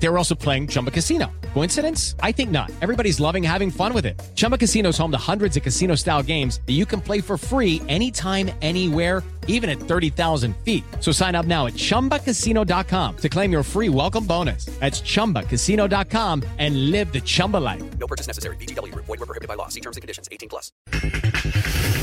They 0.00 0.08
were 0.08 0.18
also 0.18 0.34
playing 0.34 0.68
Chumba 0.68 0.90
Casino. 0.90 1.30
Coincidence? 1.54 2.14
I 2.22 2.32
think 2.32 2.50
not. 2.50 2.70
Everybody's 2.80 3.18
loving 3.18 3.42
having 3.42 3.70
fun 3.70 3.92
with 3.92 4.06
it. 4.06 4.20
Chumba 4.34 4.56
Casino 4.56 4.90
is 4.90 4.98
home 4.98 5.10
to 5.10 5.18
hundreds 5.18 5.56
of 5.56 5.62
casino 5.62 5.96
style 5.96 6.22
games 6.22 6.60
that 6.66 6.74
you 6.74 6.86
can 6.86 7.00
play 7.00 7.20
for 7.20 7.36
free 7.36 7.82
anytime, 7.88 8.50
anywhere, 8.62 9.24
even 9.48 9.68
at 9.68 9.80
30,000 9.80 10.54
feet. 10.58 10.84
So 11.00 11.10
sign 11.10 11.34
up 11.34 11.46
now 11.46 11.66
at 11.66 11.72
chumbacasino.com 11.74 13.16
to 13.16 13.28
claim 13.28 13.50
your 13.50 13.62
free 13.64 13.88
welcome 13.88 14.24
bonus. 14.24 14.66
That's 14.78 15.00
chumbacasino.com 15.00 16.44
and 16.58 16.90
live 16.92 17.12
the 17.12 17.20
Chumba 17.20 17.56
life. 17.56 17.82
No 17.98 18.06
purchase 18.06 18.28
necessary. 18.28 18.56
BGW. 18.56 18.94
Void 18.94 19.08
were 19.08 19.26
prohibited 19.26 19.48
by 19.48 19.54
law. 19.54 19.68
See 19.68 19.80
terms 19.80 19.96
and 19.96 20.02
conditions. 20.02 20.28
18 20.30 20.48
plus. 20.48 20.70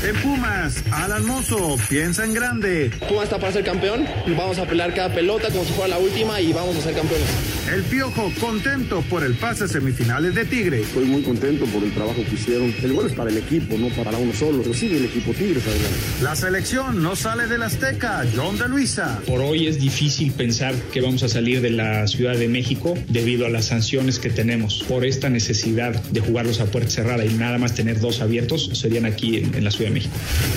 En 0.02 0.14
Pumas, 0.16 0.84
Alan 0.92 1.26
Mozo 1.26 1.76
piensa 1.88 2.24
en 2.24 2.34
grande. 2.34 2.90
Pumas 3.08 3.24
está 3.24 3.38
para 3.38 3.52
ser 3.52 3.64
campeón. 3.64 4.06
Vamos 4.36 4.58
a 4.58 4.64
pelear 4.64 4.94
cada 4.94 5.12
pelota 5.12 5.50
como 5.50 5.64
si 5.64 5.72
fuera 5.72 5.88
la 5.88 5.98
última 5.98 6.40
y 6.40 6.52
vamos 6.52 6.76
a 6.76 6.80
ser 6.80 6.94
campeones. 6.94 7.26
El 7.72 7.82
Piojo 7.86 8.32
contento 8.40 9.02
por 9.08 9.22
el 9.22 9.34
pase 9.34 9.64
a 9.64 9.68
semifinales 9.68 10.34
de 10.34 10.44
Tigre. 10.44 10.82
Estoy 10.82 11.04
muy 11.04 11.22
contento 11.22 11.64
por 11.66 11.82
el 11.84 11.92
trabajo 11.92 12.22
que 12.28 12.34
hicieron. 12.34 12.74
El 12.82 12.92
gol 12.92 13.06
es 13.06 13.12
para 13.12 13.30
el 13.30 13.36
equipo, 13.36 13.78
no 13.78 13.88
para 13.88 14.18
uno 14.18 14.32
solo. 14.32 14.62
Pero 14.62 14.74
sigue 14.74 14.96
el 14.96 15.04
equipo 15.04 15.32
Tigres 15.32 15.64
adelante. 15.66 15.96
La 16.22 16.34
selección 16.34 17.02
no 17.02 17.14
sale 17.14 17.46
del 17.46 17.62
Azteca. 17.62 18.24
John 18.34 18.58
de 18.58 18.68
Luisa. 18.68 19.20
Por 19.26 19.40
hoy 19.40 19.66
es 19.68 19.80
difícil 19.80 20.32
pensar 20.32 20.74
que 20.92 21.00
vamos 21.00 21.22
a 21.22 21.28
salir 21.28 21.60
de 21.60 21.70
la 21.70 22.06
Ciudad 22.08 22.36
de 22.36 22.48
México 22.48 22.94
debido 23.08 23.46
a 23.46 23.50
las 23.50 23.66
sanciones 23.66 24.18
que 24.18 24.30
tenemos. 24.30 24.84
Por 24.88 25.04
esta 25.04 25.30
necesidad 25.30 25.94
de 26.10 26.20
jugarlos 26.20 26.60
a 26.60 26.66
puerta 26.66 26.90
cerrada 26.90 27.24
y 27.24 27.34
nada 27.34 27.58
más 27.58 27.74
tener 27.74 28.00
dos 28.00 28.20
abiertos, 28.20 28.70
serían 28.74 29.06
aquí 29.06 29.36
en, 29.36 29.54
en 29.54 29.64
la 29.64 29.70
Ciudad 29.70 29.90
de 29.90 29.94
México. 29.94 30.14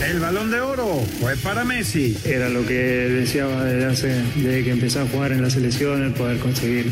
El 0.09 0.19
balón 0.19 0.49
de 0.51 0.61
oro 0.61 1.03
fue 1.19 1.35
para 1.37 1.63
Messi. 1.63 2.17
Era 2.25 2.49
lo 2.49 2.65
que 2.65 2.73
deseaba 2.73 3.65
desde, 3.65 3.85
hace, 3.85 4.21
desde 4.35 4.63
que 4.63 4.71
empecé 4.71 4.99
a 4.99 5.05
jugar 5.05 5.31
en 5.31 5.41
la 5.41 5.49
selección, 5.49 6.03
el 6.03 6.13
poder 6.13 6.37
conseguir 6.39 6.91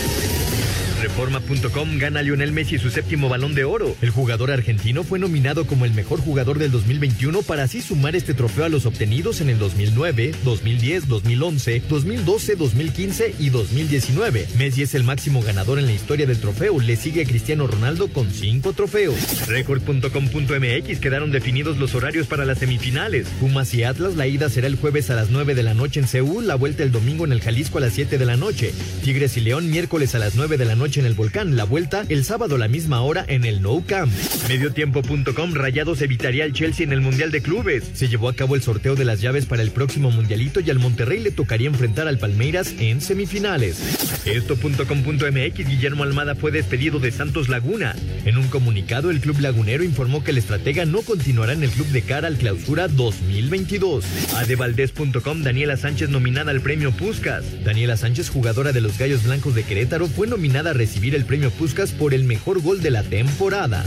Reforma.com 1.11 1.97
gana 1.97 2.21
Lionel 2.21 2.53
Messi 2.53 2.77
su 2.77 2.89
séptimo 2.89 3.27
balón 3.27 3.53
de 3.53 3.65
oro. 3.65 3.97
El 4.01 4.11
jugador 4.11 4.49
argentino 4.49 5.03
fue 5.03 5.19
nominado 5.19 5.67
como 5.67 5.83
el 5.83 5.91
mejor 5.91 6.21
jugador 6.21 6.57
del 6.57 6.71
2021 6.71 7.41
para 7.41 7.63
así 7.63 7.81
sumar 7.81 8.15
este 8.15 8.33
trofeo 8.33 8.63
a 8.63 8.69
los 8.69 8.85
obtenidos 8.85 9.41
en 9.41 9.49
el 9.49 9.59
2009, 9.59 10.33
2010, 10.45 11.09
2011, 11.09 11.83
2012, 11.89 12.55
2015 12.55 13.35
y 13.39 13.49
2019. 13.49 14.47
Messi 14.57 14.83
es 14.83 14.95
el 14.95 15.03
máximo 15.03 15.41
ganador 15.41 15.79
en 15.79 15.87
la 15.87 15.91
historia 15.91 16.25
del 16.25 16.39
trofeo. 16.39 16.79
Le 16.79 16.95
sigue 16.95 17.23
a 17.23 17.25
Cristiano 17.25 17.67
Ronaldo 17.67 18.07
con 18.07 18.31
cinco 18.31 18.71
trofeos. 18.71 19.47
Record.com.mx 19.47 20.99
quedaron 20.99 21.31
definidos 21.31 21.77
los 21.77 21.93
horarios 21.93 22.27
para 22.27 22.45
las 22.45 22.59
semifinales. 22.59 23.27
Pumas 23.41 23.73
y 23.73 23.83
Atlas, 23.83 24.15
la 24.15 24.27
ida 24.27 24.49
será 24.49 24.67
el 24.67 24.77
jueves 24.77 25.09
a 25.09 25.15
las 25.15 25.29
9 25.29 25.55
de 25.55 25.63
la 25.63 25.73
noche 25.73 25.99
en 25.99 26.07
Seúl, 26.07 26.47
la 26.47 26.55
vuelta 26.55 26.83
el 26.83 26.93
domingo 26.93 27.25
en 27.25 27.33
el 27.33 27.41
Jalisco 27.41 27.79
a 27.79 27.81
las 27.81 27.93
7 27.93 28.17
de 28.17 28.25
la 28.25 28.37
noche. 28.37 28.73
Tigres 29.03 29.35
y 29.35 29.41
León 29.41 29.69
miércoles 29.69 30.15
a 30.15 30.19
las 30.19 30.35
9 30.35 30.57
de 30.57 30.65
la 30.65 30.75
noche 30.75 31.00
en 31.01 31.07
el 31.07 31.15
Volcán, 31.15 31.57
la 31.57 31.63
vuelta 31.63 32.05
el 32.09 32.23
sábado 32.23 32.55
a 32.55 32.59
la 32.59 32.67
misma 32.67 33.01
hora 33.01 33.25
en 33.27 33.43
el 33.43 33.61
No 33.61 33.83
Camp. 33.85 34.11
Mediotiempo.com 34.47 35.53
Rayados 35.53 36.01
evitaría 36.01 36.43
al 36.43 36.53
Chelsea 36.53 36.85
en 36.85 36.93
el 36.93 37.01
Mundial 37.01 37.31
de 37.31 37.41
Clubes. 37.41 37.83
Se 37.93 38.07
llevó 38.07 38.29
a 38.29 38.35
cabo 38.35 38.55
el 38.55 38.61
sorteo 38.61 38.95
de 38.95 39.03
las 39.03 39.19
llaves 39.19 39.45
para 39.45 39.63
el 39.63 39.71
próximo 39.71 40.11
Mundialito 40.11 40.59
y 40.59 40.69
al 40.69 40.79
Monterrey 40.79 41.19
le 41.19 41.31
tocaría 41.31 41.67
enfrentar 41.67 42.07
al 42.07 42.19
Palmeiras 42.19 42.75
en 42.79 43.01
semifinales. 43.01 43.79
Esto.com.mx 44.25 45.67
Guillermo 45.67 46.03
Almada 46.03 46.35
fue 46.35 46.51
despedido 46.51 46.99
de 46.99 47.11
Santos 47.11 47.49
Laguna. 47.49 47.95
En 48.25 48.37
un 48.37 48.47
comunicado, 48.47 49.09
el 49.09 49.19
club 49.19 49.39
lagunero 49.39 49.83
informó 49.83 50.23
que 50.23 50.31
el 50.31 50.37
estratega 50.37 50.85
no 50.85 51.01
continuará 51.01 51.53
en 51.53 51.63
el 51.63 51.71
club 51.71 51.87
de 51.87 52.03
cara 52.03 52.27
al 52.27 52.37
clausura 52.37 52.87
2022. 52.87 54.05
Adevaldez.com 54.35 55.41
Daniela 55.41 55.77
Sánchez 55.77 56.09
nominada 56.09 56.51
al 56.51 56.61
premio 56.61 56.91
Puskas. 56.91 57.63
Daniela 57.63 57.97
Sánchez, 57.97 58.29
jugadora 58.29 58.71
de 58.71 58.81
los 58.81 58.97
Gallos 58.97 59.23
Blancos 59.23 59.55
de 59.55 59.63
Querétaro, 59.63 60.07
fue 60.07 60.27
nominada 60.27 60.69
a 60.69 60.73
recibir 60.91 61.15
el 61.15 61.23
premio 61.23 61.51
Puskas 61.51 61.93
por 61.93 62.13
el 62.13 62.25
mejor 62.25 62.61
gol 62.61 62.81
de 62.81 62.91
la 62.91 63.01
temporada. 63.01 63.85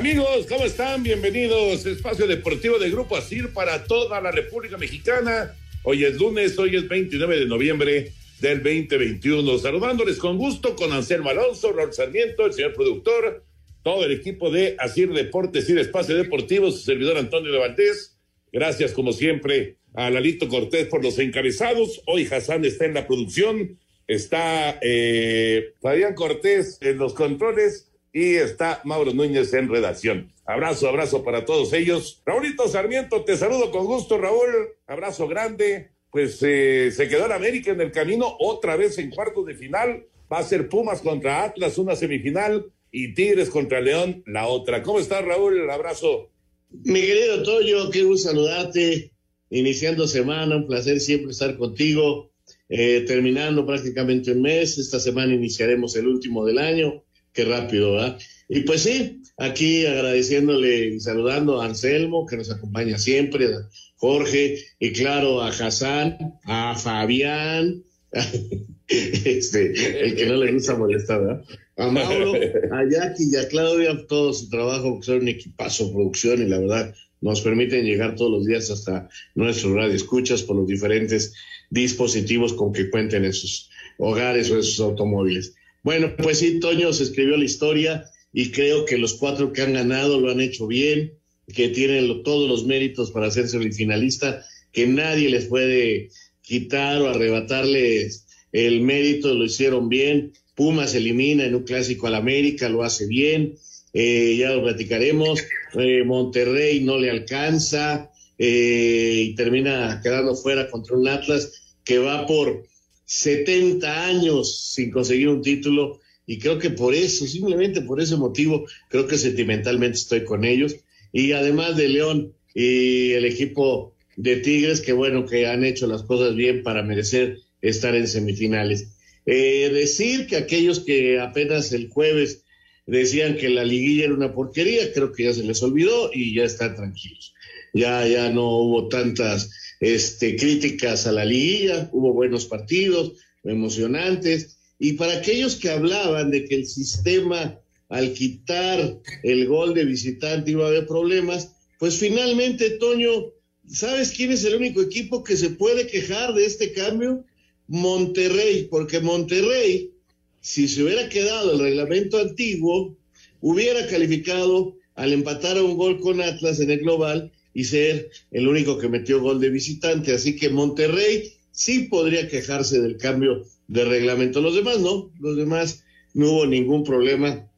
Amigos, 0.00 0.46
¿cómo 0.48 0.64
están? 0.64 1.02
Bienvenidos. 1.02 1.84
Espacio 1.84 2.26
Deportivo 2.26 2.78
de 2.78 2.88
Grupo 2.88 3.18
Asir 3.18 3.52
para 3.52 3.84
toda 3.84 4.18
la 4.22 4.30
República 4.30 4.78
Mexicana. 4.78 5.54
Hoy 5.82 6.06
es 6.06 6.14
lunes, 6.14 6.58
hoy 6.58 6.74
es 6.74 6.88
29 6.88 7.40
de 7.40 7.44
noviembre 7.44 8.12
del 8.40 8.62
2021. 8.62 9.58
Saludándoles 9.58 10.16
con 10.16 10.38
gusto 10.38 10.74
con 10.74 10.90
Anselmo 10.90 11.28
Alonso, 11.28 11.74
Raúl 11.74 11.92
Sarmiento, 11.92 12.46
el 12.46 12.54
señor 12.54 12.72
productor, 12.72 13.44
todo 13.82 14.06
el 14.06 14.12
equipo 14.12 14.50
de 14.50 14.74
Asir 14.78 15.12
Deportes 15.12 15.68
y 15.68 15.78
Espacio 15.78 16.16
Deportivo, 16.16 16.70
su 16.70 16.78
servidor 16.78 17.18
Antonio 17.18 17.52
de 17.52 17.58
Valdés. 17.58 18.16
Gracias, 18.50 18.92
como 18.92 19.12
siempre, 19.12 19.76
a 19.92 20.08
Lalito 20.08 20.48
Cortés 20.48 20.86
por 20.86 21.04
los 21.04 21.18
encabezados. 21.18 22.00
Hoy 22.06 22.24
Hassan 22.24 22.64
está 22.64 22.86
en 22.86 22.94
la 22.94 23.06
producción, 23.06 23.78
está 24.06 24.78
eh, 24.80 25.74
Fabián 25.82 26.14
Cortés 26.14 26.78
en 26.80 26.96
los 26.96 27.12
controles 27.12 27.89
y 28.12 28.34
está 28.34 28.80
Mauro 28.84 29.12
Núñez 29.12 29.52
en 29.54 29.68
redacción. 29.68 30.32
Abrazo, 30.44 30.88
abrazo 30.88 31.22
para 31.22 31.44
todos 31.44 31.72
ellos. 31.72 32.22
Raúlito 32.26 32.68
Sarmiento, 32.68 33.24
te 33.24 33.36
saludo 33.36 33.70
con 33.70 33.86
gusto, 33.86 34.18
Raúl. 34.18 34.50
Abrazo 34.86 35.28
grande. 35.28 35.90
Pues 36.10 36.38
eh, 36.42 36.90
se 36.90 37.08
quedó 37.08 37.26
en 37.26 37.32
América 37.32 37.70
en 37.70 37.80
el 37.80 37.92
camino, 37.92 38.36
otra 38.40 38.74
vez 38.74 38.98
en 38.98 39.10
cuartos 39.10 39.46
de 39.46 39.54
final. 39.54 40.06
Va 40.32 40.38
a 40.38 40.42
ser 40.42 40.68
Pumas 40.68 41.02
contra 41.02 41.44
Atlas, 41.44 41.78
una 41.78 41.94
semifinal, 41.94 42.66
y 42.90 43.14
Tigres 43.14 43.48
contra 43.48 43.80
León, 43.80 44.24
la 44.26 44.48
otra. 44.48 44.82
¿Cómo 44.82 44.98
estás, 44.98 45.24
Raúl? 45.24 45.70
Abrazo. 45.70 46.30
Mi 46.70 47.00
querido 47.00 47.44
Toyo, 47.44 47.86
gusto 47.86 48.28
saludarte. 48.28 49.12
Iniciando 49.50 50.08
semana, 50.08 50.56
un 50.56 50.66
placer 50.66 51.00
siempre 51.00 51.30
estar 51.30 51.56
contigo. 51.56 52.30
Eh, 52.68 53.04
terminando 53.06 53.64
prácticamente 53.66 54.32
un 54.32 54.42
mes, 54.42 54.78
esta 54.78 54.98
semana 54.98 55.34
iniciaremos 55.34 55.94
el 55.96 56.06
último 56.06 56.44
del 56.44 56.58
año 56.58 57.04
Qué 57.40 57.46
rápido, 57.46 57.92
¿verdad? 57.92 58.18
Y 58.50 58.60
pues 58.60 58.82
sí, 58.82 59.22
aquí 59.38 59.86
agradeciéndole 59.86 60.88
y 60.88 61.00
saludando 61.00 61.58
a 61.58 61.64
Anselmo, 61.64 62.26
que 62.26 62.36
nos 62.36 62.50
acompaña 62.50 62.98
siempre, 62.98 63.46
a 63.46 63.66
Jorge, 63.96 64.58
y 64.78 64.92
claro, 64.92 65.40
a 65.40 65.48
Hassan, 65.48 66.34
a 66.44 66.74
Fabián, 66.76 67.82
este, 68.88 70.04
el 70.04 70.16
que 70.16 70.26
no 70.26 70.36
le 70.36 70.52
gusta 70.52 70.76
molestar, 70.76 71.20
¿verdad? 71.20 71.44
A 71.78 71.90
Mauro, 71.90 72.34
a 72.34 72.84
Jackie 72.90 73.30
y 73.32 73.36
a 73.36 73.48
Claudia, 73.48 74.06
todo 74.06 74.34
su 74.34 74.50
trabajo, 74.50 75.00
que 75.00 75.06
son 75.06 75.20
un 75.20 75.28
equipazo, 75.28 75.94
producción, 75.94 76.42
y 76.42 76.46
la 76.46 76.58
verdad, 76.58 76.94
nos 77.22 77.40
permiten 77.40 77.86
llegar 77.86 78.16
todos 78.16 78.32
los 78.32 78.44
días 78.44 78.70
hasta 78.70 79.08
nuestro 79.34 79.74
radio 79.74 79.94
escuchas 79.94 80.42
por 80.42 80.56
los 80.56 80.66
diferentes 80.66 81.32
dispositivos 81.70 82.52
con 82.52 82.74
que 82.74 82.90
cuenten 82.90 83.24
en 83.24 83.32
sus 83.32 83.70
hogares 83.96 84.50
o 84.50 84.56
en 84.56 84.62
sus 84.62 84.80
automóviles. 84.80 85.54
Bueno, 85.82 86.14
pues 86.16 86.38
sí, 86.38 86.60
Toño 86.60 86.92
se 86.92 87.04
escribió 87.04 87.36
la 87.36 87.44
historia 87.44 88.04
y 88.32 88.50
creo 88.50 88.84
que 88.84 88.98
los 88.98 89.14
cuatro 89.14 89.52
que 89.52 89.62
han 89.62 89.72
ganado 89.72 90.20
lo 90.20 90.30
han 90.30 90.40
hecho 90.40 90.66
bien, 90.66 91.14
que 91.52 91.68
tienen 91.68 92.22
todos 92.22 92.48
los 92.48 92.66
méritos 92.66 93.10
para 93.10 93.30
ser 93.30 93.48
semifinalista 93.48 94.44
que 94.72 94.86
nadie 94.86 95.30
les 95.30 95.46
puede 95.46 96.10
quitar 96.42 97.00
o 97.02 97.08
arrebatarles 97.08 98.26
el 98.52 98.80
mérito, 98.80 99.34
lo 99.34 99.44
hicieron 99.44 99.88
bien. 99.88 100.32
Pumas 100.54 100.94
elimina 100.94 101.44
en 101.44 101.54
un 101.54 101.64
clásico 101.64 102.06
al 102.06 102.14
América, 102.14 102.68
lo 102.68 102.82
hace 102.82 103.06
bien, 103.06 103.54
eh, 103.92 104.36
ya 104.38 104.50
lo 104.50 104.62
platicaremos. 104.62 105.40
Eh, 105.78 106.04
Monterrey 106.04 106.80
no 106.80 106.98
le 106.98 107.10
alcanza 107.10 108.10
eh, 108.38 109.24
y 109.26 109.34
termina 109.34 110.00
quedando 110.02 110.34
fuera 110.34 110.68
contra 110.68 110.96
un 110.96 111.08
Atlas 111.08 111.76
que 111.84 111.98
va 111.98 112.26
por 112.26 112.64
70 113.10 114.06
años 114.06 114.72
sin 114.72 114.92
conseguir 114.92 115.30
un 115.30 115.42
título 115.42 115.98
y 116.26 116.38
creo 116.38 116.60
que 116.60 116.70
por 116.70 116.94
eso, 116.94 117.26
simplemente 117.26 117.82
por 117.82 118.00
ese 118.00 118.14
motivo, 118.14 118.68
creo 118.88 119.08
que 119.08 119.18
sentimentalmente 119.18 119.98
estoy 119.98 120.24
con 120.24 120.44
ellos. 120.44 120.76
Y 121.12 121.32
además 121.32 121.76
de 121.76 121.88
León 121.88 122.34
y 122.54 123.10
el 123.10 123.24
equipo 123.24 123.96
de 124.16 124.36
Tigres, 124.36 124.80
que 124.80 124.92
bueno, 124.92 125.26
que 125.26 125.48
han 125.48 125.64
hecho 125.64 125.88
las 125.88 126.04
cosas 126.04 126.36
bien 126.36 126.62
para 126.62 126.84
merecer 126.84 127.38
estar 127.60 127.96
en 127.96 128.06
semifinales. 128.06 128.92
Eh, 129.26 129.70
decir 129.72 130.28
que 130.28 130.36
aquellos 130.36 130.78
que 130.78 131.18
apenas 131.18 131.72
el 131.72 131.88
jueves 131.88 132.44
decían 132.86 133.36
que 133.36 133.48
la 133.48 133.64
liguilla 133.64 134.04
era 134.04 134.14
una 134.14 134.32
porquería, 134.32 134.92
creo 134.92 135.10
que 135.10 135.24
ya 135.24 135.34
se 135.34 135.42
les 135.42 135.60
olvidó 135.64 136.12
y 136.14 136.32
ya 136.36 136.44
están 136.44 136.76
tranquilos. 136.76 137.34
Ya, 137.74 138.06
ya 138.06 138.30
no 138.30 138.56
hubo 138.56 138.86
tantas 138.86 139.50
este, 139.80 140.36
críticas 140.36 141.06
a 141.06 141.12
la 141.12 141.24
liguilla, 141.24 141.88
hubo 141.92 142.12
buenos 142.12 142.44
partidos, 142.44 143.14
emocionantes. 143.42 144.58
Y 144.78 144.92
para 144.92 145.14
aquellos 145.14 145.56
que 145.56 145.70
hablaban 145.70 146.30
de 146.30 146.44
que 146.44 146.54
el 146.54 146.66
sistema, 146.66 147.58
al 147.88 148.12
quitar 148.12 149.00
el 149.22 149.46
gol 149.46 149.74
de 149.74 149.86
visitante, 149.86 150.50
iba 150.50 150.66
a 150.66 150.68
haber 150.68 150.86
problemas, 150.86 151.52
pues 151.78 151.96
finalmente, 151.96 152.70
Toño, 152.70 153.32
¿sabes 153.66 154.10
quién 154.10 154.30
es 154.32 154.44
el 154.44 154.56
único 154.56 154.82
equipo 154.82 155.24
que 155.24 155.36
se 155.36 155.50
puede 155.50 155.86
quejar 155.86 156.34
de 156.34 156.44
este 156.44 156.72
cambio? 156.72 157.24
Monterrey, 157.66 158.68
porque 158.70 159.00
Monterrey, 159.00 159.92
si 160.40 160.68
se 160.68 160.82
hubiera 160.82 161.08
quedado 161.08 161.52
el 161.52 161.60
reglamento 161.60 162.18
antiguo, 162.18 162.96
hubiera 163.40 163.86
calificado 163.86 164.76
al 164.94 165.12
empatar 165.14 165.56
a 165.56 165.62
un 165.62 165.76
gol 165.76 166.00
con 166.00 166.20
Atlas 166.20 166.60
en 166.60 166.70
el 166.70 166.80
global 166.80 167.32
y 167.54 167.64
ser 167.64 168.10
el 168.30 168.48
único 168.48 168.78
que 168.78 168.88
metió 168.88 169.20
gol 169.20 169.40
de 169.40 169.50
visitante. 169.50 170.12
Así 170.12 170.36
que 170.36 170.50
Monterrey 170.50 171.32
sí 171.50 171.88
podría 171.90 172.28
quejarse 172.28 172.80
del 172.80 172.96
cambio 172.96 173.44
de 173.68 173.84
reglamento. 173.84 174.40
Los 174.40 174.54
demás 174.54 174.80
no, 174.80 175.10
los 175.20 175.36
demás 175.36 175.84
no 176.14 176.30
hubo 176.30 176.46
ningún 176.46 176.84
problema. 176.84 177.48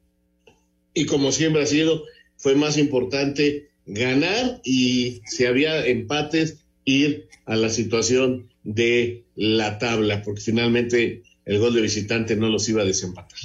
Y 0.95 1.07
como 1.07 1.33
siempre 1.33 1.63
ha 1.63 1.67
sido, 1.67 2.05
fue 2.37 2.55
más 2.55 2.77
importante 2.79 3.69
ganar 3.87 4.61
y 4.65 5.21
si 5.27 5.45
había 5.45 5.87
empates, 5.87 6.59
ir 6.85 7.29
a 7.45 7.57
la 7.57 7.71
situación 7.71 8.49
de 8.65 9.23
la 9.37 9.79
tabla, 9.79 10.23
porque 10.23 10.41
finalmente 10.41 11.23
el 11.45 11.59
gol 11.59 11.75
de 11.75 11.81
visitante 11.81 12.37
no 12.37 12.49
los 12.49 12.69
iba 12.69 12.83
a 12.83 12.87
desempatar. 12.87 13.39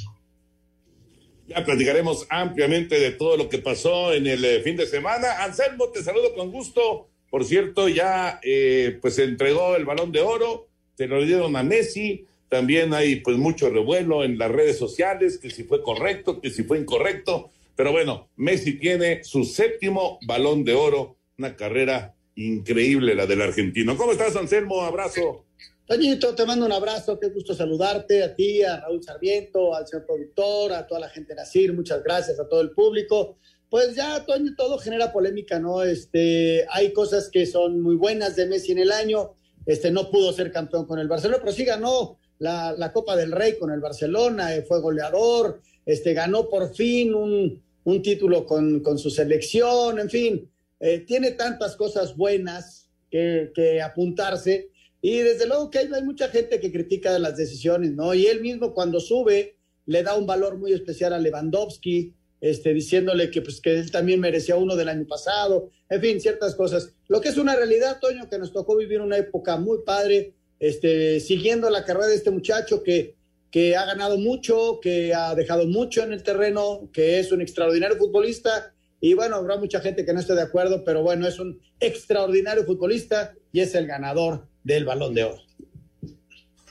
Ya 1.47 1.63
platicaremos 1.63 2.27
ampliamente 2.29 2.99
de 2.99 3.11
todo 3.11 3.37
lo 3.37 3.47
que 3.47 3.59
pasó 3.59 4.13
en 4.13 4.27
el 4.27 4.43
eh, 4.43 4.61
fin 4.61 4.75
de 4.75 4.85
semana. 4.85 5.43
Anselmo, 5.43 5.89
te 5.89 6.03
saludo 6.03 6.35
con 6.35 6.51
gusto. 6.51 7.07
Por 7.29 7.45
cierto, 7.45 7.87
ya 7.87 8.39
eh, 8.43 8.97
pues 9.01 9.15
se 9.15 9.23
entregó 9.23 9.75
el 9.75 9.85
balón 9.85 10.11
de 10.11 10.21
oro, 10.21 10.67
te 10.95 11.07
lo 11.07 11.23
dieron 11.23 11.55
a 11.55 11.63
Messi. 11.63 12.25
También 12.49 12.93
hay 12.93 13.17
pues 13.17 13.37
mucho 13.37 13.69
revuelo 13.69 14.23
en 14.23 14.37
las 14.37 14.51
redes 14.51 14.77
sociales, 14.77 15.37
que 15.37 15.49
si 15.49 15.63
fue 15.63 15.81
correcto, 15.81 16.41
que 16.41 16.49
si 16.49 16.63
fue 16.63 16.79
incorrecto. 16.79 17.49
Pero 17.75 17.91
bueno, 17.91 18.27
Messi 18.35 18.73
tiene 18.73 19.23
su 19.23 19.43
séptimo 19.43 20.19
balón 20.25 20.63
de 20.63 20.73
oro, 20.73 21.17
una 21.37 21.55
carrera 21.55 22.15
increíble 22.35 23.15
la 23.15 23.25
del 23.25 23.41
argentino. 23.41 23.95
¿Cómo 23.97 24.11
estás, 24.11 24.35
Anselmo? 24.35 24.81
Abrazo. 24.81 25.46
Toñito, 25.87 26.35
te 26.35 26.45
mando 26.45 26.65
un 26.65 26.73
abrazo, 26.73 27.17
qué 27.17 27.29
gusto 27.29 27.53
saludarte, 27.53 28.21
a 28.21 28.35
ti, 28.35 28.61
a 28.61 28.81
Raúl 28.81 29.01
Sarmiento, 29.01 29.73
al 29.73 29.87
señor 29.87 30.05
productor, 30.05 30.73
a 30.73 30.85
toda 30.85 30.99
la 30.99 31.07
gente 31.07 31.29
de 31.29 31.37
Nacir, 31.37 31.71
muchas 31.71 32.03
gracias 32.03 32.37
a 32.41 32.49
todo 32.49 32.59
el 32.59 32.71
público. 32.71 33.37
Pues 33.69 33.95
ya, 33.95 34.25
Toño, 34.25 34.53
todo 34.57 34.79
genera 34.79 35.13
polémica, 35.13 35.61
¿no? 35.61 35.83
Este, 35.83 36.65
hay 36.71 36.91
cosas 36.91 37.29
que 37.29 37.45
son 37.45 37.79
muy 37.79 37.95
buenas 37.95 38.35
de 38.35 38.47
Messi 38.47 38.73
en 38.73 38.79
el 38.79 38.91
año, 38.91 39.35
este, 39.65 39.89
no 39.89 40.11
pudo 40.11 40.33
ser 40.33 40.51
campeón 40.51 40.85
con 40.85 40.99
el 40.99 41.07
Barcelona, 41.07 41.39
pero 41.39 41.55
sí 41.55 41.63
ganó 41.63 42.19
la, 42.39 42.73
la 42.73 42.91
Copa 42.91 43.15
del 43.15 43.31
Rey 43.31 43.57
con 43.57 43.71
el 43.71 43.79
Barcelona, 43.79 44.53
eh, 44.55 44.63
fue 44.63 44.81
goleador, 44.81 45.61
este, 45.85 46.13
ganó 46.13 46.49
por 46.49 46.75
fin 46.75 47.15
un, 47.15 47.63
un 47.85 48.01
título 48.01 48.45
con, 48.45 48.81
con, 48.81 48.99
su 48.99 49.09
selección, 49.09 49.99
en 49.99 50.09
fin, 50.09 50.51
eh, 50.81 51.05
tiene 51.07 51.31
tantas 51.31 51.77
cosas 51.77 52.17
buenas 52.17 52.89
que, 53.09 53.53
que 53.55 53.81
apuntarse 53.81 54.71
y 55.09 55.19
desde 55.19 55.47
luego 55.47 55.69
que 55.69 55.79
hay, 55.79 55.87
mucha 56.03 56.27
gente 56.27 56.59
que 56.59 56.69
critica 56.69 57.17
las 57.17 57.37
decisiones, 57.37 57.93
¿no? 57.93 58.13
Y 58.13 58.25
él 58.25 58.41
mismo 58.41 58.73
cuando 58.73 58.99
sube 58.99 59.55
le 59.85 60.03
da 60.03 60.15
un 60.15 60.25
valor 60.25 60.57
muy 60.57 60.73
especial 60.73 61.13
a 61.13 61.17
Lewandowski, 61.17 62.13
este, 62.41 62.73
diciéndole 62.73 63.31
que, 63.31 63.41
pues, 63.41 63.61
que 63.61 63.79
él 63.79 63.89
también 63.89 64.19
merecía 64.19 64.57
uno 64.57 64.75
del 64.75 64.89
año 64.89 65.07
pasado, 65.07 65.71
en 65.89 66.01
fin, 66.01 66.19
ciertas 66.19 66.55
cosas. 66.55 66.93
Lo 67.07 67.21
que 67.21 67.29
es 67.29 67.37
una 67.37 67.55
realidad, 67.55 67.99
Toño, 68.01 68.29
que 68.29 68.37
nos 68.37 68.51
tocó 68.51 68.75
vivir 68.75 68.99
una 68.99 69.15
época 69.15 69.55
muy 69.55 69.77
padre, 69.85 70.33
este, 70.59 71.21
siguiendo 71.21 71.69
la 71.69 71.85
carrera 71.85 72.07
de 72.07 72.15
este 72.15 72.31
muchacho 72.31 72.83
que, 72.83 73.15
que 73.49 73.77
ha 73.77 73.85
ganado 73.85 74.17
mucho, 74.17 74.81
que 74.81 75.13
ha 75.13 75.35
dejado 75.35 75.67
mucho 75.67 76.03
en 76.03 76.11
el 76.11 76.21
terreno, 76.21 76.89
que 76.91 77.19
es 77.19 77.31
un 77.31 77.39
extraordinario 77.39 77.95
futbolista. 77.95 78.73
Y 78.99 79.13
bueno, 79.13 79.37
habrá 79.37 79.55
mucha 79.55 79.79
gente 79.79 80.03
que 80.03 80.11
no 80.11 80.19
esté 80.19 80.35
de 80.35 80.41
acuerdo, 80.41 80.83
pero 80.83 81.01
bueno, 81.01 81.29
es 81.29 81.39
un 81.39 81.61
extraordinario 81.79 82.65
futbolista 82.65 83.33
y 83.53 83.61
es 83.61 83.73
el 83.73 83.87
ganador 83.87 84.49
del 84.67 84.83
balón 84.83 85.15
de 85.15 85.23
oro. 85.23 85.41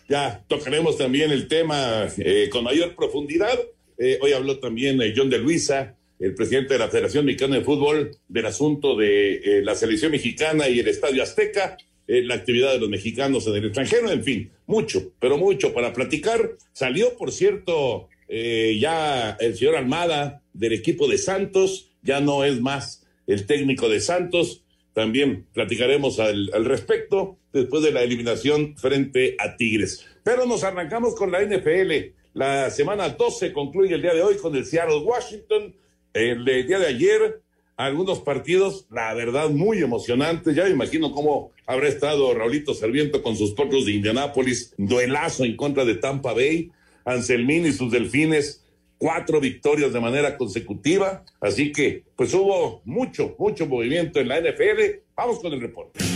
Ya 0.08 0.44
tocaremos 0.46 0.98
también 0.98 1.32
el 1.32 1.48
tema 1.48 2.06
eh, 2.18 2.48
con 2.50 2.62
mayor 2.62 2.94
profundidad. 2.94 3.58
Eh, 3.98 4.18
hoy 4.20 4.32
habló 4.32 4.58
también 4.60 5.00
eh, 5.00 5.14
John 5.16 5.30
de 5.30 5.38
Luisa, 5.38 5.96
el 6.20 6.34
presidente 6.34 6.74
de 6.74 6.78
la 6.78 6.88
Federación 6.88 7.24
Mexicana 7.24 7.56
de 7.56 7.64
Fútbol, 7.64 8.10
del 8.28 8.46
asunto 8.46 8.96
de 8.96 9.62
la 9.64 9.74
selección 9.74 10.12
mexicana 10.12 10.68
y 10.68 10.78
el 10.78 10.88
Estadio 10.88 11.22
Azteca, 11.22 11.76
la 12.06 12.34
actividad 12.34 12.72
de 12.72 12.78
los 12.78 12.88
mexicanos 12.88 13.46
en 13.48 13.56
el 13.56 13.64
extranjero, 13.64 14.10
en 14.10 14.22
fin, 14.22 14.50
mucho, 14.66 15.12
pero 15.18 15.36
mucho 15.36 15.74
para 15.74 15.92
platicar. 15.92 16.52
Salió, 16.72 17.18
por 17.18 17.32
cierto, 17.32 18.08
ya 18.28 19.36
el 19.40 19.56
señor 19.56 19.76
Almada 19.76 20.42
del 20.54 20.72
equipo 20.72 21.06
de 21.06 21.18
Santos, 21.18 21.90
ya 22.02 22.20
no 22.20 22.44
es 22.44 22.62
más 22.62 23.06
el 23.26 23.44
técnico 23.44 23.90
de 23.90 24.00
Santos, 24.00 24.62
también 24.96 25.46
platicaremos 25.52 26.18
al, 26.20 26.50
al, 26.54 26.64
respecto 26.64 27.36
después 27.52 27.82
de 27.82 27.92
la 27.92 28.02
eliminación 28.02 28.78
frente 28.78 29.36
a 29.38 29.54
Tigres. 29.54 30.06
Pero 30.24 30.46
nos 30.46 30.64
arrancamos 30.64 31.14
con 31.14 31.30
la 31.30 31.42
NFL. 31.42 32.14
La 32.32 32.70
semana 32.70 33.10
12 33.10 33.52
concluye 33.52 33.94
el 33.94 34.00
día 34.00 34.14
de 34.14 34.22
hoy 34.22 34.38
con 34.38 34.56
el 34.56 34.64
Seattle 34.64 35.00
Washington. 35.04 35.74
El, 36.14 36.46
día 36.46 36.78
de 36.78 36.86
ayer, 36.86 37.42
algunos 37.76 38.20
partidos, 38.20 38.86
la 38.90 39.12
verdad, 39.12 39.50
muy 39.50 39.82
emocionantes. 39.82 40.56
Ya 40.56 40.64
me 40.64 40.70
imagino 40.70 41.12
cómo 41.12 41.52
habrá 41.66 41.88
estado 41.88 42.32
Raulito 42.32 42.72
Serviento 42.72 43.22
con 43.22 43.36
sus 43.36 43.52
potros 43.52 43.84
de 43.84 43.92
Indianápolis. 43.92 44.72
Duelazo 44.78 45.44
en 45.44 45.56
contra 45.56 45.84
de 45.84 45.96
Tampa 45.96 46.32
Bay. 46.32 46.70
Anselmín 47.04 47.66
y 47.66 47.72
sus 47.72 47.92
delfines 47.92 48.65
cuatro 48.98 49.40
victorias 49.40 49.92
de 49.92 50.00
manera 50.00 50.36
consecutiva, 50.36 51.24
así 51.40 51.72
que 51.72 52.04
pues 52.16 52.32
hubo 52.34 52.82
mucho, 52.84 53.34
mucho 53.38 53.66
movimiento 53.66 54.20
en 54.20 54.28
la 54.28 54.40
NFL. 54.40 55.00
Vamos 55.14 55.40
con 55.40 55.52
el 55.52 55.60
reporte. 55.60 56.15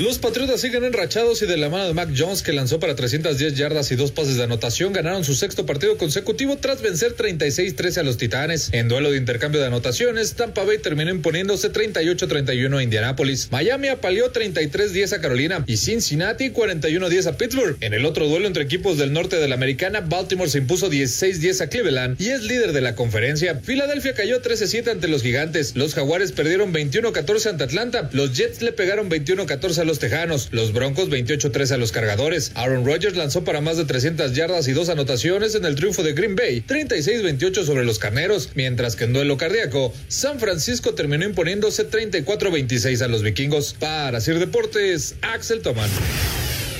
Los 0.00 0.18
Patriotas 0.18 0.62
siguen 0.62 0.84
enrachados 0.84 1.42
y 1.42 1.46
de 1.46 1.58
la 1.58 1.68
mano 1.68 1.86
de 1.86 1.92
Mac 1.92 2.08
Jones, 2.16 2.42
que 2.42 2.54
lanzó 2.54 2.80
para 2.80 2.96
310 2.96 3.54
yardas 3.54 3.92
y 3.92 3.96
dos 3.96 4.12
pases 4.12 4.38
de 4.38 4.44
anotación, 4.44 4.94
ganaron 4.94 5.24
su 5.24 5.34
sexto 5.34 5.66
partido 5.66 5.98
consecutivo 5.98 6.56
tras 6.56 6.80
vencer 6.80 7.14
36-13 7.16 7.98
a 7.98 8.02
los 8.02 8.16
Titanes. 8.16 8.70
En 8.72 8.88
duelo 8.88 9.10
de 9.10 9.18
intercambio 9.18 9.60
de 9.60 9.66
anotaciones, 9.66 10.32
Tampa 10.36 10.64
Bay 10.64 10.78
terminó 10.78 11.10
imponiéndose 11.10 11.70
38-31 11.70 12.78
a 12.78 12.82
Indianápolis. 12.82 13.48
Miami 13.50 13.88
apaleó 13.88 14.32
33-10 14.32 15.12
a 15.12 15.20
Carolina 15.20 15.64
y 15.66 15.76
Cincinnati 15.76 16.48
41-10 16.48 17.26
a 17.26 17.36
Pittsburgh. 17.36 17.76
En 17.82 17.92
el 17.92 18.06
otro 18.06 18.26
duelo 18.26 18.46
entre 18.46 18.62
equipos 18.62 18.96
del 18.96 19.12
norte 19.12 19.36
de 19.36 19.48
la 19.48 19.56
americana, 19.56 20.00
Baltimore 20.00 20.48
se 20.48 20.56
impuso 20.56 20.90
16-10 20.90 21.60
a 21.60 21.66
Cleveland 21.68 22.18
y 22.18 22.30
es 22.30 22.40
líder 22.44 22.72
de 22.72 22.80
la 22.80 22.94
conferencia. 22.94 23.60
Filadelfia 23.62 24.14
cayó 24.14 24.40
13-7 24.40 24.92
ante 24.92 25.08
los 25.08 25.20
Gigantes. 25.20 25.76
Los 25.76 25.94
Jaguares 25.94 26.32
perdieron 26.32 26.72
21-14 26.72 27.50
ante 27.50 27.64
Atlanta. 27.64 28.08
Los 28.14 28.32
Jets 28.34 28.62
le 28.62 28.72
pegaron 28.72 29.10
21-14 29.10 29.80
a 29.80 29.84
los 29.89 29.89
Tejanos, 29.98 30.48
los 30.52 30.72
Broncos 30.72 31.10
28-13 31.10 31.72
a 31.72 31.76
los 31.76 31.92
Cargadores. 31.92 32.52
Aaron 32.54 32.84
Rodgers 32.84 33.16
lanzó 33.16 33.44
para 33.44 33.60
más 33.60 33.76
de 33.76 33.84
300 33.84 34.34
yardas 34.34 34.68
y 34.68 34.72
dos 34.72 34.88
anotaciones 34.88 35.54
en 35.54 35.64
el 35.64 35.74
triunfo 35.74 36.02
de 36.02 36.12
Green 36.12 36.36
Bay, 36.36 36.62
36-28 36.66 37.64
sobre 37.64 37.84
los 37.84 37.98
Carneros, 37.98 38.50
mientras 38.54 38.96
que 38.96 39.04
en 39.04 39.12
duelo 39.12 39.36
cardíaco, 39.36 39.92
San 40.08 40.38
Francisco 40.38 40.94
terminó 40.94 41.24
imponiéndose 41.24 41.88
34-26 41.88 43.02
a 43.02 43.08
los 43.08 43.22
Vikingos. 43.22 43.74
Para 43.78 44.20
Sir 44.20 44.38
Deportes, 44.38 45.16
Axel 45.22 45.62
Tomán. 45.62 45.90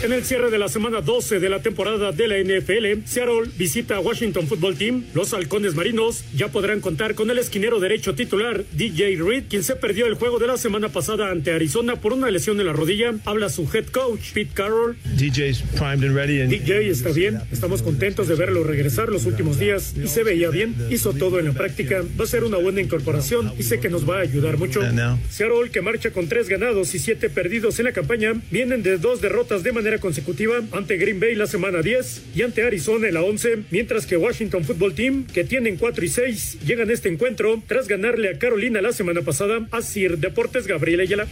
En 0.02 0.14
el 0.14 0.24
cierre 0.24 0.50
de 0.50 0.56
la 0.56 0.68
semana 0.68 1.02
12 1.02 1.40
de 1.40 1.50
la 1.50 1.60
temporada 1.60 2.10
de 2.10 2.26
la 2.26 2.38
NFL, 2.38 3.04
Seattle 3.04 3.50
visita 3.58 3.96
a 3.96 4.00
Washington 4.00 4.46
Football 4.46 4.76
Team. 4.76 5.04
Los 5.12 5.34
halcones 5.34 5.74
marinos 5.74 6.24
ya 6.34 6.48
podrán 6.48 6.80
contar 6.80 7.14
con 7.14 7.30
el 7.30 7.38
esquinero 7.38 7.80
derecho 7.80 8.14
titular 8.14 8.64
DJ 8.72 9.16
Reed, 9.16 9.44
quien 9.50 9.62
se 9.62 9.76
perdió 9.76 10.06
el 10.06 10.14
juego 10.14 10.38
de 10.38 10.46
la 10.46 10.56
semana 10.56 10.88
pasada 10.88 11.30
ante 11.30 11.52
Arizona 11.52 11.96
por 11.96 12.14
una 12.14 12.30
lesión 12.30 12.58
en 12.60 12.66
la 12.66 12.72
rodilla. 12.72 13.12
Habla 13.26 13.50
su 13.50 13.68
head 13.74 13.88
coach, 13.88 14.32
Pete 14.32 14.52
Carroll. 14.54 14.96
DJ's 15.18 15.60
primed 15.76 16.02
and 16.02 16.16
ready. 16.16 16.40
And... 16.40 16.48
DJ 16.48 16.88
está 16.88 17.10
bien. 17.10 17.38
Estamos 17.52 17.82
contentos 17.82 18.26
de 18.26 18.36
verlo 18.36 18.64
regresar 18.64 19.10
los 19.10 19.26
últimos 19.26 19.58
días 19.58 19.94
y 20.02 20.08
se 20.08 20.24
veía 20.24 20.48
bien. 20.48 20.74
Hizo 20.88 21.12
todo 21.12 21.38
en 21.38 21.44
la 21.44 21.52
práctica. 21.52 22.02
Va 22.18 22.24
a 22.24 22.26
ser 22.26 22.44
una 22.44 22.56
buena 22.56 22.80
incorporación 22.80 23.52
y 23.58 23.64
sé 23.64 23.80
que 23.80 23.90
nos 23.90 24.08
va 24.08 24.16
a 24.16 24.20
ayudar 24.22 24.56
mucho. 24.56 24.80
Seattle, 25.28 25.70
que 25.70 25.82
marcha 25.82 26.10
con 26.10 26.26
tres 26.26 26.48
ganados 26.48 26.94
y 26.94 26.98
siete 26.98 27.28
perdidos 27.28 27.78
en 27.80 27.84
la 27.84 27.92
campaña, 27.92 28.32
vienen 28.50 28.82
de 28.82 28.96
dos 28.96 29.20
derrotas 29.20 29.62
de 29.62 29.72
manera 29.72 29.89
consecutiva 29.98 30.60
ante 30.72 30.96
Green 30.96 31.18
Bay 31.18 31.34
la 31.34 31.46
semana 31.46 31.82
10 31.82 32.22
y 32.34 32.42
ante 32.42 32.62
Arizona 32.62 33.10
la 33.10 33.22
11, 33.22 33.64
mientras 33.70 34.06
que 34.06 34.16
Washington 34.16 34.64
Football 34.64 34.94
Team, 34.94 35.26
que 35.26 35.44
tienen 35.44 35.76
4 35.76 36.04
y 36.04 36.08
6, 36.08 36.58
llegan 36.66 36.90
a 36.90 36.92
este 36.92 37.08
encuentro 37.08 37.62
tras 37.66 37.88
ganarle 37.88 38.30
a 38.30 38.38
Carolina 38.38 38.80
la 38.80 38.92
semana 38.92 39.22
pasada 39.22 39.66
a 39.70 39.82
Sir 39.82 40.18
Deportes 40.18 40.66
Gabriel 40.66 41.00
Ayala. 41.00 41.26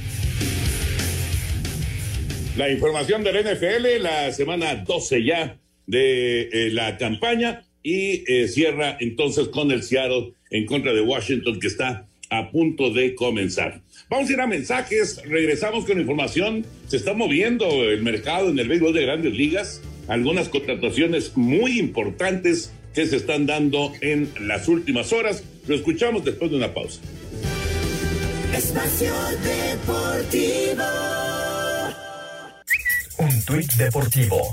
La 2.57 2.69
información 2.71 3.23
del 3.23 3.45
NFL, 3.45 4.03
la 4.03 4.33
semana 4.33 4.75
12 4.75 5.25
ya 5.25 5.59
de 5.87 6.49
eh, 6.53 6.71
la 6.73 6.97
campaña 6.97 7.63
y 7.83 8.25
eh, 8.27 8.49
cierra 8.49 8.97
entonces 8.99 9.49
con 9.49 9.71
el 9.71 9.85
Seattle 9.85 10.33
en 10.51 10.67
contra 10.67 10.93
de 10.93 11.01
Washington 11.01 11.61
que 11.61 11.69
está 11.69 12.08
a 12.31 12.51
punto 12.51 12.91
de 12.91 13.15
comenzar. 13.15 13.81
Vamos 14.09 14.29
a 14.29 14.33
ir 14.33 14.41
a 14.41 14.47
mensajes, 14.47 15.21
regresamos 15.25 15.85
con 15.85 16.01
información. 16.01 16.65
Se 16.87 16.97
está 16.97 17.15
moviendo 17.15 17.67
el 17.85 18.03
mercado 18.03 18.51
en 18.51 18.59
el 18.59 18.69
béisbol 18.69 18.95
de 18.95 19.03
grandes 19.03 19.33
ligas, 19.33 19.81
algunas 20.09 20.49
contrataciones 20.49 21.37
muy 21.37 21.79
importantes 21.79 22.73
que 22.95 23.07
se 23.07 23.17
están 23.17 23.47
dando 23.47 23.93
en 24.01 24.31
las 24.41 24.69
últimas 24.69 25.13
horas. 25.13 25.45
Lo 25.67 25.75
escuchamos 25.75 26.25
después 26.25 26.51
de 26.51 26.57
una 26.57 26.73
pausa. 26.73 27.01
Espacio 28.57 29.13
Deportivo. 29.43 30.85
Un 33.19 33.43
tuit 33.45 33.73
deportivo. 33.75 34.53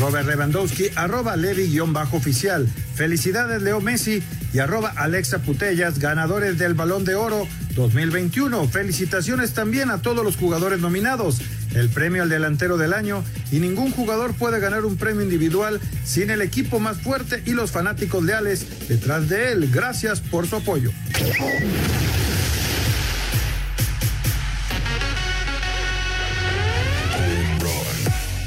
Robert 0.00 0.26
Lewandowski, 0.26 0.88
arroba 0.96 1.36
Levi-oficial. 1.36 2.66
Felicidades 2.94 3.60
Leo 3.60 3.82
Messi 3.82 4.22
y 4.54 4.58
arroba 4.58 4.92
Alexa 4.96 5.40
Putellas, 5.40 5.98
ganadores 5.98 6.58
del 6.58 6.72
Balón 6.72 7.04
de 7.04 7.14
Oro 7.14 7.46
2021. 7.74 8.66
Felicitaciones 8.68 9.52
también 9.52 9.90
a 9.90 10.00
todos 10.00 10.24
los 10.24 10.36
jugadores 10.36 10.80
nominados. 10.80 11.40
El 11.74 11.90
premio 11.90 12.22
al 12.22 12.30
delantero 12.30 12.78
del 12.78 12.94
año 12.94 13.22
y 13.52 13.58
ningún 13.58 13.92
jugador 13.92 14.32
puede 14.34 14.58
ganar 14.58 14.86
un 14.86 14.96
premio 14.96 15.22
individual 15.22 15.80
sin 16.04 16.30
el 16.30 16.40
equipo 16.40 16.80
más 16.80 16.96
fuerte 17.02 17.42
y 17.44 17.52
los 17.52 17.70
fanáticos 17.70 18.24
leales 18.24 18.88
detrás 18.88 19.28
de 19.28 19.52
él. 19.52 19.70
Gracias 19.70 20.20
por 20.20 20.46
su 20.46 20.56
apoyo. 20.56 20.90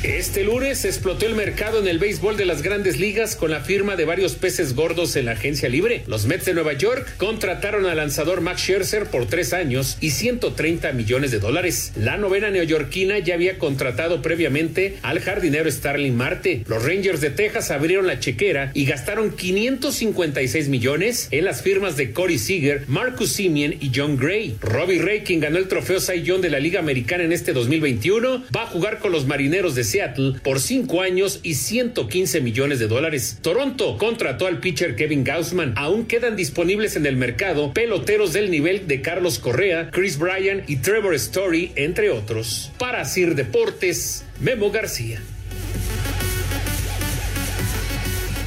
Este 0.04 0.44
lunes 0.44 0.84
explotó 0.84 1.26
el 1.28 1.34
mercado 1.34 1.80
en 1.80 1.88
el 1.88 1.98
béisbol 1.98 2.36
de 2.36 2.44
las 2.44 2.62
grandes 2.62 3.00
ligas 3.00 3.38
con 3.38 3.52
la 3.52 3.62
firma 3.62 3.96
de 3.96 4.04
varios 4.04 4.36
peces 4.36 4.76
gordos 4.76 5.16
en 5.16 5.28
la 5.28 5.32
agencia 5.32 5.70
libre. 5.70 6.04
Los 6.08 6.26
Mets 6.26 6.44
de 6.44 6.54
Nueva 6.54 6.74
York 6.74 7.16
contrataron 7.16 7.86
al 7.86 7.96
lanzador 7.96 8.42
Max 8.42 8.64
Scherzer 8.64 9.06
por 9.06 9.28
tres 9.28 9.54
años 9.54 9.98
y 10.02 10.10
130 10.12 10.92
millones 10.92 11.32
de 11.32 11.40
dólares. 11.40 11.94
La 11.96 12.18
novena 12.18 12.50
neoyorquina 12.50 13.20
ya 13.20 13.36
había 13.36 13.58
contratado 13.58 14.22
previamente 14.22 14.98
al 15.04 15.22
jardinero 15.22 15.72
Starling 15.72 16.18
Marte. 16.18 16.66
Los 16.68 16.84
Rangers 16.84 17.22
de 17.22 17.30
Texas 17.30 17.72
abrieron 17.72 18.06
la 18.06 18.20
chequera 18.20 18.72
y 18.74 18.84
gastaron 18.84 19.32
556 19.32 20.68
millones 20.68 21.30
en 21.32 21.46
las 21.46 21.62
firmas 21.62 21.96
de 21.96 22.12
Corey 22.12 22.40
Seager, 22.40 22.84
Marcus 22.90 23.32
Simeon 23.32 23.76
y 23.80 23.94
John 23.96 24.18
Gray. 24.18 24.58
Robbie 24.60 25.02
Ray, 25.02 25.22
quien 25.22 25.40
ganó 25.40 25.60
el 25.60 25.70
trofeo 25.70 26.02
Cy 26.02 26.24
Young 26.24 26.42
de 26.42 26.50
la 26.50 26.60
Liga 26.60 26.82
Americana 26.82 27.24
en 27.24 27.32
este 27.32 27.54
2021, 27.54 28.44
va 28.54 28.64
a 28.64 28.68
jugar 28.68 29.00
con 29.00 29.14
los 29.14 29.26
marineros 29.28 29.76
de 29.76 29.93
Seattle 29.94 30.40
por 30.44 30.60
cinco 30.60 31.02
años 31.02 31.40
y 31.44 31.54
115 31.54 32.42
millones 32.42 32.80
de 32.80 32.88
dólares. 32.88 33.38
Toronto 33.44 34.00
contrató 34.00 34.48
al 34.48 34.60
pitcher 34.60 34.96
Kevin 34.96 35.24
Gaussman. 35.24 35.76
Aún 35.78 36.08
quedan 36.08 36.36
disponibles 36.36 36.96
en 36.96 37.06
el 37.06 37.16
mercado 37.16 37.74
peloteros 37.76 38.34
del 38.34 38.50
nivel 38.50 38.88
de 38.88 39.04
Carlos 39.04 39.38
Correa, 39.38 39.92
Chris 39.92 40.18
Bryan 40.18 40.64
y 40.68 40.78
Trevor 40.78 41.14
Story, 41.14 41.74
entre 41.76 42.10
otros. 42.10 42.72
Para 42.80 43.06
Sir 43.06 43.36
Deportes, 43.36 44.26
Memo 44.42 44.72
García. 44.72 45.22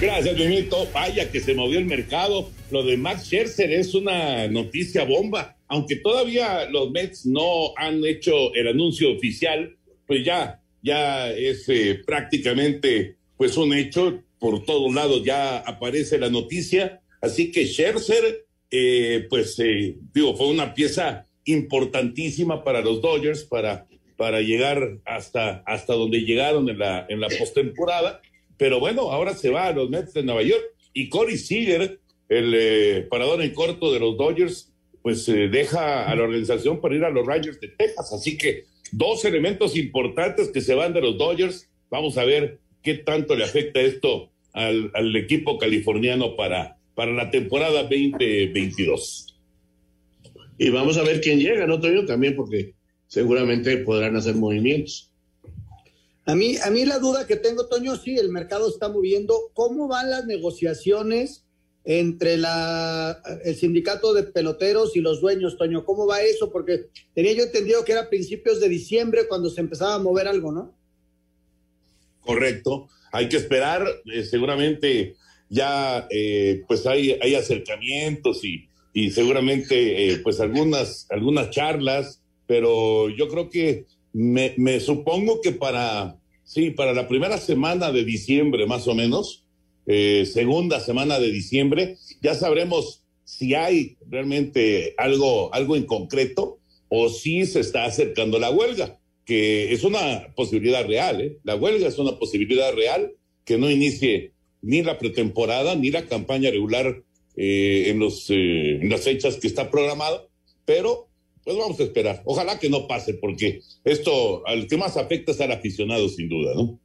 Gracias, 0.01 0.37
Mimito. 0.37 0.89
Vaya 0.93 1.31
que 1.31 1.39
se 1.39 1.55
movió 1.55 1.79
el 1.79 1.87
mercado. 1.87 2.51
Lo 2.73 2.83
de 2.83 2.97
Max 2.97 3.27
Scherzer 3.27 3.71
es 3.71 3.95
una 3.95 4.49
noticia 4.49 5.05
bomba. 5.05 5.57
Aunque 5.69 5.95
todavía 5.95 6.69
los 6.69 6.91
Mets 6.91 7.25
no 7.25 7.73
han 7.77 8.05
hecho 8.05 8.53
el 8.55 8.67
anuncio 8.67 9.13
oficial, 9.13 9.77
pues 10.09 10.25
ya 10.25 10.61
ya 10.87 11.31
es 11.33 11.69
eh, 11.69 12.01
prácticamente 12.07 13.17
pues 13.37 13.57
un 13.57 13.75
hecho, 13.75 14.23
por 14.39 14.65
todos 14.65 14.95
lados 14.95 15.23
ya 15.25 15.59
aparece 15.59 16.19
la 16.19 16.31
noticia, 16.31 17.03
así 17.21 17.51
que 17.51 17.67
Scherzer, 17.67 18.47
eh, 18.71 19.27
pues 19.29 19.59
eh, 19.59 19.97
digo, 20.15 20.37
fue 20.37 20.47
una 20.47 20.73
pieza 20.73 21.27
importantísima 21.45 22.65
para 22.65 22.81
los 22.81 23.03
Dodgers 23.03 23.45
para, 23.45 23.87
para 24.17 24.41
llegar 24.41 24.99
hasta, 25.05 25.63
hasta 25.67 25.95
donde 25.95 26.21
llegaron 26.21 26.69
en 26.71 26.79
la, 26.79 27.05
en 27.09 27.21
la 27.21 27.29
postemporada, 27.29 28.23
pero 28.57 28.81
bueno, 28.81 29.11
ahora 29.11 29.35
se 29.35 29.51
va 29.51 29.67
a 29.67 29.73
los 29.73 29.91
Mets 29.91 30.15
de 30.15 30.23
Nueva 30.23 30.43
York 30.43 30.65
y 30.95 31.09
Corey 31.09 31.37
Seager, 31.37 32.01
el 32.29 33.07
parador 33.09 33.43
en 33.43 33.53
corto 33.53 33.93
de 33.93 34.01
los 34.01 34.17
Dodgers, 34.17 34.73
pues 35.03 35.27
deja 35.27 36.09
a 36.11 36.15
la 36.17 36.23
organización 36.23 36.81
para 36.81 36.95
ir 36.95 37.05
a 37.05 37.11
los 37.11 37.27
Rangers 37.27 37.61
de 37.61 37.69
Texas, 37.69 38.13
así 38.13 38.39
que 38.39 38.65
dos 38.93 39.25
elementos 39.25 39.77
importantes 39.77 40.51
que 40.51 40.61
se 40.61 40.75
van 40.75 40.93
de 40.93 41.01
los 41.01 41.19
Dodgers. 41.19 41.69
Vamos 41.91 42.19
a 42.19 42.25
ver 42.25 42.59
qué 42.83 42.95
tanto 42.95 43.35
le 43.35 43.45
afecta 43.45 43.81
esto 43.81 44.31
al, 44.53 44.91
al 44.95 45.15
equipo 45.17 45.59
californiano 45.59 46.37
para, 46.37 46.79
para 46.95 47.13
la 47.13 47.31
temporada 47.31 47.83
2022. 47.83 49.37
Y 50.59 50.71
vamos 50.71 50.97
a 50.97 51.03
ver 51.03 51.21
quién 51.21 51.39
llega, 51.39 51.67
¿no, 51.67 51.81
Toño? 51.81 52.07
También 52.07 52.35
porque 52.35 52.75
seguramente 53.07 53.77
podrán 53.79 54.17
hacer 54.17 54.35
movimientos. 54.35 55.13
A 56.25 56.35
mí, 56.35 56.57
a 56.57 56.71
mí 56.71 56.85
la 56.85 56.99
duda 56.99 57.27
que 57.27 57.37
tengo, 57.37 57.69
Toño, 57.69 57.97
sí, 57.97 58.17
el 58.17 58.31
mercado 58.31 58.69
está 58.69 58.89
moviendo. 58.89 59.35
¿Cómo 59.55 59.87
van 59.87 60.11
las 60.11 60.27
negociaciones 60.27 61.46
entre 61.89 62.37
la, 62.37 63.23
el 63.45 63.55
sindicato 63.55 64.13
de 64.13 64.25
peloteros 64.25 64.97
y 64.97 65.01
los 65.01 65.21
dueños, 65.21 65.57
Toño? 65.57 65.85
¿Cómo 65.85 66.05
va 66.05 66.21
eso? 66.21 66.51
Porque 66.51 66.87
tenía 67.15 67.33
yo 67.33 67.45
entendido 67.45 67.85
que 67.85 67.93
era 67.93 68.11
principios 68.11 68.61
de 68.61 68.69
diciembre 68.69 69.29
cuando 69.29 69.49
se 69.49 69.61
empezaba 69.61 69.95
a 69.95 69.99
mover 70.01 70.27
algo, 70.27 70.51
¿no? 70.51 70.75
Correcto. 72.23 72.89
Hay 73.13 73.29
que 73.29 73.37
esperar. 73.37 73.87
Eh, 74.13 74.25
seguramente 74.25 75.15
ya 75.49 76.09
eh, 76.11 76.65
pues 76.67 76.87
hay, 76.87 77.17
hay 77.23 77.37
acercamientos 77.37 78.45
y, 78.45 78.69
y 78.93 79.11
seguramente 79.13 80.11
eh, 80.11 80.19
pues 80.19 80.41
algunas, 80.41 81.07
algunas 81.09 81.51
charlas, 81.51 82.21
pero 82.49 83.11
yo 83.11 83.29
creo 83.29 83.49
que 83.49 83.87
me, 84.13 84.55
me 84.57 84.81
supongo 84.81 85.41
que 85.41 85.53
para, 85.53 86.17
sí, 86.43 86.73
para 86.73 86.93
la 86.95 87.07
primera 87.07 87.39
semana 87.39 87.93
de 87.93 88.05
diciembre 88.05 88.67
más 88.67 88.89
o 88.89 88.95
menos, 88.97 89.46
eh, 89.87 90.27
segunda 90.27 90.81
semana 90.81 91.19
de 91.19 91.31
diciembre, 91.31 91.97
ya 92.23 92.35
sabremos 92.35 93.05
si 93.25 93.55
hay 93.55 93.97
realmente 94.09 94.95
algo, 94.99 95.53
algo 95.55 95.77
en 95.77 95.85
concreto 95.85 96.59
o 96.89 97.09
si 97.09 97.47
se 97.47 97.61
está 97.61 97.85
acercando 97.85 98.39
la 98.39 98.51
huelga, 98.51 98.99
que 99.25 99.73
es 99.73 99.85
una 99.85 100.33
posibilidad 100.35 100.87
real. 100.87 101.21
¿eh? 101.21 101.39
La 101.43 101.57
huelga 101.57 101.89
es 101.89 101.99
una 101.99 102.19
posibilidad 102.19 102.73
real 102.73 103.13
que 103.45 103.59
no 103.59 103.71
inicie 103.71 104.33
ni 104.63 104.83
la 104.83 104.99
pretemporada 104.99 105.75
ni 105.75 105.91
la 105.91 106.07
campaña 106.07 106.51
regular 106.51 107.03
eh, 107.37 107.91
en, 107.91 107.99
los, 107.99 108.31
eh, 108.31 108.79
en 108.81 108.89
las 108.89 109.03
fechas 109.03 109.37
que 109.37 109.47
está 109.47 109.71
programado, 109.71 110.31
pero 110.65 111.09
pues 111.45 111.57
vamos 111.57 111.79
a 111.79 111.85
esperar. 111.85 112.23
Ojalá 112.25 112.59
que 112.59 112.71
no 112.71 112.89
pase, 112.89 113.15
porque 113.15 113.61
esto 113.85 114.45
al 114.47 114.67
que 114.67 114.77
más 114.77 114.97
afecta 114.97 115.33
es 115.33 115.41
al 115.41 115.53
aficionado, 115.53 116.09
sin 116.09 116.29
duda, 116.29 116.55
¿no? 116.55 116.81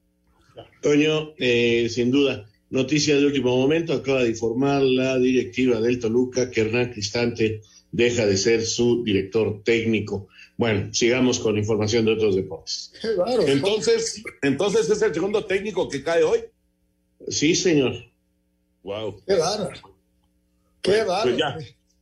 Toño, 0.81 1.33
eh, 1.37 1.87
sin 1.89 2.11
duda. 2.11 2.50
Noticia 2.71 3.17
de 3.17 3.25
último 3.25 3.55
momento, 3.57 3.91
acaba 3.93 4.23
de 4.23 4.29
informar 4.29 4.81
la 4.81 5.19
directiva 5.19 5.81
del 5.81 5.99
Toluca 5.99 6.49
que 6.49 6.61
Hernán 6.61 6.93
Cristante 6.93 7.61
deja 7.91 8.25
de 8.25 8.37
ser 8.37 8.65
su 8.65 9.03
director 9.03 9.61
técnico. 9.63 10.29
Bueno, 10.55 10.93
sigamos 10.93 11.39
con 11.39 11.57
información 11.57 12.05
de 12.05 12.13
otros 12.13 12.35
deportes. 12.35 12.93
Entonces, 13.47 14.23
entonces 14.41 14.89
es 14.89 15.01
el 15.01 15.13
segundo 15.13 15.43
técnico 15.45 15.89
que 15.89 16.01
cae 16.01 16.23
hoy. 16.23 16.39
Sí, 17.27 17.55
señor. 17.55 17.93
Wow. 18.83 19.21
Qué 19.27 19.35
bárbaro. 19.35 19.81
Qué 20.81 20.91
Pues 20.91 21.07
bárbaro. 21.07 21.37
ya, 21.37 21.57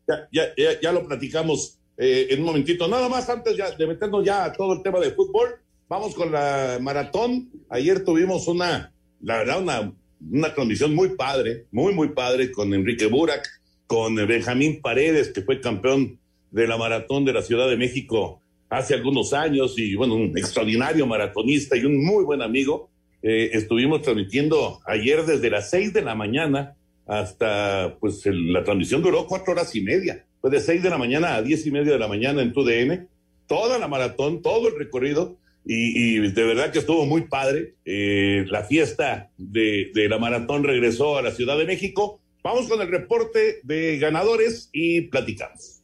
ya, 0.07 0.29
ya, 0.31 0.53
ya, 0.55 0.81
ya 0.81 0.91
lo 0.91 1.07
platicamos 1.07 1.79
eh, 1.97 2.27
en 2.29 2.41
un 2.41 2.45
momentito. 2.45 2.87
Nada 2.87 3.09
más 3.09 3.27
antes 3.27 3.57
ya 3.57 3.71
de 3.71 3.87
meternos 3.87 4.23
ya 4.23 4.45
a 4.45 4.53
todo 4.53 4.73
el 4.73 4.83
tema 4.83 4.99
de 4.99 5.11
fútbol. 5.11 5.55
vamos 5.87 6.13
con 6.13 6.31
la 6.31 6.77
maratón. 6.79 7.49
Ayer 7.69 8.05
tuvimos 8.05 8.47
una, 8.47 8.93
la 9.21 9.37
verdad, 9.39 9.61
una, 9.61 9.93
una 10.19 10.53
transmisión 10.53 10.93
muy 10.93 11.09
padre, 11.15 11.65
muy, 11.71 11.93
muy 11.93 12.09
padre 12.09 12.51
con 12.51 12.73
Enrique 12.73 13.05
Burak, 13.05 13.47
con 13.87 14.15
Benjamín 14.15 14.81
Paredes, 14.81 15.29
que 15.29 15.41
fue 15.41 15.61
campeón 15.61 16.19
de 16.51 16.67
la 16.67 16.77
maratón 16.77 17.25
de 17.25 17.33
la 17.33 17.41
Ciudad 17.41 17.69
de 17.69 17.77
México 17.77 18.41
hace 18.69 18.93
algunos 18.93 19.33
años 19.33 19.77
y 19.77 19.95
bueno, 19.95 20.15
un 20.15 20.37
extraordinario 20.37 21.07
maratonista 21.07 21.75
y 21.75 21.85
un 21.85 22.03
muy 22.03 22.23
buen 22.23 22.41
amigo. 22.41 22.89
Eh, 23.21 23.49
estuvimos 23.53 24.01
transmitiendo 24.01 24.79
ayer 24.85 25.25
desde 25.25 25.49
las 25.49 25.69
seis 25.69 25.91
de 25.91 26.01
la 26.01 26.15
mañana 26.15 26.75
hasta, 27.05 27.97
pues 27.99 28.21
la 28.25 28.63
transmisión 28.63 29.01
duró 29.01 29.25
cuatro 29.25 29.53
horas 29.53 29.75
y 29.75 29.81
media. 29.81 30.25
Fue 30.39 30.51
de 30.51 30.59
seis 30.59 30.83
de 30.83 30.89
la 30.89 30.97
mañana 30.97 31.35
a 31.35 31.41
diez 31.41 31.65
y 31.65 31.71
media 31.71 31.93
de 31.93 31.99
la 31.99 32.07
mañana 32.07 32.41
en 32.41 32.53
TUDN, 32.53 33.09
toda 33.47 33.79
la 33.79 33.87
maratón, 33.87 34.41
todo 34.41 34.67
el 34.67 34.77
recorrido. 34.77 35.38
Y, 35.65 36.19
de 36.19 36.43
verdad 36.43 36.71
que 36.71 36.79
estuvo 36.79 37.05
muy 37.05 37.27
padre. 37.27 37.75
Eh, 37.85 38.45
la 38.49 38.63
fiesta 38.63 39.29
de, 39.37 39.91
de 39.93 40.09
la 40.09 40.17
maratón 40.17 40.63
regresó 40.63 41.17
a 41.17 41.21
la 41.21 41.31
Ciudad 41.31 41.57
de 41.57 41.65
México. 41.65 42.19
Vamos 42.43 42.67
con 42.67 42.81
el 42.81 42.89
reporte 42.89 43.59
de 43.63 43.97
ganadores 43.99 44.69
y 44.71 45.01
platicamos. 45.01 45.78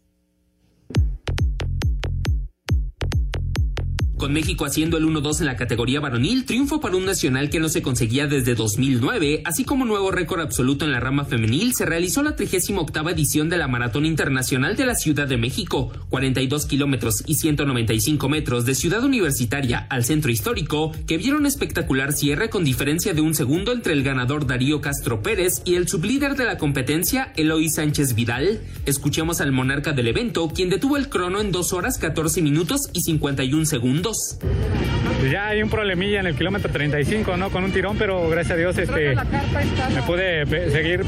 Con 4.18 4.32
México 4.32 4.64
haciendo 4.64 4.96
el 4.96 5.04
1-2 5.04 5.42
en 5.42 5.46
la 5.46 5.58
categoría 5.58 6.00
varonil, 6.00 6.46
triunfo 6.46 6.80
para 6.80 6.96
un 6.96 7.04
nacional 7.04 7.50
que 7.50 7.60
no 7.60 7.68
se 7.68 7.82
conseguía 7.82 8.28
desde 8.28 8.56
2009, 8.56 9.42
así 9.44 9.66
como 9.66 9.84
nuevo 9.84 10.10
récord 10.10 10.40
absoluto 10.40 10.86
en 10.86 10.94
la 10.94 11.02
rama 11.02 11.26
femenil, 11.26 11.74
se 11.74 11.86
realizó 11.86 12.24
la 12.24 12.38
38 12.38 13.10
edición 13.10 13.50
de 13.50 13.58
la 13.58 13.68
Maratón 13.68 14.06
Internacional 14.06 14.78
de 14.78 14.86
la 14.86 14.96
Ciudad 14.96 15.28
de 15.28 15.36
México, 15.36 15.92
42 16.10 16.66
kilómetros 16.66 17.24
y 17.28 17.36
195 17.36 18.30
metros 18.30 18.64
de 18.64 18.74
Ciudad 18.76 19.04
Universitaria 19.04 19.86
al 19.90 20.06
centro 20.06 20.32
histórico, 20.32 20.94
que 21.08 21.18
vieron 21.18 21.46
espectacular 21.46 22.14
cierre 22.14 22.50
con 22.50 22.64
diferencia 22.64 23.14
de 23.14 23.20
un 23.20 23.36
segundo 23.36 23.74
entre 23.74 23.92
el 23.92 24.04
ganador 24.04 24.48
Darío 24.48 24.80
Castro 24.80 25.22
Pérez 25.24 25.62
y 25.66 25.76
el 25.76 25.90
sublíder 25.90 26.38
de 26.38 26.46
la 26.46 26.58
competencia, 26.58 27.34
Eloy 27.36 27.68
Sánchez 27.68 28.16
Vidal. 28.16 28.62
Escuchemos 28.86 29.42
al 29.42 29.52
monarca 29.52 29.92
del 29.92 30.08
evento, 30.08 30.48
quien 30.48 30.70
detuvo 30.70 30.96
el 30.96 31.10
crono 31.10 31.42
en 31.42 31.52
2 31.52 31.74
horas 31.74 31.98
14 31.98 32.42
minutos 32.42 32.90
y 32.94 33.02
51 33.02 33.66
segundos 33.66 34.05
pues 34.06 35.32
ya 35.32 35.48
hay 35.48 35.64
un 35.64 35.70
problemilla 35.70 36.20
en 36.20 36.28
el 36.28 36.36
kilómetro 36.36 36.72
35, 36.72 37.38
¿no? 37.38 37.50
Con 37.50 37.64
un 37.64 37.72
tirón, 37.72 37.98
pero 37.98 38.30
gracias 38.30 38.54
a 38.54 38.58
Dios 38.58 38.78
este, 38.78 39.16
me 39.16 40.02
pude 40.06 40.46
seguir 40.70 41.04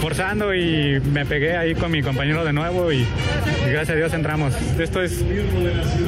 forzando 0.00 0.54
y 0.54 1.00
me 1.00 1.26
pegué 1.26 1.56
ahí 1.56 1.74
con 1.74 1.90
mi 1.90 2.02
compañero 2.02 2.44
de 2.44 2.52
nuevo 2.52 2.92
y, 2.92 2.98
y, 2.98 3.70
gracias 3.70 3.90
a 3.90 3.94
Dios 3.94 4.14
entramos. 4.14 4.54
Esto 4.78 5.02
es, 5.02 5.24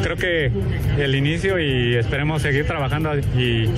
creo 0.03 0.17
que 0.17 0.53
el 0.99 1.15
inicio 1.17 1.59
y 1.59 1.97
esperemos 1.97 2.43
seguir 2.43 2.65
trabajando 2.67 3.17
y 3.37 3.69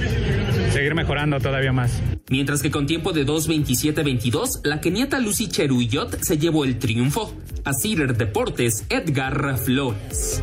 seguir 0.71 0.95
mejorando 0.95 1.41
todavía 1.41 1.73
más. 1.73 2.03
Mientras 2.31 2.61
que 2.61 2.71
con 2.71 2.87
tiempo 2.87 3.13
de 3.13 3.25
2.27.22, 3.25 4.61
la 4.65 4.81
keniata 4.81 5.19
Lucy 5.19 5.49
Cheruyot 5.49 6.23
se 6.23 6.37
llevó 6.37 6.65
el 6.65 6.79
triunfo. 6.79 7.33
A 7.65 7.73
Cider 7.73 8.17
Deportes, 8.17 8.85
Edgar 8.91 9.59
Flores. 9.59 10.43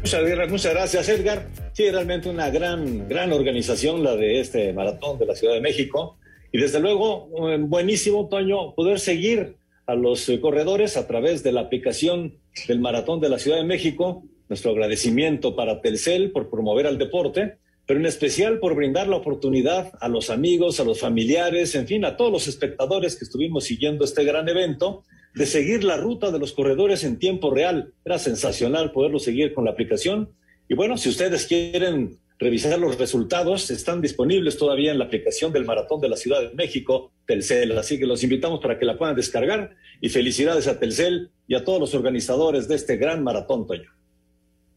Muchas, 0.00 0.72
gracias, 0.72 1.08
Edgar. 1.08 1.48
Sí, 1.72 1.90
realmente 1.90 2.28
una 2.28 2.50
gran, 2.50 3.08
gran 3.08 3.32
organización 3.32 4.02
la 4.02 4.16
de 4.16 4.40
este 4.40 4.72
maratón 4.72 5.18
de 5.18 5.26
la 5.26 5.34
Ciudad 5.34 5.54
de 5.54 5.60
México. 5.60 6.18
Y 6.52 6.58
desde 6.58 6.80
luego, 6.80 7.30
eh, 7.50 7.58
buenísimo, 7.60 8.28
Toño, 8.28 8.74
poder 8.74 9.00
seguir 9.00 9.56
a 9.86 9.94
los 9.94 10.28
eh, 10.28 10.40
corredores 10.40 10.96
a 10.96 11.06
través 11.06 11.42
de 11.42 11.52
la 11.52 11.62
aplicación 11.62 12.34
del 12.68 12.80
maratón 12.80 13.20
de 13.20 13.28
la 13.28 13.38
Ciudad 13.38 13.56
de 13.56 13.64
México. 13.64 14.22
Nuestro 14.48 14.72
agradecimiento 14.72 15.54
para 15.54 15.80
Telcel 15.80 16.32
por 16.32 16.50
promover 16.50 16.86
al 16.86 16.98
deporte, 16.98 17.58
pero 17.90 17.98
en 17.98 18.06
especial 18.06 18.60
por 18.60 18.76
brindar 18.76 19.08
la 19.08 19.16
oportunidad 19.16 19.90
a 20.00 20.08
los 20.08 20.30
amigos, 20.30 20.78
a 20.78 20.84
los 20.84 21.00
familiares, 21.00 21.74
en 21.74 21.88
fin, 21.88 22.04
a 22.04 22.16
todos 22.16 22.30
los 22.30 22.46
espectadores 22.46 23.16
que 23.16 23.24
estuvimos 23.24 23.64
siguiendo 23.64 24.04
este 24.04 24.22
gran 24.22 24.48
evento 24.48 25.02
de 25.34 25.44
seguir 25.44 25.82
la 25.82 25.96
ruta 25.96 26.30
de 26.30 26.38
los 26.38 26.52
corredores 26.52 27.02
en 27.02 27.18
tiempo 27.18 27.50
real. 27.50 27.92
Era 28.04 28.20
sensacional 28.20 28.92
poderlo 28.92 29.18
seguir 29.18 29.54
con 29.54 29.64
la 29.64 29.72
aplicación. 29.72 30.30
Y 30.68 30.74
bueno, 30.74 30.96
si 30.98 31.08
ustedes 31.08 31.48
quieren 31.48 32.20
revisar 32.38 32.78
los 32.78 32.96
resultados, 32.96 33.68
están 33.72 34.00
disponibles 34.00 34.56
todavía 34.56 34.92
en 34.92 35.00
la 35.00 35.06
aplicación 35.06 35.52
del 35.52 35.64
Maratón 35.64 36.00
de 36.00 36.10
la 36.10 36.16
Ciudad 36.16 36.42
de 36.42 36.54
México, 36.54 37.10
Telcel. 37.26 37.76
Así 37.76 37.98
que 37.98 38.06
los 38.06 38.22
invitamos 38.22 38.60
para 38.60 38.78
que 38.78 38.84
la 38.84 38.96
puedan 38.96 39.16
descargar. 39.16 39.74
Y 40.00 40.10
felicidades 40.10 40.68
a 40.68 40.78
Telcel 40.78 41.32
y 41.48 41.56
a 41.56 41.64
todos 41.64 41.80
los 41.80 41.92
organizadores 41.92 42.68
de 42.68 42.76
este 42.76 42.98
gran 42.98 43.24
maratón, 43.24 43.66
Toño. 43.66 43.99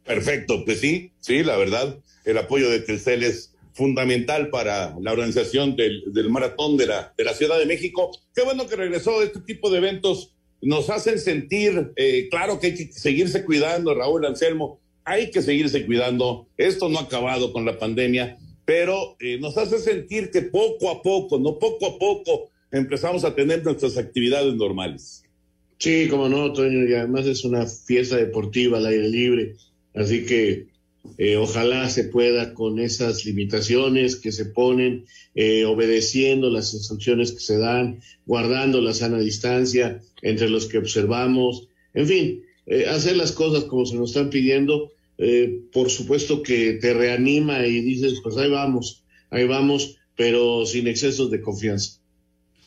Perfecto, 0.05 0.65
pues 0.65 0.79
sí, 0.79 1.11
sí, 1.19 1.43
la 1.43 1.57
verdad, 1.57 1.97
el 2.25 2.37
apoyo 2.37 2.69
de 2.69 2.79
Telcel 2.79 3.23
es 3.23 3.53
fundamental 3.73 4.49
para 4.49 4.95
la 4.99 5.11
organización 5.11 5.75
del, 5.75 6.29
maratón 6.29 6.77
de 6.77 6.87
la, 6.87 7.13
de 7.17 7.23
la 7.23 7.33
Ciudad 7.33 7.57
de 7.57 7.65
México. 7.65 8.11
Qué 8.35 8.43
bueno 8.43 8.67
que 8.67 8.75
regresó 8.75 9.21
este 9.23 9.39
tipo 9.41 9.69
de 9.71 9.79
eventos 9.79 10.33
nos 10.63 10.89
hacen 10.89 11.19
sentir, 11.19 11.91
eh, 11.95 12.27
claro 12.29 12.59
que 12.59 12.67
hay 12.67 12.75
que 12.75 12.91
seguirse 12.91 13.43
cuidando, 13.43 13.93
Raúl 13.93 14.25
Anselmo, 14.25 14.79
hay 15.03 15.29
que 15.29 15.41
seguirse 15.41 15.85
cuidando, 15.85 16.47
esto 16.57 16.87
no 16.87 16.99
ha 16.99 17.03
acabado 17.03 17.51
con 17.51 17.65
la 17.65 17.77
pandemia, 17.77 18.37
pero 18.65 19.17
eh, 19.19 19.37
nos 19.39 19.57
hace 19.57 19.79
sentir 19.79 20.31
que 20.31 20.41
poco 20.43 20.89
a 20.89 21.01
poco, 21.01 21.37
no 21.37 21.59
poco 21.59 21.85
a 21.87 21.99
poco, 21.99 22.49
empezamos 22.71 23.25
a 23.25 23.35
tener 23.35 23.63
nuestras 23.63 23.97
actividades 23.97 24.53
normales. 24.55 25.23
Sí, 25.77 26.07
como 26.09 26.29
no, 26.29 26.53
Toño, 26.53 26.87
y 26.87 26.93
además 26.93 27.25
es 27.25 27.43
una 27.43 27.67
fiesta 27.67 28.15
deportiva 28.15 28.77
al 28.77 28.85
aire 28.85 29.09
libre, 29.09 29.55
así 29.93 30.25
que 30.25 30.67
eh, 31.17 31.35
ojalá 31.35 31.89
se 31.89 32.05
pueda 32.05 32.53
con 32.53 32.79
esas 32.79 33.25
limitaciones 33.25 34.15
que 34.15 34.31
se 34.31 34.45
ponen, 34.45 35.05
eh, 35.35 35.65
obedeciendo 35.65 36.49
las 36.49 36.73
instrucciones 36.73 37.33
que 37.33 37.41
se 37.41 37.57
dan, 37.57 37.99
guardando 38.25 38.81
la 38.81 38.93
sana 38.93 39.19
distancia 39.19 40.01
entre 40.21 40.49
los 40.49 40.67
que 40.67 40.77
observamos, 40.77 41.67
en 41.93 42.07
fin, 42.07 42.43
eh, 42.65 42.85
hacer 42.87 43.17
las 43.17 43.33
cosas 43.33 43.65
como 43.65 43.85
se 43.85 43.95
nos 43.95 44.11
están 44.11 44.29
pidiendo, 44.29 44.91
por 45.71 45.89
supuesto 45.89 46.41
que 46.43 46.73
te 46.73 46.93
reanima 46.93 47.65
y 47.65 47.79
dices, 47.79 48.19
pues 48.21 48.35
ahí 48.35 48.49
vamos, 48.49 49.05
ahí 49.29 49.45
vamos, 49.47 49.97
pero 50.17 50.65
sin 50.65 50.87
excesos 50.87 51.31
de 51.31 51.39
confianza. 51.39 52.01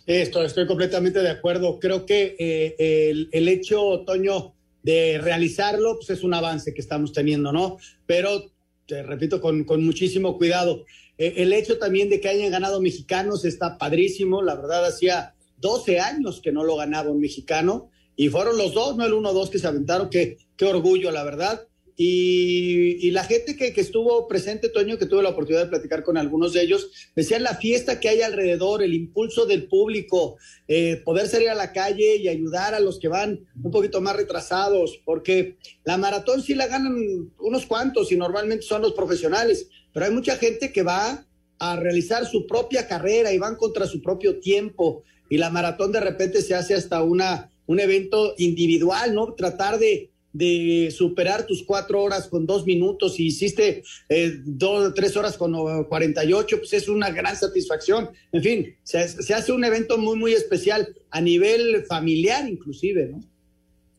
Esto, 0.06 0.42
estoy 0.42 0.66
completamente 0.66 1.18
de 1.18 1.28
acuerdo. 1.28 1.78
Creo 1.80 2.06
que 2.06 2.74
el, 2.78 3.28
el 3.32 3.48
hecho, 3.48 4.04
Toño, 4.06 4.55
de 4.86 5.18
realizarlo, 5.18 5.96
pues 5.96 6.10
es 6.10 6.22
un 6.22 6.32
avance 6.32 6.72
que 6.72 6.80
estamos 6.80 7.12
teniendo, 7.12 7.50
¿no? 7.50 7.76
Pero, 8.06 8.52
te 8.86 9.02
repito, 9.02 9.40
con, 9.40 9.64
con 9.64 9.84
muchísimo 9.84 10.38
cuidado. 10.38 10.84
Eh, 11.18 11.34
el 11.38 11.52
hecho 11.52 11.76
también 11.78 12.08
de 12.08 12.20
que 12.20 12.28
hayan 12.28 12.52
ganado 12.52 12.80
mexicanos 12.80 13.44
está 13.44 13.78
padrísimo, 13.78 14.42
la 14.42 14.54
verdad, 14.54 14.86
hacía 14.86 15.34
12 15.56 15.98
años 15.98 16.40
que 16.40 16.52
no 16.52 16.62
lo 16.62 16.76
ganaba 16.76 17.10
un 17.10 17.18
mexicano 17.18 17.90
y 18.14 18.28
fueron 18.28 18.58
los 18.58 18.74
dos, 18.74 18.96
no 18.96 19.04
el 19.04 19.12
1-2 19.12 19.50
que 19.50 19.58
se 19.58 19.66
aventaron, 19.66 20.08
qué, 20.08 20.38
qué 20.56 20.66
orgullo, 20.66 21.10
la 21.10 21.24
verdad. 21.24 21.66
Y, 21.98 23.10
la 23.12 23.24
gente 23.24 23.56
que, 23.56 23.72
estuvo 23.80 24.28
presente, 24.28 24.68
Toño, 24.68 24.98
que 24.98 25.06
tuve 25.06 25.22
la 25.22 25.30
oportunidad 25.30 25.64
de 25.64 25.70
platicar 25.70 26.02
con 26.02 26.18
algunos 26.18 26.52
de 26.52 26.60
ellos, 26.60 26.90
decían 27.14 27.42
la 27.42 27.56
fiesta 27.56 27.98
que 28.00 28.10
hay 28.10 28.20
alrededor, 28.20 28.82
el 28.82 28.92
impulso 28.92 29.46
del 29.46 29.66
público, 29.66 30.36
eh, 30.68 31.00
poder 31.04 31.26
salir 31.26 31.48
a 31.48 31.54
la 31.54 31.72
calle 31.72 32.16
y 32.16 32.28
ayudar 32.28 32.74
a 32.74 32.80
los 32.80 32.98
que 32.98 33.08
van 33.08 33.46
un 33.62 33.70
poquito 33.70 34.02
más 34.02 34.14
retrasados, 34.14 35.00
porque 35.06 35.56
la 35.84 35.96
maratón 35.96 36.42
sí 36.42 36.54
la 36.54 36.66
ganan 36.66 37.32
unos 37.38 37.64
cuantos 37.64 38.12
y 38.12 38.16
normalmente 38.16 38.66
son 38.66 38.82
los 38.82 38.92
profesionales, 38.92 39.68
pero 39.94 40.04
hay 40.04 40.12
mucha 40.12 40.36
gente 40.36 40.72
que 40.72 40.82
va 40.82 41.26
a 41.58 41.76
realizar 41.76 42.26
su 42.26 42.46
propia 42.46 42.86
carrera 42.86 43.32
y 43.32 43.38
van 43.38 43.56
contra 43.56 43.86
su 43.86 44.02
propio 44.02 44.38
tiempo 44.40 45.02
y 45.30 45.38
la 45.38 45.48
maratón 45.48 45.92
de 45.92 46.00
repente 46.00 46.42
se 46.42 46.54
hace 46.54 46.74
hasta 46.74 47.02
una, 47.02 47.50
un 47.66 47.80
evento 47.80 48.34
individual, 48.36 49.14
¿no? 49.14 49.32
Tratar 49.32 49.78
de 49.78 50.10
de 50.36 50.90
superar 50.90 51.46
tus 51.46 51.62
cuatro 51.62 52.02
horas 52.02 52.28
con 52.28 52.46
dos 52.46 52.66
minutos 52.66 53.18
y 53.18 53.26
hiciste 53.26 53.82
eh, 54.08 54.40
dos, 54.44 54.92
tres 54.94 55.16
horas 55.16 55.36
con 55.36 55.54
48, 55.84 56.58
pues 56.58 56.72
es 56.74 56.88
una 56.88 57.10
gran 57.10 57.36
satisfacción. 57.36 58.10
En 58.32 58.42
fin, 58.42 58.76
se, 58.82 58.98
hace 59.34 59.52
un 59.52 59.64
evento 59.64 59.96
muy, 59.96 60.18
muy 60.18 60.32
especial 60.32 60.94
a 61.10 61.20
nivel 61.20 61.84
familiar 61.88 62.48
inclusive, 62.48 63.08
¿no? 63.12 63.20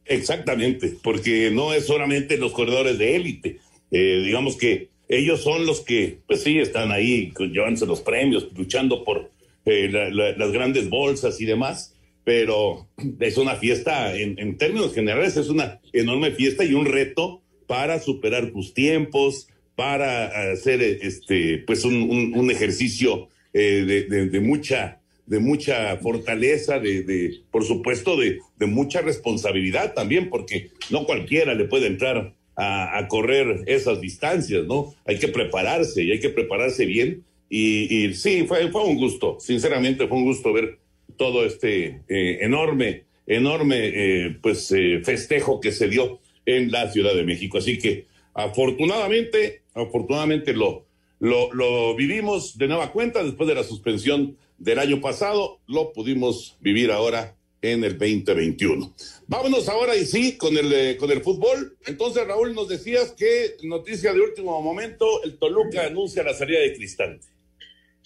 Exactamente, 0.05 0.95
porque 1.03 1.51
no 1.51 1.73
es 1.73 1.85
solamente 1.85 2.37
los 2.37 2.53
corredores 2.53 2.97
de 2.97 3.15
élite, 3.15 3.59
eh, 3.91 4.21
digamos 4.23 4.55
que 4.55 4.89
ellos 5.09 5.41
son 5.41 5.65
los 5.65 5.81
que, 5.81 6.19
pues 6.27 6.43
sí, 6.43 6.59
están 6.59 6.91
ahí 6.91 7.33
llevándose 7.37 7.85
los 7.85 8.01
premios, 8.01 8.47
luchando 8.55 9.03
por 9.03 9.31
eh, 9.65 9.89
las 9.89 10.51
grandes 10.51 10.89
bolsas 10.89 11.41
y 11.41 11.45
demás, 11.45 11.96
pero 12.27 12.89
es 13.21 13.37
una 13.37 13.55
fiesta, 13.55 14.13
en, 14.13 14.57
términos 14.57 14.93
generales, 14.93 15.37
es 15.37 15.47
una 15.47 15.79
enorme 15.93 16.31
fiesta 16.31 16.65
y 16.65 16.73
un 16.73 16.85
reto 16.85 17.41
para 17.67 18.01
superar 18.01 18.51
tus 18.51 18.73
tiempos, 18.73 19.47
para 19.77 20.51
hacer 20.51 20.81
este, 20.81 21.59
pues 21.59 21.85
un, 21.85 22.51
ejercicio 22.51 23.29
eh, 23.53 24.05
de, 24.09 24.39
mucha 24.41 24.99
de 25.25 25.39
mucha 25.39 25.95
fortaleza, 25.99 26.79
de, 26.79 27.43
por 27.49 27.63
supuesto, 27.63 28.17
de, 28.17 28.41
mucha 28.59 28.99
responsabilidad 28.99 29.93
también, 29.93 30.29
porque 30.29 30.71
no 30.89 31.05
cualquiera 31.05 31.53
le 31.53 31.63
puede 31.63 31.87
entrar 31.87 32.33
a, 32.57 33.07
correr 33.07 33.63
esas 33.67 34.01
distancias, 34.01 34.65
¿no? 34.65 34.93
Hay 35.05 35.17
que 35.17 35.29
prepararse 35.29 36.03
y 36.03 36.11
hay 36.11 36.19
que 36.19 36.29
prepararse 36.29 36.85
bien. 36.85 37.23
Y, 37.49 38.13
sí, 38.15 38.43
fue, 38.45 38.69
fue 38.69 38.83
un 38.83 38.97
gusto, 38.97 39.37
sinceramente 39.39 40.09
fue 40.09 40.17
un 40.17 40.25
gusto 40.25 40.51
ver 40.51 40.77
todo 41.17 41.45
este 41.45 42.01
eh, 42.07 42.39
enorme, 42.41 43.05
enorme, 43.27 43.91
eh, 43.93 44.37
pues, 44.41 44.71
eh, 44.71 45.01
festejo 45.03 45.59
que 45.59 45.71
se 45.71 45.89
dio 45.89 46.19
en 46.45 46.71
la 46.71 46.89
Ciudad 46.91 47.13
de 47.13 47.23
México. 47.23 47.57
Así 47.57 47.77
que 47.77 48.07
afortunadamente, 48.33 49.63
afortunadamente 49.73 50.53
lo, 50.53 50.85
lo, 51.19 51.95
vivimos 51.95 52.57
de 52.57 52.67
nueva 52.67 52.91
cuenta 52.91 53.23
después 53.23 53.47
de 53.49 53.55
la 53.55 53.63
suspensión 53.63 54.37
del 54.57 54.79
año 54.79 55.01
pasado, 55.01 55.59
lo 55.67 55.91
pudimos 55.91 56.57
vivir 56.61 56.91
ahora 56.91 57.35
en 57.61 57.83
el 57.83 57.97
2021. 57.97 58.93
Vámonos 59.27 59.67
ahora 59.67 59.95
y 59.95 60.05
sí 60.05 60.37
con 60.37 60.55
el, 60.57 60.71
eh, 60.71 60.97
con 60.97 61.11
el 61.11 61.21
fútbol. 61.21 61.77
Entonces, 61.85 62.25
Raúl, 62.25 62.53
nos 62.53 62.67
decías 62.67 63.11
que 63.11 63.57
noticia 63.63 64.13
de 64.13 64.21
último 64.21 64.61
momento, 64.61 65.23
el 65.23 65.37
Toluca 65.37 65.85
anuncia 65.85 66.23
la 66.23 66.33
salida 66.33 66.59
de 66.59 66.73
Cristante. 66.73 67.27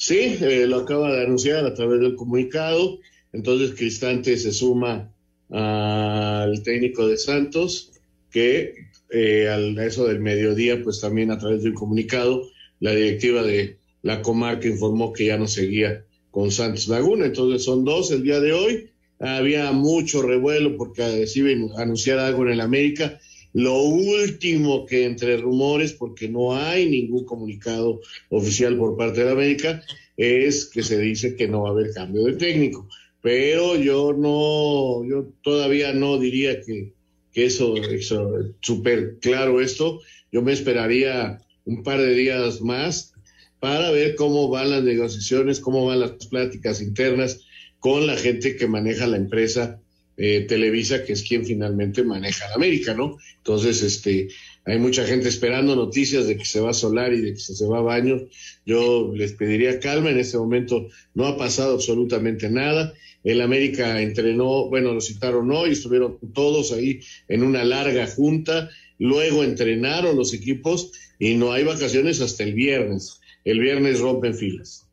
Sí, 0.02 0.36
eh, 0.42 0.66
lo 0.66 0.78
acaba 0.78 1.14
de 1.14 1.22
anunciar 1.26 1.64
a 1.64 1.76
través 1.76 2.00
del 2.00 2.16
comunicado. 2.16 2.98
Entonces, 3.34 3.76
Cristante 3.76 4.36
se 4.36 4.52
suma 4.52 5.14
al 5.48 6.64
técnico 6.64 7.08
de 7.08 7.18
Santos, 7.18 7.92
que 8.32 8.88
eh, 9.12 9.48
al 9.48 9.78
eso 9.78 10.08
del 10.08 10.20
mediodía, 10.20 10.82
pues 10.84 11.02
también 11.02 11.30
a 11.30 11.38
través 11.38 11.62
del 11.62 11.76
comunicado, 11.76 12.50
la 12.80 12.96
directiva 12.96 13.44
de 13.44 13.78
la 14.02 14.24
comarca 14.24 14.68
informó 14.68 15.14
que 15.14 15.26
ya 15.26 15.38
no 15.38 15.48
seguía 15.48 16.04
con 16.32 16.50
Santos 16.50 16.88
Laguna. 16.88 17.28
Entonces, 17.28 17.64
son 17.64 17.86
dos 17.86 18.10
el 18.10 18.24
día 18.24 18.40
de 18.40 18.54
hoy 18.54 18.90
había 19.20 19.72
mucho 19.72 20.24
revuelo 20.24 20.78
porque 20.78 21.04
deciden 21.04 21.70
anunciar 21.78 22.18
algo 22.18 22.42
en 22.42 22.54
el 22.54 22.62
América. 22.62 23.20
Lo 23.54 23.82
último 23.82 24.86
que 24.86 25.06
entre 25.06 25.38
rumores, 25.38 25.94
porque 25.94 26.30
no 26.30 26.56
hay 26.56 26.90
ningún 26.90 27.26
comunicado 27.26 28.00
oficial 28.30 28.78
por 28.78 28.96
parte 28.96 29.24
de 29.24 29.32
América, 29.32 29.84
es 30.18 30.66
que 30.66 30.84
se 30.84 31.00
dice 31.00 31.36
que 31.36 31.48
no 31.48 31.64
va 31.64 31.70
a 31.70 31.72
haber 31.72 31.92
cambio 31.94 32.24
de 32.24 32.34
técnico. 32.34 32.88
Pero 33.22 33.76
yo 33.76 34.14
no, 34.14 35.08
yo 35.08 35.34
todavía 35.44 35.94
no 35.94 36.18
diría 36.18 36.62
que, 36.62 36.94
que 37.32 37.46
eso, 37.46 37.76
eso 37.76 38.54
súper 38.62 39.18
claro 39.20 39.62
esto. 39.62 40.00
Yo 40.32 40.42
me 40.42 40.54
esperaría 40.54 41.42
un 41.66 41.84
par 41.84 42.00
de 42.00 42.14
días 42.16 42.62
más 42.62 43.14
para 43.60 43.92
ver 43.92 44.16
cómo 44.16 44.50
van 44.50 44.72
las 44.72 44.84
negociaciones, 44.84 45.60
cómo 45.60 45.86
van 45.86 46.00
las 46.00 46.12
pláticas 46.28 46.82
internas 46.82 47.42
con 47.80 48.08
la 48.08 48.16
gente 48.16 48.56
que 48.56 48.68
maneja 48.68 49.08
la 49.08 49.18
empresa 49.18 49.81
eh, 50.18 50.46
Televisa, 50.48 51.04
que 51.04 51.14
es 51.14 51.24
quien 51.24 51.46
finalmente 51.46 52.04
maneja 52.04 52.48
la 52.50 52.56
América, 52.56 52.94
¿no? 52.94 53.18
Entonces, 53.38 53.82
este, 53.82 54.30
hay 54.66 54.78
mucha 54.78 55.06
gente 55.06 55.28
esperando 55.28 55.76
noticias 55.76 56.28
de 56.28 56.38
que 56.38 56.46
se 56.46 56.60
va 56.60 56.72
a 56.72 56.74
Solar 56.74 57.14
y 57.14 57.22
de 57.22 57.34
que 57.34 57.40
se 57.40 57.66
va 57.66 57.80
a 57.80 57.82
Baño. 57.82 58.28
Yo 58.66 59.12
les 59.16 59.34
pediría 59.34 59.80
calma, 59.80 60.12
en 60.12 60.20
este 60.20 60.38
momento 60.38 60.88
no 61.14 61.26
ha 61.26 61.38
pasado 61.38 61.74
absolutamente 61.76 62.50
nada. 62.50 62.94
El 63.24 63.42
América 63.42 64.02
entrenó, 64.02 64.70
bueno, 64.70 64.94
lo 64.94 65.02
citaron 65.02 65.52
hoy, 65.52 65.72
estuvieron 65.72 66.18
todos 66.34 66.72
ahí 66.72 67.02
en 67.28 67.44
una 67.44 67.64
larga 67.64 68.08
junta, 68.08 68.70
luego 68.98 69.44
entrenaron 69.44 70.16
los 70.16 70.34
equipos 70.34 70.92
y 71.20 71.36
no 71.36 71.52
hay 71.52 71.64
vacaciones 71.64 72.22
hasta 72.22 72.44
el 72.44 72.54
viernes. 72.54 73.20
El 73.44 73.60
viernes 73.60 74.00
rompen 74.00 74.36
filas. 74.36 74.88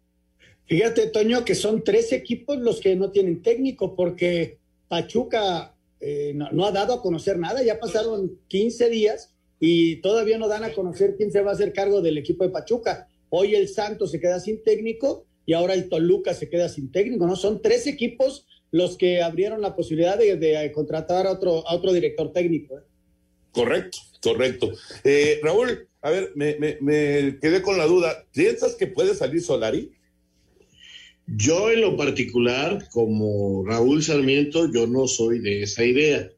Fíjate, 0.67 1.07
Toño, 1.07 1.45
que 1.45 1.55
son 1.55 1.83
tres 1.83 2.13
equipos 2.13 2.59
los 2.59 2.81
que 2.81 2.95
no 2.95 3.11
tienen 3.11 3.43
técnico, 3.43 3.97
porque 3.97 4.58
Pachuca 4.89 5.75
eh, 6.01 6.33
no, 6.35 6.65
ha 6.65 6.73
dado 6.73 6.95
a 6.95 7.03
conocer 7.03 7.39
nada, 7.39 7.63
ya 7.63 7.79
pasaron 7.79 8.39
15 8.49 8.89
días 8.89 9.35
y 9.61 9.97
todavía 9.97 10.39
no 10.39 10.49
dan 10.49 10.65
a 10.65 10.73
conocer 10.73 11.17
quién 11.17 11.33
se 11.33 11.43
va 11.43 11.51
a 11.51 11.55
hacer 11.55 11.73
cargo 11.73 12.01
del 12.01 12.19
equipo 12.19 12.45
de 12.45 12.51
Pachuca. 12.51 13.09
Hoy 13.31 13.55
el 13.55 13.69
Santos 13.69 14.11
se 14.11 14.21
queda 14.21 14.41
sin 14.41 14.63
técnico 14.63 15.27
y 15.45 15.53
ahora 15.53 15.75
el 15.75 15.89
Toluca 15.89 16.35
se 16.35 16.49
queda 16.49 16.69
sin 16.69 16.93
técnico, 16.93 17.27
¿no? 17.27 17.37
Son 17.37 17.61
tres 17.61 17.87
equipos 17.87 18.47
los 18.71 18.97
que 18.97 19.23
abrieron 19.23 19.61
la 19.61 19.75
posibilidad 19.75 20.19
de, 20.19 20.73
contratar 20.73 21.27
a 21.27 21.33
otro, 21.33 21.67
a 21.67 21.75
otro 21.75 21.93
director 21.93 22.33
técnico. 22.33 22.79
¿eh? 22.79 22.83
Correcto, 23.53 23.99
correcto. 24.23 24.73
Eh, 25.05 25.41
Raúl, 25.43 25.89
a 26.01 26.11
ver, 26.11 26.33
me, 26.35 26.57
me 26.81 27.39
quedé 27.41 27.63
con 27.63 27.77
la 27.79 27.87
duda. 27.87 28.25
¿Piensas 28.33 28.75
que 28.75 28.87
puede 28.87 29.15
salir 29.15 29.43
Solari? 29.43 29.98
Yo 31.37 31.71
en 31.71 31.83
lo 31.83 31.97
particular, 31.97 32.89
como 32.91 33.65
Raúl 33.67 34.03
Sarmiento, 34.03 34.73
yo 34.73 34.87
no 34.87 35.07
soy 35.07 35.41
de 35.41 35.63
esa 35.63 35.85
idea. 35.85 36.31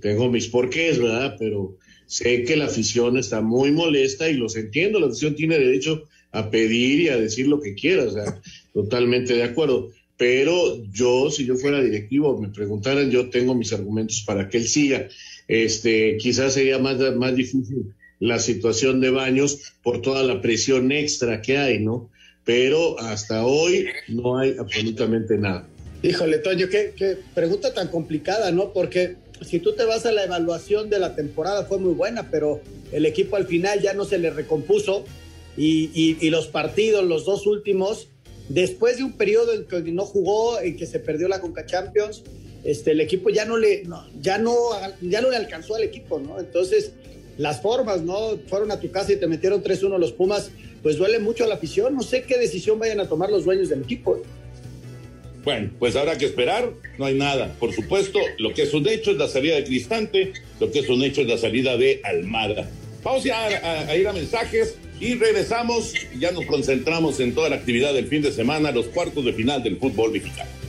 Tengo 0.00 0.30
mis 0.30 0.48
porqués, 0.48 0.98
¿verdad? 0.98 1.36
Pero 1.38 1.76
sé 2.06 2.42
que 2.42 2.56
la 2.56 2.66
afición 2.66 3.18
está 3.18 3.40
muy 3.40 3.70
molesta 3.70 4.28
y 4.28 4.34
los 4.34 4.56
entiendo. 4.56 4.98
La 4.98 5.06
afición 5.06 5.36
tiene 5.36 5.58
derecho 5.58 6.04
a 6.32 6.50
pedir 6.50 7.00
y 7.00 7.08
a 7.08 7.16
decir 7.16 7.46
lo 7.46 7.60
que 7.60 7.74
quiera, 7.74 8.04
o 8.04 8.10
sea, 8.10 8.40
totalmente 8.72 9.34
de 9.34 9.44
acuerdo. 9.44 9.90
Pero 10.16 10.82
yo, 10.92 11.30
si 11.30 11.46
yo 11.46 11.56
fuera 11.56 11.80
directivo, 11.80 12.38
me 12.38 12.48
preguntaran, 12.48 13.10
yo 13.10 13.30
tengo 13.30 13.54
mis 13.54 13.72
argumentos 13.72 14.22
para 14.26 14.48
que 14.48 14.58
él 14.58 14.68
siga. 14.68 15.08
Este, 15.48 16.16
quizás 16.18 16.54
sería 16.54 16.78
más, 16.78 16.98
más 17.16 17.34
difícil 17.34 17.94
la 18.18 18.38
situación 18.38 19.00
de 19.00 19.10
Baños 19.10 19.72
por 19.82 20.02
toda 20.02 20.22
la 20.22 20.42
presión 20.42 20.92
extra 20.92 21.40
que 21.40 21.56
hay, 21.56 21.78
¿no? 21.78 22.10
Pero 22.50 22.98
hasta 22.98 23.46
hoy 23.46 23.86
no 24.08 24.36
hay 24.36 24.56
absolutamente 24.58 25.38
nada. 25.38 25.68
Híjole, 26.02 26.38
Toño, 26.38 26.66
qué, 26.68 27.16
pregunta 27.32 27.72
tan 27.72 27.86
complicada, 27.86 28.50
¿no? 28.50 28.72
Porque 28.72 29.18
si 29.40 29.60
tú 29.60 29.74
te 29.74 29.84
vas 29.84 30.04
a 30.04 30.10
la 30.10 30.24
evaluación 30.24 30.90
de 30.90 30.98
la 30.98 31.14
temporada 31.14 31.66
fue 31.66 31.78
muy 31.78 31.94
buena, 31.94 32.28
pero 32.28 32.60
el 32.90 33.06
equipo 33.06 33.36
al 33.36 33.46
final 33.46 33.80
ya 33.80 33.94
no 33.94 34.04
se 34.04 34.18
le 34.18 34.30
recompuso 34.30 35.04
y, 35.56 36.28
los 36.28 36.48
partidos, 36.48 37.04
los 37.04 37.24
dos 37.24 37.46
últimos, 37.46 38.08
después 38.48 38.96
de 38.96 39.04
un 39.04 39.12
periodo 39.12 39.52
en 39.52 39.66
que 39.66 39.92
no 39.92 40.04
jugó, 40.04 40.60
en 40.60 40.76
que 40.76 40.86
se 40.86 40.98
perdió 40.98 41.28
la 41.28 41.40
Conca 41.40 41.64
Champions, 41.66 42.24
este, 42.64 42.90
el 42.90 43.00
equipo 43.00 43.30
ya 43.30 43.44
no 43.44 43.58
le, 43.58 43.84
ya 44.20 44.38
no, 44.38 44.56
ya 45.02 45.20
no 45.20 45.30
le 45.30 45.36
alcanzó 45.36 45.76
al 45.76 45.84
equipo, 45.84 46.18
¿no? 46.18 46.40
Entonces, 46.40 46.94
las 47.38 47.62
formas, 47.62 48.02
¿no? 48.02 48.40
Fueron 48.48 48.72
a 48.72 48.80
tu 48.80 48.90
casa 48.90 49.12
y 49.12 49.16
te 49.16 49.28
metieron 49.28 49.62
3-1 49.62 49.98
los 49.98 50.12
Pumas 50.12 50.50
pues 50.82 50.96
duele 50.96 51.18
mucho 51.18 51.44
a 51.44 51.46
la 51.46 51.54
afición. 51.54 51.94
No 51.94 52.02
sé 52.02 52.22
qué 52.22 52.38
decisión 52.38 52.78
vayan 52.78 53.00
a 53.00 53.08
tomar 53.08 53.30
los 53.30 53.44
dueños 53.44 53.68
del 53.68 53.82
equipo. 53.82 54.22
Bueno, 55.44 55.70
pues 55.78 55.96
habrá 55.96 56.18
que 56.18 56.26
esperar, 56.26 56.70
no 56.98 57.06
hay 57.06 57.14
nada. 57.14 57.54
Por 57.58 57.72
supuesto, 57.72 58.18
lo 58.38 58.52
que 58.52 58.62
es 58.62 58.74
un 58.74 58.86
hecho 58.86 59.10
es 59.10 59.16
la 59.16 59.28
salida 59.28 59.56
de 59.56 59.64
Cristante, 59.64 60.32
lo 60.58 60.70
que 60.70 60.80
es 60.80 60.88
un 60.88 61.02
hecho 61.02 61.22
es 61.22 61.28
la 61.28 61.38
salida 61.38 61.76
de 61.76 62.00
Almada. 62.04 62.68
Vamos 63.02 63.24
ya 63.24 63.46
a, 63.88 63.96
ir 63.96 64.06
a 64.06 64.12
mensajes 64.12 64.76
y 65.00 65.14
regresamos. 65.14 65.94
Ya 66.18 66.30
nos 66.32 66.44
concentramos 66.44 67.20
en 67.20 67.34
toda 67.34 67.48
la 67.48 67.56
actividad 67.56 67.94
del 67.94 68.06
fin 68.08 68.20
de 68.20 68.32
semana, 68.32 68.70
los 68.70 68.86
cuartos 68.88 69.24
de 69.24 69.32
final 69.32 69.62
del 69.62 69.78
fútbol 69.78 70.12
mexicano. 70.12 70.59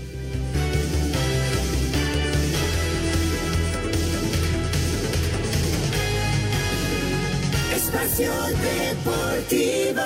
Deportivo. 8.17 10.01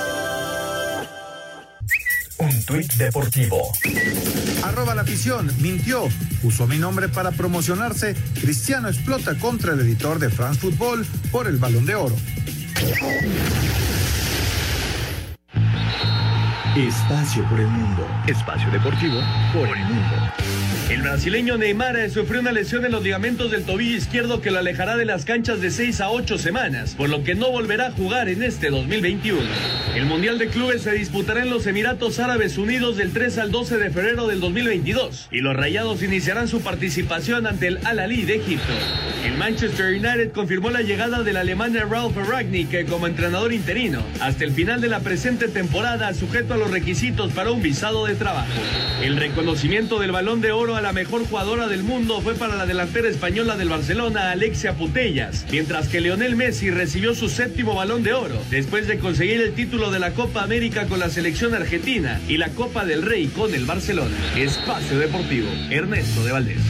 Un 2.38 2.64
tuit 2.64 2.92
deportivo. 2.94 3.72
Arroba 4.62 4.94
la 4.94 5.02
afición, 5.02 5.50
mintió. 5.60 6.08
Usó 6.44 6.68
mi 6.68 6.78
nombre 6.78 7.08
para 7.08 7.32
promocionarse. 7.32 8.14
Cristiano 8.40 8.88
explota 8.88 9.36
contra 9.38 9.72
el 9.72 9.80
editor 9.80 10.20
de 10.20 10.30
France 10.30 10.60
Football 10.60 11.04
por 11.32 11.48
el 11.48 11.56
balón 11.56 11.84
de 11.84 11.96
oro. 11.96 12.14
Espacio 16.76 17.48
por 17.48 17.58
el 17.58 17.66
mundo. 17.66 18.06
Espacio 18.28 18.70
deportivo 18.70 19.20
por 19.52 19.66
el 19.66 19.84
mundo. 19.84 20.16
El 20.88 21.02
brasileño 21.02 21.58
Neymar 21.58 22.08
sufrió 22.10 22.40
una 22.40 22.52
lesión 22.52 22.84
en 22.84 22.92
los 22.92 23.02
ligamentos 23.02 23.50
del 23.50 23.64
tobillo 23.64 23.96
izquierdo 23.96 24.40
que 24.40 24.52
lo 24.52 24.60
alejará 24.60 24.96
de 24.96 25.04
las 25.04 25.24
canchas 25.24 25.60
de 25.60 25.72
6 25.72 26.00
a 26.00 26.10
8 26.10 26.38
semanas, 26.38 26.94
por 26.94 27.08
lo 27.08 27.24
que 27.24 27.34
no 27.34 27.50
volverá 27.50 27.88
a 27.88 27.90
jugar 27.90 28.28
en 28.28 28.44
este 28.44 28.70
2021. 28.70 29.40
El 29.96 30.06
Mundial 30.06 30.38
de 30.38 30.46
Clubes 30.46 30.82
se 30.82 30.92
disputará 30.92 31.42
en 31.42 31.50
los 31.50 31.66
Emiratos 31.66 32.20
Árabes 32.20 32.56
Unidos 32.56 32.96
del 32.96 33.12
3 33.12 33.38
al 33.38 33.50
12 33.50 33.78
de 33.78 33.90
febrero 33.90 34.28
del 34.28 34.38
2022 34.38 35.26
y 35.32 35.40
los 35.40 35.56
Rayados 35.56 36.04
iniciarán 36.04 36.46
su 36.46 36.60
participación 36.60 37.48
ante 37.48 37.66
el 37.66 37.80
Al-Ali 37.84 38.22
de 38.22 38.36
Egipto. 38.36 38.72
El 39.24 39.36
Manchester 39.36 39.86
United 39.86 40.30
confirmó 40.30 40.70
la 40.70 40.82
llegada 40.82 41.24
del 41.24 41.36
alemán 41.36 41.74
Ralf 41.74 42.16
Ragnick 42.16 42.88
como 42.88 43.08
entrenador 43.08 43.52
interino 43.52 44.04
hasta 44.20 44.44
el 44.44 44.52
final 44.52 44.80
de 44.80 44.88
la 44.88 45.00
presente 45.00 45.48
temporada 45.48 46.14
sujeto 46.14 46.54
a 46.54 46.58
los 46.58 46.70
requisitos 46.70 47.32
para 47.32 47.50
un 47.50 47.60
visado 47.60 48.06
de 48.06 48.14
trabajo. 48.14 48.46
El 49.02 49.16
reconocimiento 49.16 49.98
del 49.98 50.12
balón 50.12 50.40
de 50.40 50.52
oro 50.52 50.75
a 50.76 50.82
la 50.82 50.92
mejor 50.92 51.26
jugadora 51.26 51.68
del 51.68 51.82
mundo 51.82 52.20
fue 52.20 52.34
para 52.34 52.54
la 52.54 52.66
delantera 52.66 53.08
española 53.08 53.56
del 53.56 53.70
Barcelona, 53.70 54.30
Alexia 54.30 54.74
Putellas, 54.74 55.46
mientras 55.50 55.88
que 55.88 56.00
Leonel 56.00 56.36
Messi 56.36 56.70
recibió 56.70 57.14
su 57.14 57.28
séptimo 57.28 57.74
balón 57.74 58.02
de 58.02 58.12
oro, 58.12 58.38
después 58.50 58.86
de 58.86 58.98
conseguir 58.98 59.40
el 59.40 59.54
título 59.54 59.90
de 59.90 59.98
la 59.98 60.12
Copa 60.12 60.42
América 60.42 60.86
con 60.86 60.98
la 60.98 61.08
selección 61.08 61.54
argentina 61.54 62.20
y 62.28 62.36
la 62.36 62.50
Copa 62.50 62.84
del 62.84 63.02
Rey 63.02 63.28
con 63.28 63.54
el 63.54 63.64
Barcelona. 63.64 64.16
Espacio 64.36 64.98
Deportivo, 64.98 65.48
Ernesto 65.70 66.24
de 66.24 66.32
Valdés. 66.32 66.60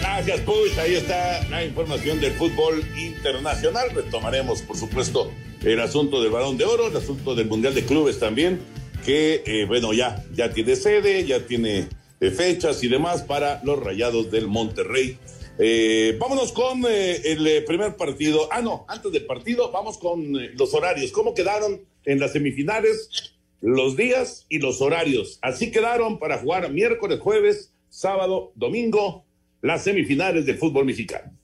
Gracias, 0.00 0.40
Push. 0.40 0.78
Ahí 0.78 0.96
está 0.96 1.48
la 1.48 1.64
información 1.64 2.20
del 2.20 2.32
fútbol 2.32 2.84
internacional. 2.96 3.90
Retomaremos, 3.94 4.62
por 4.62 4.76
supuesto, 4.76 5.30
el 5.62 5.80
asunto 5.80 6.20
del 6.22 6.30
balón 6.30 6.58
de 6.58 6.64
oro, 6.64 6.88
el 6.88 6.96
asunto 6.96 7.34
del 7.34 7.46
Mundial 7.46 7.74
de 7.74 7.84
Clubes 7.84 8.18
también, 8.18 8.60
que, 9.04 9.42
eh, 9.46 9.64
bueno, 9.66 9.92
ya, 9.92 10.24
ya 10.34 10.52
tiene 10.52 10.76
sede, 10.76 11.24
ya 11.26 11.46
tiene 11.46 11.88
eh, 12.20 12.30
fechas 12.30 12.82
y 12.84 12.88
demás 12.88 13.22
para 13.22 13.60
los 13.64 13.82
rayados 13.82 14.30
del 14.30 14.46
Monterrey. 14.46 15.18
Eh, 15.58 16.16
vámonos 16.18 16.52
con 16.52 16.84
el 16.86 17.64
primer 17.64 17.96
partido. 17.96 18.48
Ah, 18.50 18.62
no, 18.62 18.84
antes 18.88 19.12
del 19.12 19.26
partido, 19.26 19.70
vamos 19.70 19.98
con 19.98 20.32
los 20.56 20.74
horarios. 20.74 21.12
¿Cómo 21.12 21.34
quedaron 21.34 21.82
en 22.04 22.18
las 22.18 22.32
semifinales? 22.32 23.36
Los 23.60 23.96
días 23.96 24.46
y 24.48 24.58
los 24.58 24.80
horarios. 24.80 25.38
Así 25.42 25.70
quedaron 25.70 26.18
para 26.18 26.38
jugar 26.38 26.70
miércoles, 26.72 27.20
jueves, 27.20 27.74
sábado, 27.90 28.52
domingo, 28.54 29.26
las 29.60 29.84
semifinales 29.84 30.46
del 30.46 30.56
fútbol 30.56 30.86
mexicano. 30.86 31.39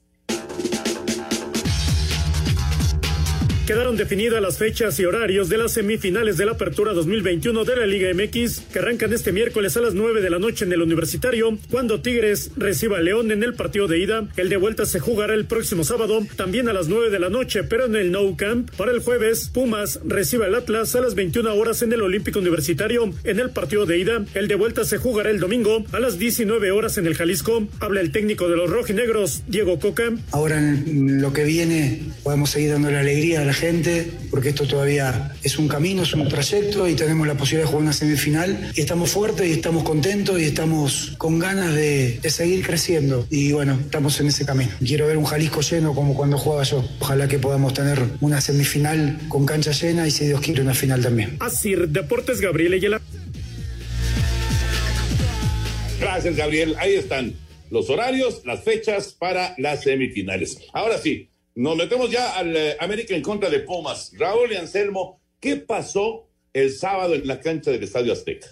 Quedaron 3.67 3.97
definidas 3.97 4.41
las 4.41 4.57
fechas 4.57 4.97
y 4.97 5.03
horarios 5.03 5.49
de 5.49 5.57
las 5.57 5.73
semifinales 5.73 6.37
de 6.37 6.45
la 6.45 6.53
Apertura 6.53 6.93
2021 6.93 7.65
de 7.65 7.75
la 7.75 7.85
Liga 7.85 8.07
MX, 8.13 8.61
que 8.71 8.79
arrancan 8.79 9.11
este 9.11 9.33
miércoles 9.33 9.75
a 9.75 9.81
las 9.81 9.93
9 9.93 10.21
de 10.21 10.29
la 10.29 10.39
noche 10.39 10.63
en 10.63 10.71
el 10.71 10.81
Universitario, 10.81 11.57
cuando 11.69 11.99
Tigres 11.99 12.51
reciba 12.55 12.99
a 12.99 13.01
León 13.01 13.29
en 13.29 13.43
el 13.43 13.55
partido 13.55 13.89
de 13.89 13.99
ida. 13.99 14.25
El 14.37 14.47
de 14.47 14.55
vuelta 14.55 14.85
se 14.85 15.01
jugará 15.01 15.33
el 15.33 15.47
próximo 15.47 15.83
sábado, 15.83 16.25
también 16.37 16.69
a 16.69 16.73
las 16.73 16.87
9 16.87 17.09
de 17.09 17.19
la 17.19 17.29
noche, 17.29 17.65
pero 17.65 17.87
en 17.87 17.97
el 17.97 18.09
No 18.09 18.37
Camp. 18.37 18.71
Para 18.77 18.93
el 18.93 19.01
jueves, 19.01 19.49
Pumas 19.53 19.99
recibe 20.05 20.45
al 20.45 20.55
Atlas 20.55 20.95
a 20.95 21.01
las 21.01 21.13
21 21.13 21.53
horas 21.53 21.81
en 21.81 21.91
el 21.91 22.01
Olímpico 22.03 22.39
Universitario. 22.39 23.13
En 23.25 23.37
el 23.37 23.49
partido 23.49 23.85
de 23.85 23.97
ida, 23.97 24.23
el 24.33 24.47
de 24.47 24.55
vuelta 24.55 24.85
se 24.85 24.97
jugará 24.97 25.29
el 25.29 25.41
domingo 25.41 25.83
a 25.91 25.99
las 25.99 26.17
19 26.17 26.71
horas 26.71 26.97
en 26.97 27.05
el 27.05 27.15
Jalisco. 27.15 27.67
Habla 27.81 27.99
el 27.99 28.13
técnico 28.13 28.47
de 28.47 28.55
los 28.55 28.69
rojinegros, 28.69 29.43
Diego 29.49 29.77
Coca. 29.77 30.13
Ahora 30.31 30.57
en 30.57 31.21
lo 31.21 31.33
que 31.33 31.43
viene 31.43 32.01
podemos 32.23 32.51
seguir 32.51 32.71
dando 32.71 32.89
la 32.91 33.01
alegría 33.01 33.41
a 33.41 33.43
la 33.45 33.56
gente, 33.57 34.11
porque 34.29 34.49
esto 34.49 34.65
todavía 34.65 35.33
es 35.43 35.57
un 35.57 35.67
camino, 35.67 36.03
es 36.03 36.13
un 36.13 36.27
trayecto 36.27 36.87
y 36.87 36.95
tenemos 36.95 37.27
la 37.27 37.35
posibilidad 37.35 37.65
de 37.65 37.67
jugar 37.67 37.83
una 37.83 37.93
semifinal. 37.93 38.71
Y 38.75 38.81
estamos 38.81 39.11
fuertes 39.11 39.47
y 39.47 39.51
estamos 39.51 39.83
contentos 39.83 40.39
y 40.39 40.45
estamos 40.45 41.13
con 41.17 41.39
ganas 41.39 41.73
de, 41.73 42.19
de 42.21 42.29
seguir 42.29 42.65
creciendo. 42.65 43.27
Y 43.29 43.51
bueno, 43.51 43.77
estamos 43.81 44.19
en 44.19 44.27
ese 44.27 44.45
camino. 44.45 44.71
Quiero 44.79 45.07
ver 45.07 45.17
un 45.17 45.25
Jalisco 45.25 45.61
lleno 45.61 45.93
como 45.93 46.13
cuando 46.13 46.37
jugaba 46.37 46.63
yo. 46.63 46.83
Ojalá 46.99 47.27
que 47.27 47.39
podamos 47.39 47.73
tener 47.73 48.01
una 48.21 48.39
semifinal 48.41 49.19
con 49.27 49.45
cancha 49.45 49.71
llena 49.71 50.07
y 50.07 50.11
si 50.11 50.25
Dios 50.25 50.41
quiere 50.41 50.61
una 50.61 50.73
final 50.73 51.01
también. 51.01 51.37
Así, 51.39 51.75
Deportes 51.75 52.39
Gabriel 52.39 52.73
Ayala. 52.73 53.01
Gracias, 55.99 56.35
Gabriel. 56.35 56.75
Ahí 56.77 56.93
están 56.93 57.33
los 57.69 57.89
horarios, 57.89 58.41
las 58.45 58.63
fechas 58.63 59.13
para 59.13 59.55
las 59.57 59.83
semifinales. 59.83 60.59
Ahora 60.73 60.97
sí, 60.97 61.29
nos 61.57 61.75
metemos 61.75 62.11
ya 62.11 62.37
al 62.37 62.55
eh, 62.55 62.77
América 62.79 63.15
en 63.15 63.23
contra 63.23 63.49
de 63.49 63.61
Pumas. 63.61 64.11
Raúl 64.15 64.51
y 64.51 64.57
Anselmo, 64.57 65.19
¿qué 65.39 65.55
pasó 65.55 66.29
el 66.53 66.71
sábado 66.71 67.15
en 67.15 67.25
la 67.25 67.39
cancha 67.39 67.71
del 67.71 67.81
Estadio 67.81 68.13
Azteca? 68.13 68.47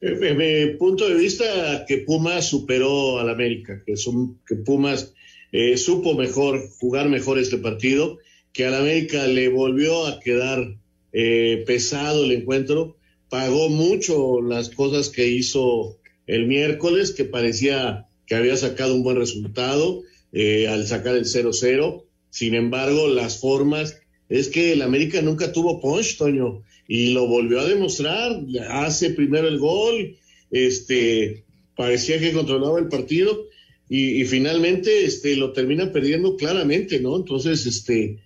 Desde 0.00 0.34
mi 0.34 0.74
punto 0.76 1.06
de 1.06 1.16
vista, 1.16 1.84
que 1.86 1.98
Pumas 1.98 2.46
superó 2.46 3.18
al 3.18 3.28
América, 3.28 3.82
que 3.84 4.56
Pumas 4.64 5.12
eh, 5.52 5.76
supo 5.76 6.14
mejor, 6.14 6.70
jugar 6.80 7.10
mejor 7.10 7.38
este 7.38 7.58
partido, 7.58 8.18
que 8.54 8.64
al 8.64 8.74
América 8.74 9.26
le 9.26 9.48
volvió 9.48 10.06
a 10.06 10.18
quedar 10.18 10.78
eh, 11.12 11.62
pesado 11.66 12.24
el 12.24 12.32
encuentro, 12.32 12.96
pagó 13.28 13.68
mucho 13.68 14.40
las 14.40 14.70
cosas 14.70 15.10
que 15.10 15.28
hizo 15.28 15.98
el 16.26 16.46
miércoles, 16.46 17.12
que 17.12 17.24
parecía 17.24 18.06
que 18.26 18.34
había 18.34 18.56
sacado 18.56 18.94
un 18.94 19.02
buen 19.02 19.16
resultado, 19.16 20.04
eh, 20.32 20.68
al 20.68 20.86
sacar 20.86 21.16
el 21.16 21.24
0-0. 21.24 22.04
Sin 22.30 22.54
embargo, 22.54 23.08
las 23.08 23.40
formas, 23.40 23.96
es 24.28 24.48
que 24.48 24.72
el 24.72 24.82
América 24.82 25.22
nunca 25.22 25.52
tuvo 25.52 25.80
punch, 25.80 26.18
Toño, 26.18 26.62
y 26.86 27.12
lo 27.12 27.26
volvió 27.26 27.60
a 27.60 27.68
demostrar. 27.68 28.40
Hace 28.70 29.10
primero 29.10 29.48
el 29.48 29.58
gol, 29.58 30.16
este, 30.50 31.44
parecía 31.76 32.18
que 32.18 32.32
controlaba 32.32 32.78
el 32.78 32.88
partido 32.88 33.46
y, 33.88 34.24
finalmente 34.24 35.04
este, 35.04 35.36
lo 35.36 35.52
termina 35.52 35.92
perdiendo 35.92 36.36
claramente, 36.36 37.00
¿no? 37.00 37.16
Entonces, 37.16 37.64
este, 37.64 38.18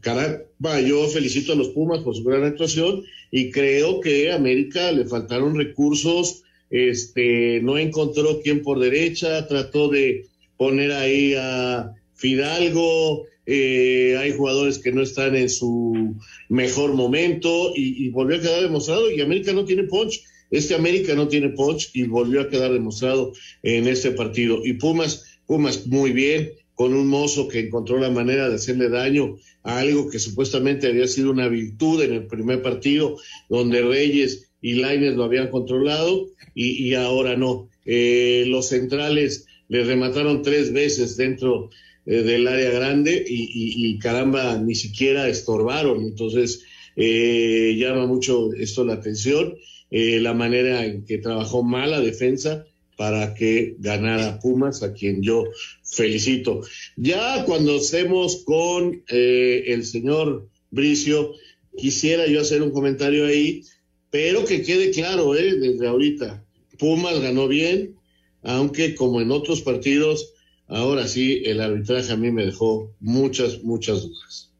caramba, 0.00 0.80
yo 0.80 1.06
felicito 1.08 1.52
a 1.52 1.56
los 1.56 1.68
Pumas 1.68 2.00
por 2.00 2.16
su 2.16 2.24
gran 2.24 2.44
actuación 2.44 3.02
y 3.30 3.50
creo 3.50 4.00
que 4.00 4.30
a 4.30 4.36
América 4.36 4.92
le 4.92 5.04
faltaron 5.04 5.56
recursos, 5.56 6.42
este, 6.70 7.60
no 7.62 7.76
encontró 7.76 8.40
quien 8.40 8.62
por 8.62 8.78
derecha, 8.78 9.46
trató 9.46 9.88
de 9.88 10.26
poner 10.60 10.92
ahí 10.92 11.32
a 11.38 11.94
Fidalgo, 12.12 13.24
eh, 13.46 14.14
hay 14.18 14.32
jugadores 14.32 14.78
que 14.78 14.92
no 14.92 15.00
están 15.00 15.34
en 15.34 15.48
su 15.48 16.14
mejor 16.50 16.92
momento 16.92 17.72
y, 17.74 18.10
volvió 18.10 18.36
a 18.36 18.40
quedar 18.42 18.60
demostrado 18.60 19.10
y 19.10 19.22
América 19.22 19.54
no 19.54 19.64
tiene 19.64 19.84
punch. 19.84 20.20
Este 20.50 20.74
América 20.74 21.14
no 21.14 21.28
tiene 21.28 21.48
punch 21.48 21.92
y 21.94 22.02
volvió 22.02 22.42
a 22.42 22.50
quedar 22.50 22.74
demostrado 22.74 23.32
en 23.62 23.88
este 23.88 24.10
partido. 24.10 24.60
Y 24.62 24.74
Pumas, 24.74 25.24
Pumas 25.46 25.86
muy 25.86 26.12
bien, 26.12 26.50
con 26.74 26.92
un 26.92 27.06
mozo 27.06 27.48
que 27.48 27.60
encontró 27.60 27.98
la 27.98 28.10
manera 28.10 28.50
de 28.50 28.56
hacerle 28.56 28.90
daño 28.90 29.38
a 29.62 29.78
algo 29.78 30.10
que 30.10 30.18
supuestamente 30.18 30.88
había 30.88 31.08
sido 31.08 31.30
una 31.30 31.48
virtud 31.48 32.02
en 32.02 32.12
el 32.12 32.26
primer 32.26 32.60
partido, 32.60 33.16
donde 33.48 33.80
Reyes 33.80 34.50
y 34.60 34.74
Laines 34.74 35.14
lo 35.14 35.24
habían 35.24 35.48
controlado 35.48 36.26
y, 36.54 36.92
ahora 36.92 37.34
no. 37.34 37.70
Eh, 37.86 38.44
los 38.46 38.68
centrales 38.68 39.46
le 39.70 39.84
remataron 39.84 40.42
tres 40.42 40.72
veces 40.72 41.16
dentro 41.16 41.70
eh, 42.04 42.22
del 42.22 42.46
área 42.48 42.70
grande 42.70 43.24
y, 43.26 43.98
caramba, 44.00 44.58
ni 44.58 44.74
siquiera 44.74 45.28
estorbaron. 45.28 46.02
Entonces, 46.02 46.64
eh, 46.96 47.76
llama 47.78 48.06
mucho 48.06 48.52
esto 48.52 48.84
la 48.84 48.94
atención, 48.94 49.54
eh, 49.92 50.18
la 50.20 50.34
manera 50.34 50.84
en 50.84 51.04
que 51.04 51.18
trabajó 51.18 51.62
mal 51.62 51.92
la 51.92 52.00
defensa 52.00 52.66
para 52.96 53.32
que 53.32 53.76
ganara 53.78 54.40
Pumas, 54.40 54.82
a 54.82 54.92
quien 54.92 55.22
yo 55.22 55.44
felicito. 55.84 56.62
Ya 56.96 57.44
cuando 57.44 57.76
estemos 57.76 58.42
con 58.44 59.02
el 59.06 59.84
señor 59.84 60.48
Bricio, 60.70 61.32
quisiera 61.78 62.26
yo 62.26 62.40
hacer 62.40 62.60
un 62.60 62.72
comentario 62.72 63.24
ahí, 63.24 63.62
pero 64.10 64.44
que 64.44 64.62
quede 64.62 64.90
claro, 64.90 65.32
desde 65.32 65.86
ahorita, 65.86 66.44
Pumas 66.76 67.20
ganó 67.20 67.46
bien, 67.48 67.94
aunque 68.42 68.94
como 68.94 69.20
en 69.20 69.30
otros 69.30 69.62
partidos, 69.62 70.34
ahora 70.66 71.06
sí, 71.06 71.42
el 71.44 71.60
arbitraje 71.60 72.12
a 72.12 72.16
mí 72.16 72.30
me 72.30 72.46
dejó 72.46 72.94
muchas, 73.00 73.62
muchas 73.62 74.02
dudas. 74.02 74.50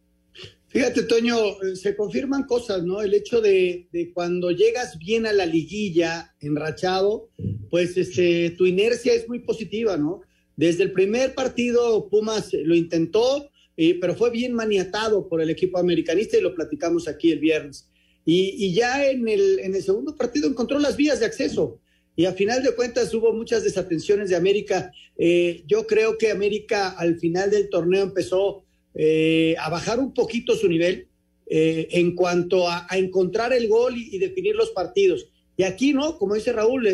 Fíjate, 0.69 1.03
Toño, 1.03 1.37
se 1.75 1.97
confirman 1.97 2.45
cosas, 2.45 2.85
¿no? 2.85 3.03
El 3.03 3.12
hecho 3.12 3.40
de, 3.40 3.88
cuando 4.14 4.53
llegas 4.53 4.99
bien 4.99 5.27
a 5.27 5.33
la 5.33 5.45
liguilla, 5.45 6.33
enrachado, 6.40 7.29
pues 7.71 7.97
este, 7.97 8.51
tu 8.51 8.66
inercia 8.66 9.12
es 9.12 9.29
muy 9.29 9.40
positiva, 9.40 9.97
¿no? 9.97 10.21
Desde 10.55 10.85
el 10.85 10.93
primer 10.93 11.35
partido, 11.35 12.09
Pumas 12.09 12.53
lo 12.53 12.77
intentó, 12.77 13.51
eh, 13.77 13.99
pero 14.01 14.14
fue 14.14 14.31
bien 14.31 14.53
maniatado 14.53 15.29
por 15.29 15.40
el 15.40 15.51
equipo 15.51 15.79
americanista 15.79 16.38
y 16.38 16.43
lo 16.43 16.55
platicamos 16.55 17.09
aquí 17.09 17.33
el 17.33 17.40
viernes. 17.40 17.88
Y, 18.25 18.73
ya 18.73 19.11
en 19.11 19.27
el, 19.27 19.59
en 19.61 19.75
el 19.75 19.83
segundo 19.83 20.14
partido 20.14 20.49
encontró 20.49 20.79
las 20.79 20.97
vías 20.97 21.19
de 21.19 21.27
acceso 21.27 21.81
y 22.21 22.27
a 22.27 22.35
final 22.35 22.63
de 22.63 22.75
cuentas 22.75 23.15
hubo 23.15 23.33
muchas 23.33 23.65
desatenciones 23.65 24.29
de 24.29 24.37
América. 24.37 24.93
Eh, 25.17 25.65
yo 25.67 25.87
creo 25.87 26.19
que 26.19 26.31
América 26.31 26.91
al 26.91 27.19
final 27.19 27.51
del 27.51 27.71
torneo 27.71 28.03
empezó 28.03 28.67
eh, 28.95 29.55
a 29.59 29.71
bajar 29.71 29.99
un 29.99 30.13
poquito 30.13 30.55
su 30.55 30.69
nivel 30.69 31.09
eh, 31.47 31.89
en 31.93 32.15
cuanto 32.15 32.69
a, 32.69 32.87
encontrar 32.91 33.55
el 33.55 33.69
gol 33.69 33.95
y, 33.97 34.19
definir 34.19 34.55
los 34.55 34.69
partidos. 34.73 35.31
Y 35.57 35.63
aquí 35.63 35.95
no, 35.95 36.19
como 36.19 36.35
dice 36.35 36.53
Raúl, 36.53 36.87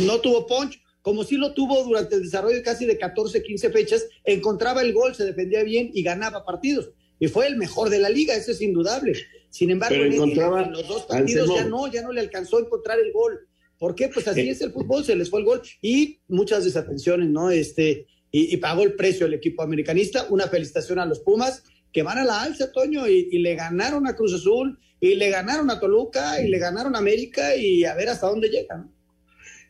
no 0.00 0.20
tuvo 0.20 0.48
punch, 0.48 0.82
como 1.00 1.22
sí 1.22 1.36
lo 1.36 1.54
tuvo 1.54 1.84
durante 1.84 2.16
el 2.16 2.24
desarrollo 2.24 2.60
casi 2.64 2.86
de 2.86 2.98
14, 2.98 3.40
15 3.40 3.70
fechas, 3.70 4.04
encontraba 4.24 4.82
el 4.82 4.92
gol, 4.92 5.14
se 5.14 5.24
defendía 5.24 5.62
bien 5.62 5.92
y 5.94 6.02
ganaba 6.02 6.44
partidos. 6.44 6.90
Y 7.20 7.28
fue 7.28 7.46
el 7.46 7.56
mejor 7.56 7.88
de 7.88 8.00
la 8.00 8.08
liga, 8.08 8.34
eso 8.34 8.50
es 8.50 8.60
indudable. 8.60 9.12
Sin 9.48 9.70
embargo, 9.70 9.94
en 9.94 10.72
los 10.72 10.88
dos 10.88 11.02
partidos 11.04 11.54
ya 11.54 11.66
no, 11.66 11.86
ya 11.86 12.02
no 12.02 12.10
le 12.10 12.20
alcanzó 12.20 12.56
a 12.56 12.62
encontrar 12.62 12.98
el 12.98 13.12
gol. 13.12 13.46
¿Por 13.78 13.94
qué? 13.94 14.08
Pues 14.08 14.28
así 14.28 14.48
es 14.48 14.60
el 14.60 14.72
fútbol, 14.72 15.04
se 15.04 15.16
les 15.16 15.30
fue 15.30 15.40
el 15.40 15.46
gol 15.46 15.62
y 15.82 16.20
muchas 16.28 16.64
desatenciones, 16.64 17.28
¿no? 17.28 17.50
Este, 17.50 18.06
y, 18.30 18.56
pagó 18.56 18.82
el 18.82 18.94
precio 18.94 19.26
el 19.26 19.34
equipo 19.34 19.62
americanista. 19.62 20.26
Una 20.30 20.48
felicitación 20.48 20.98
a 20.98 21.06
los 21.06 21.20
Pumas 21.20 21.62
que 21.92 22.02
van 22.02 22.18
a 22.18 22.24
la 22.24 22.42
alza, 22.42 22.72
Toño, 22.72 23.06
y, 23.08 23.38
le 23.38 23.54
ganaron 23.54 24.06
a 24.08 24.16
Cruz 24.16 24.34
Azul, 24.34 24.78
y 25.00 25.14
le 25.14 25.30
ganaron 25.30 25.70
a 25.70 25.78
Toluca, 25.78 26.42
y 26.42 26.48
le 26.48 26.58
ganaron 26.58 26.96
a 26.96 26.98
América, 26.98 27.54
y 27.54 27.84
a 27.84 27.94
ver 27.94 28.08
hasta 28.08 28.26
dónde 28.26 28.48
llegan. 28.48 28.90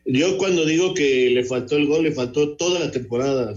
Yo 0.05 0.37
cuando 0.37 0.65
digo 0.65 0.93
que 0.93 1.29
le 1.29 1.43
faltó 1.45 1.77
el 1.77 1.87
gol, 1.87 2.03
le 2.03 2.11
faltó 2.11 2.55
toda 2.57 2.79
la 2.79 2.91
temporada, 2.91 3.53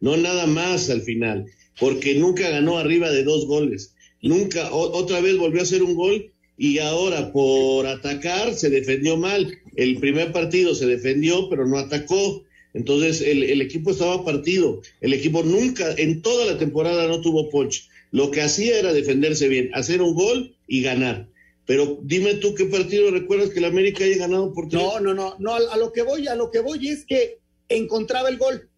No 0.00 0.16
nada 0.16 0.46
más 0.46 0.88
al 0.90 1.02
final, 1.02 1.46
porque 1.78 2.14
nunca 2.14 2.48
ganó 2.48 2.78
arriba 2.78 3.10
de 3.10 3.24
dos 3.24 3.46
goles. 3.46 3.94
Nunca, 4.22 4.70
otra 4.72 5.20
vez 5.20 5.36
volvió 5.36 5.60
a 5.60 5.64
hacer 5.64 5.82
un 5.82 5.94
gol 5.94 6.32
y 6.56 6.78
ahora 6.78 7.32
por 7.32 7.86
atacar 7.86 8.54
se 8.54 8.68
defendió 8.68 9.16
mal. 9.16 9.58
El 9.78 9.98
primer 9.98 10.32
partido 10.32 10.74
se 10.74 10.86
defendió, 10.86 11.48
pero 11.48 11.64
no 11.64 11.78
atacó. 11.78 12.44
Entonces 12.74 13.20
el, 13.20 13.44
el, 13.44 13.62
equipo 13.62 13.92
estaba 13.92 14.24
partido. 14.24 14.82
El 15.00 15.12
equipo 15.12 15.44
nunca, 15.44 15.94
en 15.96 16.20
toda 16.20 16.46
la 16.46 16.58
temporada 16.58 17.06
no 17.06 17.20
tuvo 17.20 17.48
punch. 17.48 17.88
Lo 18.10 18.32
que 18.32 18.42
hacía 18.42 18.76
era 18.76 18.92
defenderse 18.92 19.46
bien, 19.46 19.70
hacer 19.74 20.02
un 20.02 20.16
gol 20.16 20.56
y 20.66 20.82
ganar. 20.82 21.28
Pero 21.64 22.00
dime 22.02 22.34
tú 22.34 22.56
qué 22.56 22.64
partido 22.64 23.12
recuerdas 23.12 23.50
que 23.50 23.60
el 23.60 23.66
América 23.66 24.02
haya 24.02 24.16
ganado 24.16 24.52
por 24.52 24.68
tres. 24.68 24.82
No, 24.82 24.98
no, 24.98 25.14
no, 25.14 25.36
no, 25.38 25.54
a 25.54 25.76
lo 25.76 25.92
que 25.92 26.02
voy, 26.02 26.26
a 26.26 26.34
lo 26.34 26.50
que 26.50 26.58
voy 26.58 26.88
es 26.88 27.04
que 27.04 27.38
encontraba 27.68 28.28
el 28.30 28.36
gol. 28.36 28.68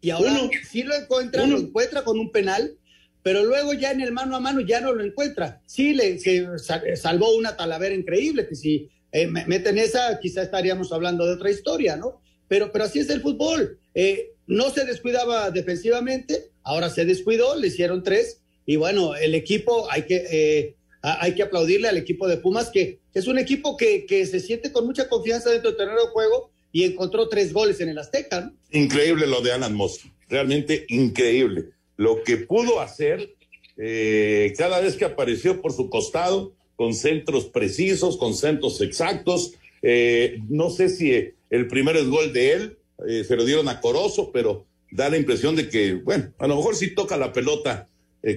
Y 0.00 0.08
ahora 0.08 0.48
sí 0.66 0.82
lo 0.82 0.94
encuentra, 0.94 1.46
lo 1.46 1.58
encuentra 1.58 2.04
con 2.04 2.18
un 2.18 2.32
penal, 2.32 2.78
pero 3.22 3.44
luego 3.44 3.74
ya 3.74 3.90
en 3.90 4.00
el 4.00 4.12
mano 4.12 4.34
a 4.34 4.40
mano 4.40 4.62
ya 4.62 4.80
no 4.80 4.94
lo 4.94 5.04
encuentra. 5.04 5.60
Sí, 5.66 5.92
le 5.92 6.18
salvó 6.96 7.36
una 7.36 7.54
talavera 7.54 7.94
increíble, 7.94 8.48
que 8.48 8.54
si 8.54 8.88
eh, 9.12 9.26
meten 9.26 9.78
esa, 9.78 10.18
quizá 10.20 10.42
estaríamos 10.42 10.92
hablando 10.92 11.26
de 11.26 11.34
otra 11.34 11.50
historia, 11.50 11.96
¿no? 11.96 12.20
Pero, 12.46 12.70
pero 12.72 12.84
así 12.84 12.98
es 12.98 13.10
el 13.10 13.20
fútbol. 13.20 13.78
Eh, 13.94 14.32
no 14.46 14.70
se 14.70 14.84
descuidaba 14.84 15.50
defensivamente, 15.50 16.50
ahora 16.62 16.90
se 16.90 17.04
descuidó, 17.04 17.56
le 17.56 17.68
hicieron 17.68 18.02
tres, 18.02 18.40
y 18.66 18.76
bueno, 18.76 19.14
el 19.14 19.34
equipo 19.34 19.90
hay 19.90 20.02
que, 20.02 20.26
eh, 20.30 20.76
hay 21.02 21.34
que 21.34 21.42
aplaudirle 21.42 21.88
al 21.88 21.96
equipo 21.96 22.28
de 22.28 22.38
Pumas, 22.38 22.70
que, 22.70 23.00
es 23.14 23.26
un 23.26 23.38
equipo 23.38 23.76
que, 23.76 24.06
que, 24.06 24.24
se 24.26 24.38
siente 24.38 24.70
con 24.70 24.86
mucha 24.86 25.08
confianza 25.08 25.50
dentro 25.50 25.70
del 25.70 25.76
terreno 25.76 26.00
de 26.00 26.08
juego 26.08 26.52
y 26.70 26.84
encontró 26.84 27.28
tres 27.28 27.52
goles 27.52 27.80
en 27.80 27.88
el 27.88 27.98
Azteca. 27.98 28.42
¿no? 28.42 28.52
Increíble 28.70 29.26
lo 29.26 29.40
de 29.40 29.52
Alan 29.52 29.74
Moss, 29.74 30.02
realmente 30.28 30.84
increíble. 30.88 31.70
Lo 31.96 32.22
que 32.22 32.36
pudo 32.36 32.80
hacer 32.80 33.34
eh, 33.76 34.52
cada 34.56 34.80
vez 34.80 34.96
que 34.96 35.04
apareció 35.04 35.60
por 35.60 35.72
su 35.72 35.88
costado, 35.88 36.54
con 36.78 36.94
centros 36.94 37.46
precisos, 37.46 38.16
con 38.16 38.34
centros 38.34 38.80
exactos. 38.80 39.54
Eh, 39.82 40.38
no 40.48 40.70
sé 40.70 40.88
si 40.88 41.12
el 41.50 41.66
primer 41.66 41.96
es 41.96 42.06
gol 42.06 42.32
de 42.32 42.52
él, 42.52 42.78
eh, 43.08 43.24
se 43.24 43.34
lo 43.34 43.44
dieron 43.44 43.68
a 43.68 43.80
Corozo, 43.80 44.30
pero 44.30 44.64
da 44.92 45.10
la 45.10 45.16
impresión 45.16 45.56
de 45.56 45.68
que, 45.68 45.94
bueno, 45.94 46.32
a 46.38 46.46
lo 46.46 46.54
mejor 46.54 46.76
sí 46.76 46.94
toca 46.94 47.16
la 47.16 47.32
pelota 47.32 47.88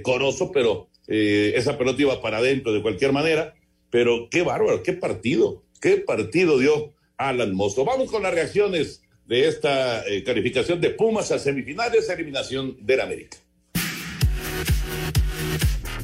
Corozo, 0.01 0.51
pero 0.51 0.89
esa 1.07 1.77
pelota 1.77 2.01
iba 2.01 2.19
para 2.19 2.37
adentro 2.37 2.73
de 2.73 2.81
cualquier 2.81 3.11
manera. 3.11 3.53
Pero 3.91 4.27
qué 4.31 4.41
bárbaro, 4.41 4.81
qué 4.81 4.93
partido, 4.93 5.63
qué 5.79 5.97
partido 5.97 6.57
dio 6.57 6.93
Alan 7.17 7.53
Mozo. 7.53 7.85
Vamos 7.85 8.09
con 8.09 8.23
las 8.23 8.33
reacciones 8.33 9.03
de 9.27 9.47
esta 9.47 10.03
calificación 10.25 10.81
de 10.81 10.91
Pumas 10.91 11.31
a 11.31 11.37
semifinales, 11.37 12.09
eliminación 12.09 12.77
del 12.81 13.01
América. 13.01 13.37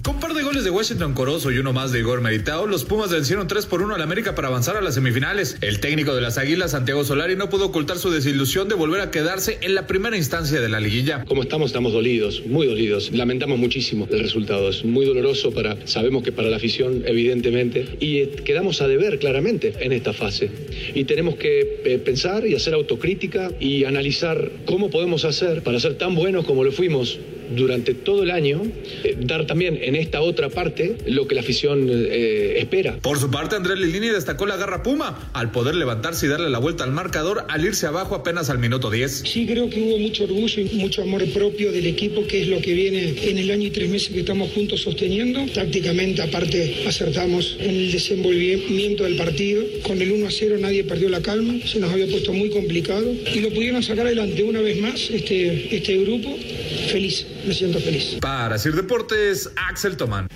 Con 0.08 0.22
par 0.22 0.34
de 0.34 0.42
goles 0.42 0.64
de 0.64 0.70
Washington 0.70 1.14
Corozo 1.14 1.52
y 1.52 1.58
uno 1.58 1.74
más 1.74 1.92
de 1.92 2.00
Igor 2.00 2.22
Meritao, 2.22 2.66
los 2.66 2.86
Pumas 2.86 3.12
vencieron 3.12 3.46
3 3.46 3.66
por 3.66 3.82
1 3.82 3.94
al 3.94 4.02
América 4.02 4.36
para 4.36 4.48
avanzar 4.48 4.78
a 4.78 4.82
las 4.82 4.94
semifinales. 4.94 5.58
El 5.60 5.82
técnico 5.82 6.16
de 6.16 6.22
las 6.22 6.38
Águilas, 6.38 6.72
Santiago 6.72 7.04
Solari, 7.04 7.36
no 7.36 7.50
pudo 7.50 7.66
ocultar 7.66 7.98
su 7.98 8.10
desilusión 8.10 8.70
de 8.70 8.76
volver 8.76 9.02
a 9.02 9.12
quedarse 9.12 9.58
en 9.60 9.76
la 9.76 9.86
primera 9.86 10.16
instancia 10.16 10.62
de 10.62 10.70
la 10.70 10.80
liguilla. 10.80 11.26
Como 11.26 11.42
estamos, 11.42 11.72
estamos 11.72 11.92
dolidos, 11.92 12.42
muy 12.46 12.68
dolidos. 12.68 13.12
Lamentamos 13.12 13.60
muchísimo 13.60 14.08
el 14.10 14.22
resultado. 14.22 14.70
Es 14.70 14.86
muy 14.86 15.06
doloroso 15.06 15.52
para, 15.52 15.86
sabemos 15.86 16.24
que 16.24 16.32
para 16.32 16.48
la 16.48 16.56
afición, 16.56 17.04
evidentemente, 17.06 17.98
y 18.00 18.20
eh, 18.20 18.32
quedamos 18.46 18.82
a 18.82 18.88
deber 18.88 19.20
claramente 19.20 19.74
en 19.82 19.92
esta 19.92 20.14
fase. 20.14 20.50
Y 20.96 21.04
tenemos 21.04 21.36
que 21.36 21.82
eh, 21.84 21.98
pensar 21.98 22.48
y 22.48 22.56
hacer 22.56 22.76
autocrítica 22.76 23.52
y 23.60 23.84
analizar 23.84 24.54
cómo 24.68 24.90
podemos 24.90 25.26
hacer 25.26 25.64
para 25.64 25.82
ser 25.82 25.96
tan 25.96 26.16
buenos 26.16 26.46
como 26.46 26.64
lo 26.64 26.72
fuimos 26.72 27.20
durante 27.56 27.94
todo 27.94 28.24
el 28.24 28.32
año, 28.32 28.62
eh, 29.04 29.18
dar 29.20 29.46
también 29.46 29.78
en 29.82 29.96
esta 29.96 30.22
otra 30.22 30.50
parte 30.50 30.98
lo 31.06 31.28
que 31.28 31.36
la 31.36 31.42
afición 31.42 31.88
eh, 31.90 32.56
espera. 32.60 32.98
Por 33.02 33.20
su 33.20 33.30
parte, 33.30 33.56
Andrés 33.56 33.80
Lilini 33.80 34.08
destacó 34.08 34.46
la 34.46 34.58
garra 34.58 34.84
Puma 34.84 35.30
al 35.34 35.52
poder 35.52 35.76
levantarse 35.76 36.26
y 36.26 36.30
darle 36.30 36.50
la 36.50 36.60
vuelta 36.60 36.84
al 36.84 36.92
marcador 36.92 37.46
al 37.50 37.66
irse 37.66 37.88
abajo 37.88 38.16
apenas 38.16 38.50
al 38.50 38.60
minuto 38.60 38.90
10. 38.90 39.24
Sí, 39.26 39.46
creo 39.46 39.70
que 39.70 39.82
hubo 39.82 39.98
mucho 40.00 40.24
orgullo 40.26 40.62
y 40.62 40.76
mucho 40.76 41.02
amor 41.02 41.26
propio 41.32 41.72
del 41.72 41.86
equipo, 41.86 42.26
que 42.28 42.42
es 42.42 42.48
lo 42.48 42.60
que 42.62 42.74
viene 42.74 43.16
en 43.24 43.38
el 43.38 43.52
año 43.52 43.68
y 43.68 43.72
tres 43.72 43.90
meses 43.90 44.10
que 44.10 44.20
estamos 44.20 44.52
juntos 44.52 44.82
sosteniendo. 44.82 45.46
Tácticamente, 45.54 46.22
aparte, 46.22 46.84
acertamos 46.88 47.58
en 47.60 47.76
el 47.76 47.92
desenvolvimiento 47.92 49.04
del 49.04 49.16
partido. 49.16 49.64
Con 49.84 50.02
el 50.02 50.12
1 50.12 50.28
a 50.28 50.32
0 50.32 50.58
nadie 50.60 50.84
perdió 50.84 51.10
la 51.10 51.22
calma, 51.22 51.56
se 51.66 51.80
nos 51.80 51.92
había 51.92 52.08
puesto 52.08 52.34
muy 52.34 52.50
complicado 52.50 53.12
y 53.34 53.40
lo 53.40 53.50
pudieron 53.50 53.84
sacar 53.84 54.06
adelante 54.06 54.44
una 54.44 54.62
vez 54.62 54.80
más 54.80 55.10
este, 55.10 55.76
este 55.76 55.98
grupo. 55.98 56.36
Feliz 56.92 57.26
me 57.48 57.54
siento 57.54 57.80
feliz. 57.80 58.18
Para 58.22 58.58
Sir 58.58 58.76
Deportes, 58.76 59.50
Axel 59.56 59.98
Tomán. 59.98 60.28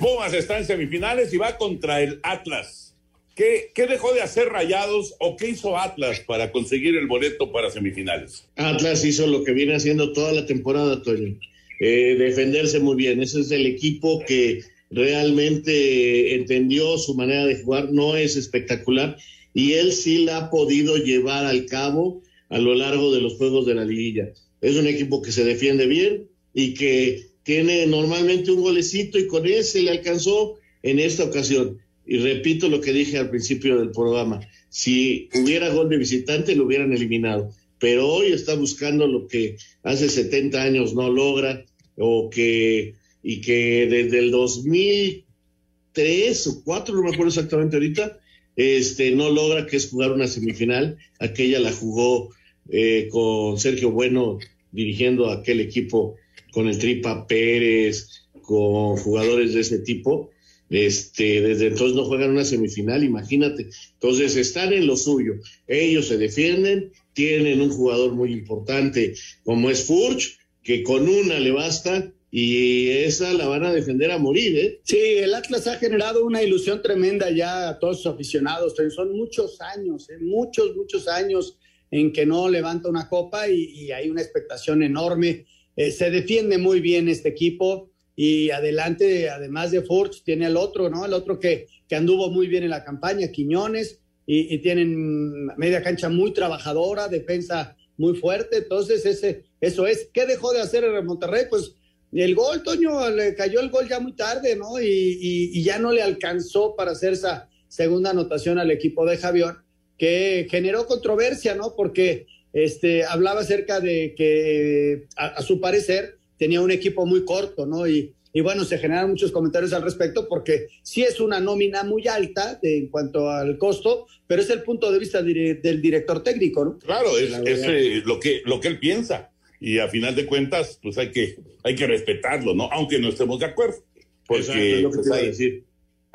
Pumas 0.00 0.32
está 0.34 0.58
en 0.58 0.64
semifinales 0.64 1.32
y 1.32 1.36
va 1.36 1.56
contra 1.56 2.02
el 2.02 2.18
Atlas. 2.22 2.94
¿Qué, 3.34 3.70
¿Qué, 3.74 3.86
dejó 3.86 4.14
de 4.14 4.22
hacer 4.22 4.48
Rayados 4.48 5.14
o 5.20 5.36
qué 5.36 5.50
hizo 5.50 5.78
Atlas 5.78 6.20
para 6.20 6.50
conseguir 6.50 6.96
el 6.96 7.06
boleto 7.06 7.52
para 7.52 7.70
semifinales? 7.70 8.44
Atlas 8.56 9.04
hizo 9.04 9.26
lo 9.26 9.44
que 9.44 9.52
viene 9.52 9.76
haciendo 9.76 10.12
toda 10.12 10.32
la 10.32 10.46
temporada, 10.46 11.02
Toño. 11.02 11.38
Eh, 11.80 12.16
defenderse 12.18 12.80
muy 12.80 12.96
bien. 12.96 13.22
Ese 13.22 13.40
es 13.40 13.50
el 13.50 13.66
equipo 13.66 14.24
que 14.26 14.62
realmente 14.90 16.34
entendió 16.34 16.96
su 16.98 17.14
manera 17.14 17.44
de 17.44 17.62
jugar. 17.62 17.92
No 17.92 18.16
es 18.16 18.36
espectacular 18.36 19.16
y 19.52 19.74
él 19.74 19.92
sí 19.92 20.24
la 20.24 20.36
ha 20.38 20.50
podido 20.50 20.96
llevar 20.96 21.44
al 21.44 21.66
cabo 21.66 22.22
a 22.48 22.58
lo 22.58 22.74
largo 22.74 23.12
de 23.12 23.20
los 23.20 23.34
juegos 23.34 23.66
de 23.66 23.74
la 23.74 23.84
liguilla. 23.84 24.32
Es 24.60 24.76
un 24.76 24.86
equipo 24.86 25.22
que 25.22 25.32
se 25.32 25.44
defiende 25.44 25.86
bien 25.86 26.28
y 26.54 26.74
que 26.74 27.26
tiene 27.42 27.86
normalmente 27.86 28.50
un 28.50 28.62
golecito 28.62 29.18
y 29.18 29.26
con 29.26 29.46
ese 29.46 29.82
le 29.82 29.90
alcanzó 29.90 30.54
en 30.82 30.98
esta 30.98 31.24
ocasión. 31.24 31.78
Y 32.06 32.18
repito 32.18 32.68
lo 32.68 32.80
que 32.80 32.92
dije 32.92 33.18
al 33.18 33.30
principio 33.30 33.78
del 33.78 33.90
programa, 33.90 34.40
si 34.68 35.28
hubiera 35.34 35.70
gol 35.70 35.88
de 35.88 35.96
visitante 35.96 36.54
lo 36.54 36.66
hubieran 36.66 36.92
eliminado, 36.92 37.52
pero 37.78 38.08
hoy 38.08 38.32
está 38.32 38.54
buscando 38.54 39.06
lo 39.06 39.26
que 39.26 39.56
hace 39.82 40.08
70 40.08 40.62
años 40.62 40.94
no 40.94 41.10
logra 41.10 41.64
o 41.96 42.30
que 42.30 42.94
y 43.22 43.40
que 43.40 43.88
desde 43.90 44.18
el 44.20 44.30
2003 44.30 46.46
o 46.46 46.62
4, 46.62 46.94
no 46.94 47.02
me 47.02 47.08
acuerdo 47.08 47.28
exactamente 47.28 47.74
ahorita, 47.74 48.20
este, 48.54 49.10
no 49.10 49.30
logra, 49.30 49.66
que 49.66 49.76
es 49.76 49.90
jugar 49.90 50.12
una 50.12 50.28
semifinal. 50.28 50.96
Aquella 51.18 51.58
la 51.58 51.72
jugó 51.72 52.30
eh, 52.68 53.08
con 53.10 53.58
Sergio 53.58 53.90
Bueno 53.90 54.38
dirigiendo 54.72 55.30
aquel 55.30 55.60
equipo 55.60 56.16
con 56.52 56.68
el 56.68 56.78
Tripa 56.78 57.26
Pérez, 57.26 58.26
con 58.42 58.96
jugadores 58.96 59.54
de 59.54 59.60
ese 59.60 59.78
tipo. 59.80 60.30
Este, 60.68 61.40
desde 61.42 61.68
entonces 61.68 61.96
no 61.96 62.04
juegan 62.04 62.30
una 62.30 62.44
semifinal, 62.44 63.04
imagínate. 63.04 63.68
Entonces 63.94 64.36
están 64.36 64.72
en 64.72 64.86
lo 64.86 64.96
suyo. 64.96 65.34
Ellos 65.68 66.08
se 66.08 66.18
defienden, 66.18 66.92
tienen 67.12 67.60
un 67.60 67.70
jugador 67.70 68.12
muy 68.12 68.32
importante 68.32 69.14
como 69.44 69.70
es 69.70 69.84
Furch, 69.84 70.38
que 70.62 70.82
con 70.82 71.08
una 71.08 71.38
le 71.38 71.52
basta 71.52 72.12
y 72.30 72.88
esa 72.88 73.32
la 73.32 73.46
van 73.46 73.64
a 73.64 73.72
defender 73.72 74.10
a 74.10 74.18
morir, 74.18 74.58
¿eh? 74.58 74.80
Sí, 74.82 74.98
el 74.98 75.32
Atlas 75.32 75.66
ha 75.68 75.76
generado 75.76 76.26
una 76.26 76.42
ilusión 76.42 76.82
tremenda 76.82 77.30
ya 77.30 77.68
a 77.68 77.78
todos 77.78 77.98
sus 77.98 78.12
aficionados. 78.12 78.74
Son 78.94 79.16
muchos 79.16 79.60
años, 79.60 80.10
¿eh? 80.10 80.18
muchos, 80.20 80.74
muchos 80.76 81.06
años 81.08 81.56
en 81.90 82.12
que 82.12 82.26
no 82.26 82.48
levanta 82.48 82.88
una 82.88 83.08
copa 83.08 83.48
y, 83.48 83.90
hay 83.92 84.10
una 84.10 84.22
expectación 84.22 84.82
enorme. 84.82 85.46
Eh, 85.76 85.90
se 85.90 86.10
defiende 86.10 86.58
muy 86.58 86.80
bien 86.80 87.08
este 87.08 87.28
equipo 87.28 87.90
y 88.14 88.50
adelante, 88.50 89.28
además 89.28 89.70
de 89.70 89.82
Furch, 89.82 90.22
tiene 90.24 90.46
el 90.46 90.56
otro, 90.56 90.88
¿no? 90.88 91.04
El 91.04 91.12
otro 91.12 91.38
que, 91.38 91.66
anduvo 91.90 92.30
muy 92.30 92.48
bien 92.48 92.64
en 92.64 92.70
la 92.70 92.84
campaña, 92.84 93.28
Quiñones, 93.28 94.00
y, 94.26 94.52
y 94.54 94.58
tienen 94.58 95.46
media 95.56 95.82
cancha 95.82 96.08
muy 96.08 96.32
trabajadora, 96.32 97.08
defensa 97.08 97.76
muy 97.96 98.16
fuerte. 98.16 98.58
Entonces, 98.58 99.06
ese, 99.06 99.44
eso 99.60 99.86
es. 99.86 100.08
¿Qué 100.12 100.26
dejó 100.26 100.52
de 100.52 100.60
hacer 100.60 100.84
el 100.84 101.04
Monterrey? 101.04 101.44
Pues 101.48 101.74
el 102.12 102.34
gol, 102.34 102.62
Toño, 102.62 103.10
le 103.10 103.34
cayó 103.34 103.60
el 103.60 103.70
gol 103.70 103.88
ya 103.88 104.00
muy 104.00 104.14
tarde, 104.14 104.56
¿no? 104.56 104.80
Y, 104.80 105.62
ya 105.62 105.78
no 105.78 105.92
le 105.92 106.02
alcanzó 106.02 106.74
para 106.76 106.92
hacer 106.92 107.12
esa 107.12 107.48
segunda 107.68 108.10
anotación 108.10 108.58
al 108.58 108.70
equipo 108.70 109.04
de 109.04 109.18
Javier, 109.18 109.56
que 109.98 110.46
generó 110.50 110.86
controversia, 110.86 111.54
¿no? 111.54 111.74
Porque 111.76 112.26
este, 112.52 113.04
hablaba 113.04 113.40
acerca 113.40 113.80
de 113.80 114.14
que, 114.16 115.04
a, 115.16 115.42
su 115.42 115.60
parecer, 115.60 116.18
tenía 116.38 116.60
un 116.60 116.70
equipo 116.70 117.06
muy 117.06 117.24
corto, 117.24 117.66
¿no? 117.66 117.86
Y, 117.86 118.12
bueno, 118.42 118.64
se 118.64 118.76
generan 118.76 119.08
muchos 119.08 119.32
comentarios 119.32 119.72
al 119.72 119.80
respecto 119.80 120.28
porque 120.28 120.68
sí 120.82 121.02
es 121.02 121.20
una 121.20 121.40
nómina 121.40 121.84
muy 121.84 122.06
alta 122.06 122.58
en 122.60 122.88
cuanto 122.88 123.30
al 123.30 123.56
costo, 123.56 124.06
pero 124.26 124.42
es 124.42 124.50
el 124.50 124.62
punto 124.62 124.92
de 124.92 124.98
vista 124.98 125.22
del 125.22 125.80
director 125.80 126.22
técnico, 126.22 126.62
¿no? 126.62 126.78
Claro, 126.78 127.16
es, 127.16 127.32
eh, 127.46 128.02
lo, 128.04 128.20
que, 128.20 128.42
lo 128.44 128.60
que 128.60 128.68
él 128.68 128.78
piensa 128.78 129.30
y 129.58 129.78
a 129.78 129.88
final 129.88 130.14
de 130.14 130.26
cuentas, 130.26 130.78
pues 130.82 130.98
hay 130.98 131.12
que, 131.12 131.36
hay 131.62 131.74
que 131.74 131.86
respetarlo, 131.86 132.54
¿no? 132.54 132.70
Aunque 132.72 132.98
no 132.98 133.08
estemos 133.08 133.38
de 133.40 133.46
acuerdo. 133.46 133.78
Porque 134.26 134.80
lo 134.82 134.90
que 134.90 134.98
te 134.98 135.06
iba 135.06 135.16
a 135.16 135.20
decir. 135.20 135.64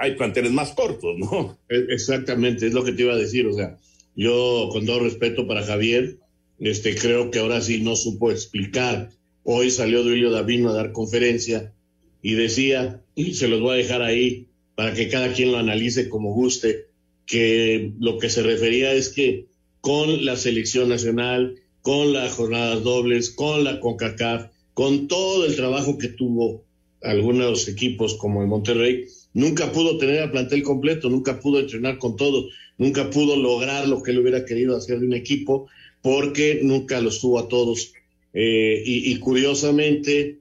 Hay 0.02 0.16
planteles 0.16 0.52
más 0.52 0.72
cortos, 0.72 1.16
¿no? 1.18 1.60
E, 1.70 1.94
exactamente, 1.94 2.68
es 2.68 2.74
lo 2.74 2.84
que 2.84 2.92
te 2.92 3.04
iba 3.04 3.14
a 3.14 3.18
decir. 3.18 3.46
O 3.46 3.54
sea, 3.54 3.78
yo 4.16 4.70
con 4.72 4.86
todo 4.86 5.00
respeto 5.00 5.48
para 5.48 5.64
Javier, 5.64 6.18
este, 6.60 6.96
creo 6.96 7.30
que 7.30 7.40
ahora 7.40 7.62
sí 7.62 7.82
no 7.82 7.96
supo 7.96 8.32
explicar. 8.32 9.12
Hoy 9.44 9.70
salió 9.72 10.04
Duilio 10.04 10.32
Davino 10.32 10.70
a 10.70 10.74
dar 10.74 10.92
conferencia 10.92 11.74
y 12.22 12.34
decía, 12.34 13.02
y 13.16 13.36
se 13.36 13.48
los 13.48 13.62
voy 13.62 13.74
a 13.74 13.84
dejar 13.84 14.02
ahí 14.02 14.48
para 14.76 14.94
que 14.94 15.08
cada 15.08 15.34
quien 15.34 15.52
lo 15.52 15.60
analice 15.60 16.10
como 16.10 16.34
guste, 16.34 16.88
que 17.26 17.94
lo 18.00 18.18
que 18.18 18.30
se 18.30 18.42
refería 18.42 18.94
es 18.94 19.10
que 19.10 19.46
con 19.82 20.26
la 20.26 20.36
selección 20.36 20.90
nacional, 20.90 21.56
con 21.82 22.14
las 22.14 22.34
jornadas 22.34 22.84
dobles, 22.84 23.32
con 23.32 23.64
la 23.64 23.80
CONCACAF, 23.80 24.52
con 24.74 25.08
todo 25.08 25.46
el 25.46 25.56
trabajo 25.56 25.98
que 25.98 26.10
tuvo 26.10 26.64
algunos 27.02 27.68
equipos 27.68 28.16
como 28.16 28.42
el 28.42 28.48
Monterrey, 28.48 29.06
nunca 29.34 29.72
pudo 29.72 29.98
tener 29.98 30.20
al 30.20 30.32
plantel 30.32 30.64
completo, 30.64 31.10
nunca 31.10 31.40
pudo 31.40 31.60
entrenar 31.60 31.98
con 31.98 32.16
todo, 32.16 32.48
nunca 32.78 33.10
pudo 33.10 33.36
lograr 33.36 33.88
lo 33.88 34.02
que 34.04 34.12
él 34.12 34.20
hubiera 34.20 34.46
querido 34.46 34.76
hacer 34.76 35.00
de 35.00 35.08
un 35.08 35.14
equipo, 35.14 35.68
porque 36.02 36.62
nunca 36.64 37.00
los 37.02 37.20
tuvo 37.20 37.40
a 37.40 37.48
todos. 37.48 37.94
Eh, 38.34 38.82
y, 38.86 39.18
curiosamente, 39.18 40.40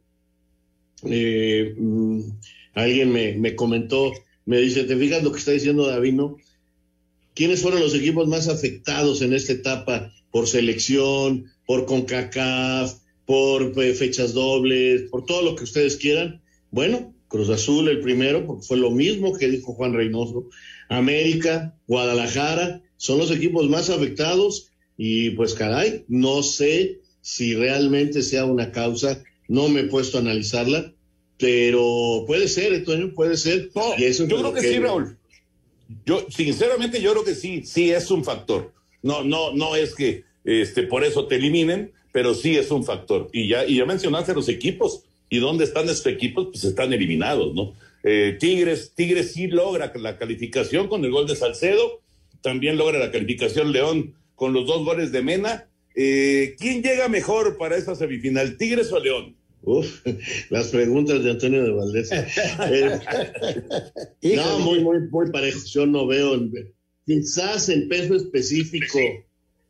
eh, 1.04 1.74
mm, 1.76 2.20
alguien 2.74 3.12
me, 3.12 3.34
me, 3.34 3.54
comentó, 3.54 4.12
me 4.46 4.60
dice, 4.60 4.84
¿te 4.84 4.96
fijas 4.96 5.22
lo 5.22 5.32
que 5.32 5.38
está 5.38 5.52
diciendo 5.52 5.86
Davino? 5.86 6.36
¿Quiénes 7.34 7.62
fueron 7.62 7.80
los 7.80 7.94
equipos 7.94 8.28
más 8.28 8.48
afectados 8.48 9.22
en 9.22 9.32
esta 9.32 9.52
etapa 9.52 10.12
por 10.30 10.46
selección, 10.46 11.46
por 11.66 11.86
CONCACAF, 11.86 12.94
por 13.26 13.72
eh, 13.82 13.94
fechas 13.94 14.34
dobles, 14.34 15.02
por 15.10 15.24
todo 15.24 15.42
lo 15.42 15.56
que 15.56 15.64
ustedes 15.64 15.96
quieran? 15.96 16.42
Bueno, 16.70 17.14
Cruz 17.30 17.48
Azul 17.48 17.88
el 17.88 18.00
primero, 18.00 18.44
porque 18.44 18.66
fue 18.66 18.76
lo 18.76 18.90
mismo 18.90 19.32
que 19.38 19.48
dijo 19.48 19.72
Juan 19.72 19.94
Reynoso. 19.94 20.50
América, 20.88 21.76
Guadalajara, 21.86 22.82
son 22.96 23.18
los 23.18 23.30
equipos 23.30 23.70
más 23.70 23.88
afectados 23.88 24.72
y 24.98 25.30
pues 25.30 25.54
caray, 25.54 26.04
no 26.08 26.42
sé 26.42 26.98
si 27.20 27.54
realmente 27.54 28.22
sea 28.22 28.44
una 28.44 28.72
causa, 28.72 29.22
no 29.46 29.68
me 29.68 29.82
he 29.82 29.84
puesto 29.84 30.18
a 30.18 30.20
analizarla, 30.20 30.92
pero 31.38 32.24
puede 32.26 32.48
ser, 32.48 32.74
Antonio, 32.74 33.14
puede 33.14 33.36
ser. 33.36 33.70
yo 33.72 34.26
creo 34.26 34.52
que, 34.52 34.60
sí, 34.60 34.78
Raúl. 34.80 35.16
Yo, 36.04 36.26
sinceramente, 36.28 37.00
yo 37.00 37.12
creo 37.12 37.24
que 37.24 37.36
sí, 37.36 37.62
sí 37.64 37.92
es 37.92 38.10
un 38.10 38.24
factor. 38.24 38.72
No, 39.02 39.22
no, 39.22 39.52
no 39.54 39.76
es 39.76 39.94
que 39.94 40.24
este, 40.44 40.82
por 40.82 41.04
eso 41.04 41.26
te 41.26 41.36
eliminen, 41.36 41.92
pero 42.10 42.34
sí 42.34 42.56
es 42.56 42.72
un 42.72 42.84
factor. 42.84 43.30
Y 43.32 43.48
ya, 43.48 43.64
y 43.64 43.76
ya 43.76 43.86
mencionaste 43.86 44.34
los 44.34 44.48
equipos. 44.48 45.04
¿Y 45.30 45.38
dónde 45.38 45.64
están 45.64 45.88
estos 45.88 46.12
equipos? 46.12 46.48
Pues 46.50 46.64
están 46.64 46.92
eliminados, 46.92 47.54
¿no? 47.54 47.74
Eh, 48.02 48.36
Tigres, 48.38 48.92
Tigres 48.94 49.32
sí 49.32 49.46
logra 49.46 49.92
la 49.94 50.18
calificación 50.18 50.88
con 50.88 51.04
el 51.04 51.10
gol 51.10 51.26
de 51.26 51.36
Salcedo, 51.36 52.00
también 52.42 52.76
logra 52.76 52.98
la 52.98 53.12
calificación 53.12 53.72
León 53.72 54.14
con 54.34 54.52
los 54.52 54.66
dos 54.66 54.84
goles 54.84 55.12
de 55.12 55.22
Mena. 55.22 55.68
Eh, 55.94 56.56
¿Quién 56.58 56.82
llega 56.82 57.08
mejor 57.08 57.58
para 57.58 57.76
esa 57.76 57.94
semifinal, 57.94 58.56
Tigres 58.56 58.92
o 58.92 58.98
León? 58.98 59.36
Uf, 59.62 60.04
las 60.50 60.68
preguntas 60.68 61.22
de 61.22 61.30
Antonio 61.30 61.62
de 61.62 61.70
Valdés. 61.70 62.10
Eh, 64.22 64.36
no, 64.36 64.58
muy, 64.60 64.80
muy, 64.80 65.00
muy 65.10 65.30
parejos. 65.30 65.70
Yo 65.72 65.86
no 65.86 66.06
veo, 66.06 66.38
quizás 67.06 67.68
el 67.68 67.88
peso 67.88 68.14
específico 68.16 68.98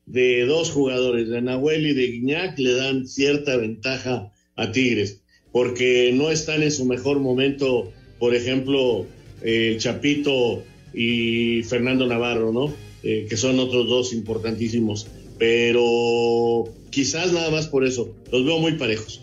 de 0.07 0.45
dos 0.45 0.71
jugadores, 0.71 1.29
de 1.29 1.41
Nahuel 1.41 1.87
y 1.87 1.95
de 1.95 2.07
Guiñac, 2.07 2.59
le 2.59 2.75
dan 2.75 3.07
cierta 3.07 3.57
ventaja 3.57 4.33
a 4.57 4.73
Tigres, 4.73 5.20
porque 5.53 6.13
no 6.15 6.31
están 6.31 6.63
en 6.63 6.73
su 6.73 6.85
mejor 6.85 7.19
momento, 7.19 7.93
por 8.19 8.35
ejemplo, 8.35 9.07
eh, 9.43 9.77
Chapito 9.79 10.63
y 10.93 11.63
Fernando 11.65 12.07
Navarro, 12.07 12.53
¿no? 12.53 12.73
Eh, 13.03 13.27
que 13.29 13.37
son 13.37 13.59
otros 13.59 13.89
dos 13.89 14.13
importantísimos, 14.13 15.07
pero 15.39 16.65
quizás 16.91 17.33
nada 17.33 17.51
más 17.51 17.67
por 17.67 17.87
eso, 17.87 18.15
los 18.31 18.45
veo 18.45 18.59
muy 18.59 18.73
parejos. 18.73 19.23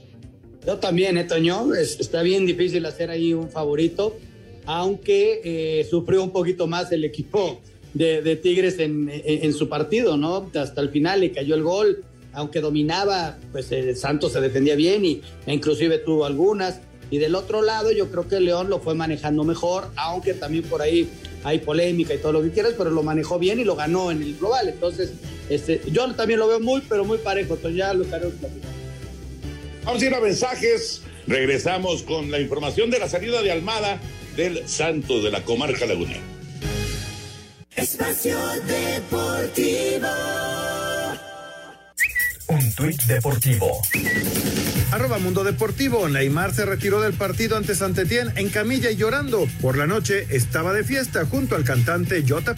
Yo 0.65 0.78
también, 0.78 1.17
¿eh, 1.17 1.23
Toño? 1.23 1.73
está 1.75 2.23
bien 2.23 2.45
difícil 2.45 2.86
hacer 2.86 3.11
ahí 3.11 3.34
un 3.34 3.49
favorito, 3.49 4.17
aunque 4.65 5.41
eh, 5.43 5.88
sufrió 5.88 6.23
un 6.23 6.32
poquito 6.32 6.65
más 6.65 6.91
el 6.91 7.03
equipo 7.05 7.61
de, 7.93 8.36
Tigres 8.36 8.78
en, 8.80 9.53
su 9.53 9.69
partido, 9.69 10.17
¿no? 10.17 10.49
Hasta 10.55 10.82
el 10.82 10.89
final 10.89 11.21
le 11.21 11.32
cayó 11.32 11.55
el 11.55 11.63
gol, 11.63 12.03
aunque 12.34 12.61
dominaba, 12.61 13.38
pues 13.51 13.71
el 13.71 13.95
Santos 13.95 14.34
se 14.34 14.41
defendía 14.41 14.75
bien 14.75 15.05
y 15.05 15.21
e 15.45 15.53
inclusive 15.53 15.99
tuvo 15.99 16.25
algunas. 16.25 16.82
Y 17.09 17.19
del 17.19 17.36
otro 17.36 17.61
lado, 17.61 17.91
yo 17.91 18.09
creo 18.11 18.28
que 18.28 18.39
León 18.39 18.69
lo 18.69 18.80
fue 18.80 18.93
manejando 18.93 19.43
mejor, 19.43 19.89
aunque 19.95 20.34
también 20.34 20.63
por 20.65 20.82
ahí 20.82 21.09
hay 21.43 21.59
polémica 21.59 22.13
y 22.13 22.17
todo 22.17 22.34
lo 22.34 22.41
que 22.41 22.51
quieras, 22.51 22.73
pero 22.78 22.89
lo 22.89 23.03
manejó 23.03 23.39
bien 23.39 23.59
y 23.59 23.63
lo 23.63 23.75
ganó 23.75 24.11
en 24.11 24.21
el 24.21 24.36
global. 24.38 24.67
Entonces, 24.67 25.13
este, 25.49 25.82
yo 25.91 26.13
también 26.13 26.39
lo 26.39 26.47
veo 26.47 26.59
muy, 26.59 26.82
pero 26.82 27.05
muy 27.05 27.17
parejo. 27.19 27.53
Entonces 27.55 27.78
ya 27.78 27.93
lo 27.93 28.03
estaremos. 28.03 28.34
Vamos 29.86 30.01
a 30.01 30.05
ir 30.05 30.13
a 30.13 30.19
mensajes. 30.19 31.01
Regresamos 31.28 32.03
con 32.03 32.30
la 32.32 32.39
información 32.39 32.89
de 32.89 32.99
la 32.99 33.07
salida 33.07 33.41
de 33.41 33.51
Almada 33.51 33.99
del 34.36 34.67
Santo 34.67 35.21
de 35.21 35.32
la 35.32 35.43
Comarca 35.43 35.86
Lagunera. 35.86 36.21
Espacio 37.75 38.38
Deportivo. 38.65 40.07
Tuit 42.78 43.05
deportivo. 43.05 43.82
Arroba 44.91 45.17
Mundo 45.17 45.43
Deportivo. 45.43 46.07
Neymar 46.07 46.53
se 46.53 46.63
retiró 46.63 47.01
del 47.01 47.13
partido 47.13 47.57
ante 47.57 47.73
Santetien 47.73 48.32
en 48.36 48.49
camilla 48.49 48.91
y 48.91 48.95
llorando. 48.95 49.47
Por 49.61 49.80
la 49.80 49.88
noche 49.88 50.28
estaba 50.30 50.73
de 50.73 50.84
fiesta 50.84 51.25
junto 51.25 51.55
al 51.55 51.63
cantante 51.63 52.23
Jota 52.28 52.53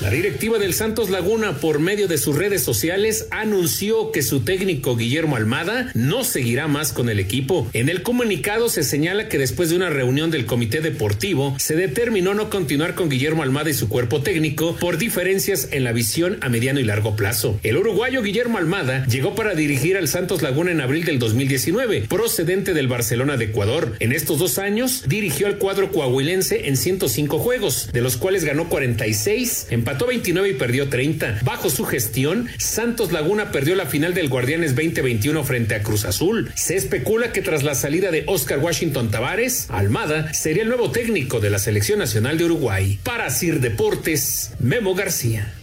La 0.00 0.10
directiva 0.10 0.60
del 0.60 0.74
Santos 0.74 1.10
Laguna, 1.10 1.54
por 1.54 1.80
medio 1.80 2.06
de 2.06 2.18
sus 2.18 2.36
redes 2.36 2.62
sociales, 2.62 3.26
anunció 3.32 4.12
que 4.12 4.22
su 4.22 4.44
técnico 4.44 4.96
Guillermo 4.96 5.34
Almada 5.34 5.90
no 5.94 6.22
seguirá 6.22 6.68
más 6.68 6.92
con 6.92 7.08
el 7.08 7.18
equipo. 7.18 7.68
En 7.72 7.88
el 7.88 8.04
comunicado 8.04 8.68
se 8.68 8.84
señala 8.84 9.28
que 9.28 9.38
después 9.38 9.70
de 9.70 9.76
una 9.76 9.90
reunión 9.90 10.30
del 10.30 10.46
comité 10.46 10.80
deportivo, 10.80 11.56
se 11.58 11.74
determinó 11.74 12.32
no 12.34 12.48
continuar 12.48 12.94
con 12.94 13.08
Guillermo 13.08 13.42
Almada 13.42 13.70
y 13.70 13.74
su 13.74 13.88
cuerpo 13.88 14.22
técnico 14.22 14.76
por 14.76 14.98
diferencias 14.98 15.66
en 15.72 15.82
la 15.82 15.90
visión 15.90 16.38
a 16.42 16.48
mediano 16.48 16.78
y 16.78 16.84
largo 16.84 17.16
plazo. 17.16 17.58
El 17.64 17.76
uruguayo 17.76 18.22
Guillermo 18.22 18.58
Almada 18.58 19.04
llegó 19.06 19.34
para 19.34 19.56
dirigir 19.56 19.96
al 19.96 20.06
Santos 20.06 20.42
Laguna 20.42 20.70
en 20.70 20.80
abril 20.80 21.06
del 21.06 21.18
2019, 21.18 22.02
procedente 22.08 22.72
del 22.72 22.86
Barcelona 22.86 23.36
de 23.36 23.46
Ecuador. 23.46 23.96
En 23.98 24.12
estos 24.12 24.38
dos 24.38 24.58
años 24.58 25.02
dirigió 25.08 25.48
al 25.48 25.58
cuadro 25.58 25.90
coahuilense 25.90 26.68
en 26.68 26.76
105 26.76 27.40
juegos, 27.40 27.90
de 27.92 28.00
los 28.00 28.16
cuales 28.16 28.44
ganó 28.44 28.68
46, 28.68 29.66
empató 29.88 29.97
29 30.06 30.50
y 30.50 30.54
perdió 30.54 30.88
30. 30.88 31.40
Bajo 31.44 31.70
su 31.70 31.84
gestión, 31.84 32.48
Santos 32.58 33.12
Laguna 33.12 33.50
perdió 33.50 33.74
la 33.74 33.86
final 33.86 34.14
del 34.14 34.28
Guardianes 34.28 34.74
2021 34.74 35.44
frente 35.44 35.74
a 35.74 35.82
Cruz 35.82 36.04
Azul. 36.04 36.50
Se 36.54 36.76
especula 36.76 37.32
que 37.32 37.42
tras 37.42 37.62
la 37.62 37.74
salida 37.74 38.10
de 38.10 38.24
Oscar 38.26 38.58
Washington 38.58 39.10
Tavares, 39.10 39.70
Almada 39.70 40.32
sería 40.32 40.62
el 40.62 40.68
nuevo 40.68 40.90
técnico 40.90 41.40
de 41.40 41.50
la 41.50 41.58
Selección 41.58 41.98
Nacional 41.98 42.38
de 42.38 42.44
Uruguay. 42.44 42.98
Para 43.02 43.30
Sir 43.30 43.60
Deportes, 43.60 44.52
Memo 44.60 44.94
García. 44.94 45.54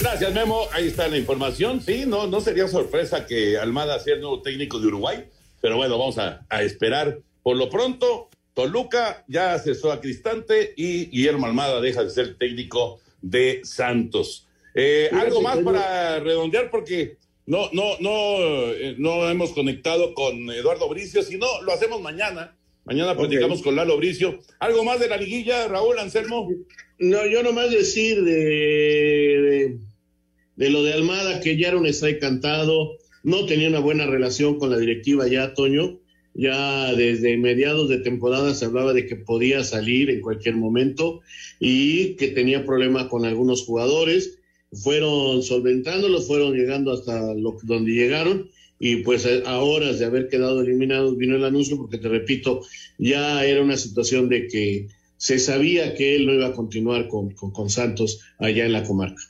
Gracias, 0.00 0.32
Memo. 0.32 0.68
Ahí 0.72 0.86
está 0.88 1.08
la 1.08 1.18
información. 1.18 1.80
Sí, 1.80 2.04
no, 2.06 2.26
no 2.26 2.40
sería 2.40 2.68
sorpresa 2.68 3.26
que 3.26 3.58
Almada 3.58 3.98
sea 3.98 4.14
el 4.14 4.20
nuevo 4.20 4.40
técnico 4.42 4.78
de 4.78 4.86
Uruguay, 4.86 5.24
pero 5.60 5.76
bueno, 5.76 5.98
vamos 5.98 6.18
a 6.18 6.62
esperar. 6.62 7.18
Por 7.42 7.56
lo 7.56 7.68
pronto, 7.70 8.28
Toluca 8.56 9.22
ya 9.28 9.58
cesó 9.58 9.92
a 9.92 10.00
Cristante 10.00 10.72
y 10.78 11.10
Guillermo 11.10 11.44
Almada 11.44 11.78
deja 11.82 12.02
de 12.02 12.08
ser 12.08 12.38
técnico 12.38 12.98
de 13.20 13.60
Santos. 13.64 14.48
Eh, 14.74 15.10
algo 15.12 15.42
más 15.42 15.58
para 15.58 16.20
redondear 16.20 16.70
porque 16.70 17.18
no, 17.44 17.68
no, 17.74 17.98
no, 18.00 18.38
eh, 18.72 18.94
no 18.96 19.28
hemos 19.28 19.52
conectado 19.52 20.14
con 20.14 20.50
Eduardo 20.50 20.88
Bricio, 20.88 21.22
si 21.22 21.36
no, 21.36 21.46
lo 21.62 21.72
hacemos 21.74 22.00
mañana. 22.00 22.56
Mañana 22.86 23.14
platicamos 23.14 23.60
con 23.60 23.76
Lalo 23.76 23.98
Bricio. 23.98 24.40
¿Algo 24.58 24.84
más 24.84 25.00
de 25.00 25.08
la 25.08 25.18
liguilla, 25.18 25.68
Raúl 25.68 25.98
Anselmo? 25.98 26.48
No, 26.98 27.26
yo 27.26 27.42
nomás 27.42 27.70
decir 27.70 28.24
de, 28.24 29.76
de, 30.56 30.70
lo 30.70 30.82
de 30.82 30.94
Almada, 30.94 31.42
que 31.42 31.58
ya 31.58 31.68
era 31.68 31.76
un 31.76 31.86
strike 31.86 32.20
cantado, 32.20 32.96
no 33.22 33.44
tenía 33.44 33.68
una 33.68 33.80
buena 33.80 34.06
relación 34.06 34.58
con 34.58 34.70
la 34.70 34.78
directiva 34.78 35.28
ya, 35.28 35.52
Toño 35.52 36.00
ya 36.36 36.92
desde 36.92 37.36
mediados 37.38 37.88
de 37.88 37.98
temporada 37.98 38.54
se 38.54 38.66
hablaba 38.66 38.92
de 38.92 39.06
que 39.06 39.16
podía 39.16 39.64
salir 39.64 40.10
en 40.10 40.20
cualquier 40.20 40.56
momento 40.56 41.22
y 41.58 42.14
que 42.16 42.28
tenía 42.28 42.66
problemas 42.66 43.06
con 43.06 43.24
algunos 43.24 43.64
jugadores. 43.64 44.38
Fueron 44.72 45.42
solventándolos, 45.42 46.26
fueron 46.26 46.54
llegando 46.54 46.92
hasta 46.92 47.34
lo, 47.34 47.56
donde 47.62 47.92
llegaron 47.92 48.50
y 48.78 48.96
pues 48.96 49.26
a 49.26 49.58
horas 49.60 49.98
de 49.98 50.04
haber 50.04 50.28
quedado 50.28 50.60
eliminados 50.60 51.16
vino 51.16 51.36
el 51.36 51.44
anuncio 51.44 51.78
porque 51.78 51.96
te 51.96 52.08
repito, 52.08 52.60
ya 52.98 53.42
era 53.44 53.62
una 53.62 53.78
situación 53.78 54.28
de 54.28 54.48
que 54.48 54.88
se 55.16 55.38
sabía 55.38 55.94
que 55.94 56.16
él 56.16 56.26
no 56.26 56.34
iba 56.34 56.48
a 56.48 56.52
continuar 56.52 57.08
con, 57.08 57.30
con 57.30 57.70
Santos 57.70 58.20
allá 58.38 58.66
en 58.66 58.72
la 58.72 58.84
comarca. 58.84 59.22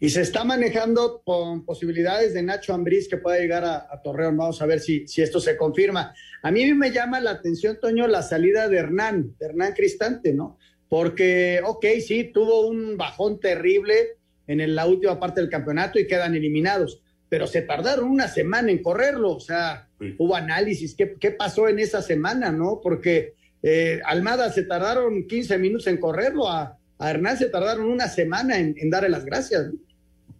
Y 0.00 0.10
se 0.10 0.20
está 0.20 0.44
manejando 0.44 1.22
con 1.24 1.64
posibilidades 1.64 2.32
de 2.32 2.42
Nacho 2.42 2.72
Ambriz 2.72 3.08
que 3.08 3.16
pueda 3.16 3.38
llegar 3.38 3.64
a, 3.64 4.00
Torreón. 4.02 4.36
Vamos 4.36 4.62
a 4.62 4.66
ver 4.66 4.78
si, 4.78 5.08
si, 5.08 5.22
esto 5.22 5.40
se 5.40 5.56
confirma. 5.56 6.14
A 6.42 6.52
mí 6.52 6.72
me 6.72 6.92
llama 6.92 7.20
la 7.20 7.32
atención, 7.32 7.78
Toño, 7.80 8.06
la 8.06 8.22
salida 8.22 8.68
de 8.68 8.78
Hernán, 8.78 9.34
de 9.40 9.46
Hernán 9.46 9.72
Cristante, 9.72 10.32
¿no? 10.32 10.56
Porque, 10.88 11.60
ok, 11.64 11.84
sí, 12.06 12.30
tuvo 12.32 12.68
un 12.68 12.96
bajón 12.96 13.40
terrible 13.40 14.18
en 14.46 14.74
la 14.74 14.86
última 14.86 15.18
parte 15.18 15.40
del 15.40 15.50
campeonato 15.50 15.98
y 15.98 16.06
quedan 16.06 16.34
eliminados. 16.34 17.02
pero 17.28 17.46
se 17.46 17.60
tardaron 17.60 18.08
una 18.08 18.26
semana 18.26 18.70
en 18.70 18.82
correrlo, 18.82 19.32
o 19.32 19.40
sea, 19.40 19.86
hubo 20.16 20.34
análisis, 20.34 20.94
¿qué, 20.94 21.14
¿qué, 21.20 21.30
pasó 21.30 21.68
en 21.68 21.78
esa 21.78 22.00
semana, 22.00 22.50
no? 22.50 22.80
Porque 22.82 23.34
eh, 23.62 24.00
Almada 24.06 24.50
se 24.50 24.62
tardaron 24.62 25.26
15 25.26 25.58
minutos 25.58 25.88
en 25.88 25.98
correrlo, 25.98 26.48
a, 26.48 26.78
a 26.98 27.10
Hernán 27.10 27.36
se 27.36 27.50
tardaron 27.50 27.84
una 27.84 28.08
semana 28.08 28.58
en, 28.58 28.74
en 28.78 28.88
darle 28.88 29.10
las 29.10 29.26
gracias. 29.26 29.66
¿no? 29.66 29.87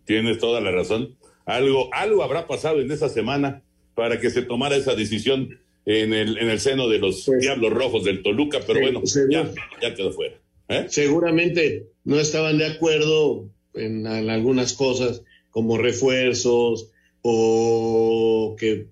Tienes 0.08 0.38
toda 0.38 0.62
la 0.62 0.70
razón. 0.70 1.16
Algo, 1.44 1.90
algo 1.92 2.22
habrá 2.22 2.46
pasado 2.46 2.80
en 2.80 2.90
esa 2.90 3.10
semana 3.10 3.62
para 3.94 4.18
que 4.18 4.30
se 4.30 4.40
tomara 4.40 4.74
esa 4.74 4.94
decisión 4.94 5.60
en 5.84 6.14
el, 6.14 6.38
en 6.38 6.48
el 6.48 6.60
seno 6.60 6.88
de 6.88 6.98
los 6.98 7.26
pues, 7.26 7.42
Diablos 7.42 7.74
Rojos 7.74 8.04
del 8.04 8.22
Toluca, 8.22 8.60
pero 8.66 8.80
bueno, 8.80 9.02
ya, 9.30 9.52
ya, 9.82 9.94
quedó 9.94 10.10
fuera. 10.12 10.34
¿eh? 10.68 10.86
Seguramente 10.88 11.88
no 12.04 12.18
estaban 12.18 12.56
de 12.56 12.64
acuerdo 12.64 13.50
en, 13.74 14.06
en 14.06 14.30
algunas 14.30 14.72
cosas 14.72 15.22
como 15.50 15.76
refuerzos 15.76 16.90
o 17.20 18.56
que 18.58 18.86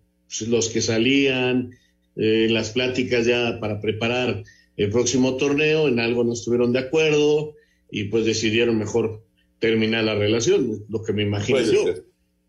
los 0.47 0.69
que 0.69 0.83
salían, 0.83 1.71
eh, 2.17 2.49
las 2.51 2.71
pláticas 2.71 3.25
ya 3.25 3.59
para 3.59 3.81
preparar 3.81 4.45
el 4.77 4.91
próximo 4.91 5.39
torneo, 5.39 5.89
en 5.89 5.99
algo 5.99 6.25
no 6.25 6.35
estuvieron 6.35 6.75
de 6.75 6.81
acuerdo 6.81 7.55
y 7.91 8.05
pues 8.05 8.27
decidieron 8.27 8.77
mejor 8.77 9.26
terminar 9.59 10.05
la 10.05 10.15
relación, 10.15 10.85
lo 10.89 11.03
que 11.03 11.13
me 11.13 11.23
imagino 11.23 11.59
puede 11.59 11.73
yo. 11.73 11.85
Ser. 11.85 12.05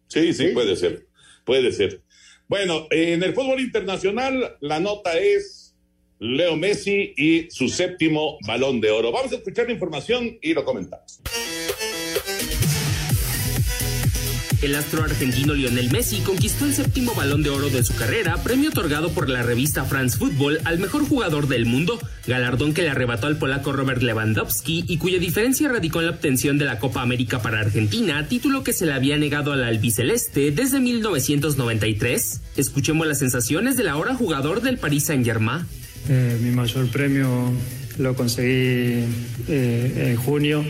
Sí, 0.08 0.34
sí, 0.34 0.48
¿Sí? 0.48 0.54
puede 0.54 0.76
ser, 0.76 1.08
puede 1.46 1.72
ser. 1.72 2.02
Bueno, 2.48 2.88
en 2.92 3.24
el 3.24 3.34
fútbol 3.34 3.60
internacional 3.60 4.58
la 4.62 4.80
nota 4.80 5.18
es 5.18 5.76
Leo 6.20 6.56
Messi 6.56 7.14
y 7.18 7.50
su 7.52 7.68
séptimo 7.68 8.38
balón 8.48 8.82
de 8.82 8.92
oro. 8.92 9.12
Vamos 9.12 9.32
a 9.34 9.36
escuchar 9.36 9.68
la 9.68 9.74
información 9.74 10.38
y 10.42 10.54
lo 10.54 10.64
comentamos. 10.64 11.22
El 14.62 14.74
astro 14.74 15.04
argentino 15.04 15.54
Lionel 15.54 15.92
Messi 15.92 16.22
conquistó 16.22 16.66
el 16.66 16.74
séptimo 16.74 17.14
balón 17.14 17.44
de 17.44 17.52
oro 17.52 17.70
de 17.70 17.84
su 17.84 17.96
carrera, 17.96 18.42
premio 18.42 18.72
otorgado 18.72 19.12
por 19.12 19.30
la 19.30 19.44
revista 19.44 19.86
France 19.86 20.18
Football 20.18 20.60
al 20.64 20.80
mejor 20.80 21.08
jugador 21.08 21.48
del 21.48 21.68
mundo, 21.68 22.00
galardón 22.26 22.74
que 22.74 22.82
le 22.82 22.90
arrebató 22.90 23.28
al 23.28 23.38
polaco 23.38 23.72
Robert 23.72 24.02
Lewandowski 24.02 24.84
y 24.88 24.98
cuya 24.98 25.20
diferencia 25.20 25.70
radicó 25.70 26.00
en 26.00 26.08
la 26.08 26.14
obtención 26.14 26.58
de 26.58 26.66
la 26.66 26.80
Copa 26.80 27.04
América 27.04 27.40
para 27.40 27.60
Argentina, 27.60 28.28
título 28.28 28.64
que 28.64 28.74
se 28.74 28.88
le 28.88 28.94
había 28.94 29.16
negado 29.18 29.54
al 29.54 29.64
albiceleste 29.64 30.50
desde 30.50 30.80
1993. 30.80 32.42
Escuchemos 32.58 33.06
las 33.06 33.20
sensaciones 33.20 33.78
del 33.78 33.90
ahora 33.90 34.16
jugador 34.16 34.62
del 34.64 34.80
Paris 34.80 35.06
Saint-Germain. 35.06 35.66
Eh, 36.10 36.36
mi 36.42 36.50
mayor 36.50 36.88
premio 36.88 37.54
lo 38.00 38.16
conseguí 38.16 39.04
eh, 39.50 40.10
en 40.10 40.16
junio, 40.16 40.66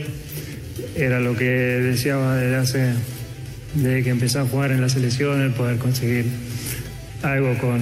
era 0.98 1.22
lo 1.22 1.38
que 1.38 1.46
deseaba 1.46 2.36
desde 2.36 2.56
hace 2.58 2.94
desde 3.74 4.04
que 4.04 4.10
empecé 4.10 4.40
a 4.40 4.46
jugar 4.46 4.72
en 4.72 4.82
la 4.82 4.90
selección, 4.90 5.42
el 5.42 5.52
poder 5.52 5.78
conseguir 5.78 6.26
algo 7.24 7.58
con, 7.58 7.82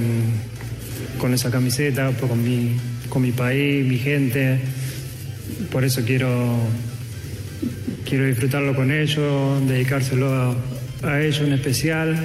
con 1.18 1.34
esa 1.34 1.52
camiseta, 1.52 2.12
con 2.12 2.44
mi, 2.44 2.76
con 3.10 3.22
mi 3.22 3.32
país, 3.32 3.86
mi 3.86 3.98
gente. 3.98 4.60
Por 5.72 5.84
eso 5.84 6.04
quiero, 6.06 6.58
quiero 8.08 8.26
disfrutarlo 8.26 8.76
con 8.76 8.92
ellos, 8.92 9.68
dedicárselo 9.68 10.34
a, 10.34 10.56
a 11.04 11.22
ellos 11.22 11.42
en 11.42 11.54
especial. 11.54 12.16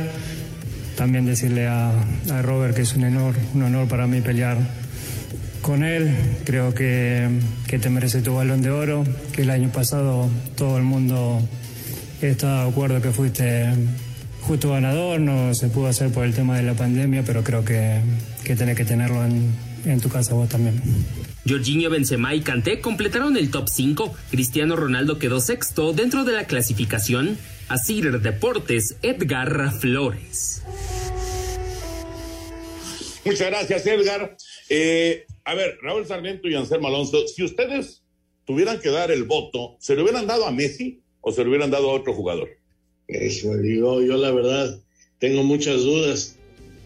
También 0.96 1.24
decirle 1.24 1.66
a, 1.66 1.92
a, 2.30 2.42
Robert 2.42 2.74
que 2.74 2.82
es 2.82 2.94
un 2.94 3.04
honor, 3.04 3.34
un 3.54 3.62
honor 3.62 3.88
para 3.88 4.06
mí 4.06 4.20
pelear 4.20 4.58
con 5.62 5.82
él. 5.82 6.14
Creo 6.44 6.74
que, 6.74 7.28
que 7.66 7.78
te 7.78 7.88
merece 7.88 8.20
tu 8.20 8.34
balón 8.34 8.62
de 8.62 8.70
oro, 8.70 9.04
que 9.32 9.42
el 9.42 9.50
año 9.50 9.70
pasado 9.70 10.28
todo 10.56 10.76
el 10.76 10.84
mundo 10.84 11.40
Está 12.22 12.64
de 12.64 12.70
acuerdo 12.70 13.00
que 13.00 13.10
fuiste 13.10 13.70
justo 14.42 14.70
ganador, 14.70 15.20
no 15.20 15.54
se 15.54 15.68
pudo 15.68 15.86
hacer 15.86 16.12
por 16.12 16.24
el 16.24 16.34
tema 16.34 16.56
de 16.56 16.62
la 16.62 16.74
pandemia, 16.74 17.22
pero 17.24 17.42
creo 17.42 17.64
que, 17.64 18.00
que 18.44 18.56
tenés 18.56 18.76
que 18.76 18.84
tenerlo 18.84 19.24
en, 19.24 19.54
en 19.86 20.00
tu 20.00 20.08
casa 20.08 20.34
vos 20.34 20.48
también. 20.48 20.82
Jorginho 21.48 21.88
Benzema 21.88 22.34
y 22.34 22.40
Kanté 22.40 22.80
completaron 22.80 23.36
el 23.36 23.50
top 23.50 23.68
5. 23.68 24.14
Cristiano 24.30 24.76
Ronaldo 24.76 25.18
quedó 25.18 25.40
sexto 25.40 25.92
dentro 25.92 26.24
de 26.24 26.32
la 26.32 26.46
clasificación. 26.46 27.38
Así 27.68 28.02
Deportes, 28.02 28.96
Edgar 29.02 29.72
Flores. 29.72 30.62
Muchas 33.24 33.48
gracias, 33.48 33.86
Edgar. 33.86 34.36
Eh, 34.68 35.24
a 35.44 35.54
ver, 35.54 35.78
Raúl 35.82 36.06
Sarmiento 36.06 36.48
y 36.48 36.54
Anselmo 36.54 36.88
Alonso, 36.88 37.26
si 37.28 37.44
ustedes 37.44 38.02
tuvieran 38.44 38.80
que 38.80 38.90
dar 38.90 39.10
el 39.10 39.24
voto, 39.24 39.76
¿se 39.78 39.94
lo 39.94 40.02
hubieran 40.02 40.26
dado 40.26 40.46
a 40.46 40.52
Messi 40.52 40.99
o 41.20 41.32
se 41.32 41.42
lo 41.42 41.50
hubieran 41.50 41.70
dado 41.70 41.90
a 41.90 41.94
otro 41.94 42.14
jugador? 42.14 42.48
Eso, 43.08 43.56
digo, 43.56 44.02
yo 44.02 44.16
la 44.16 44.30
verdad 44.30 44.80
tengo 45.18 45.42
muchas 45.42 45.82
dudas, 45.82 46.36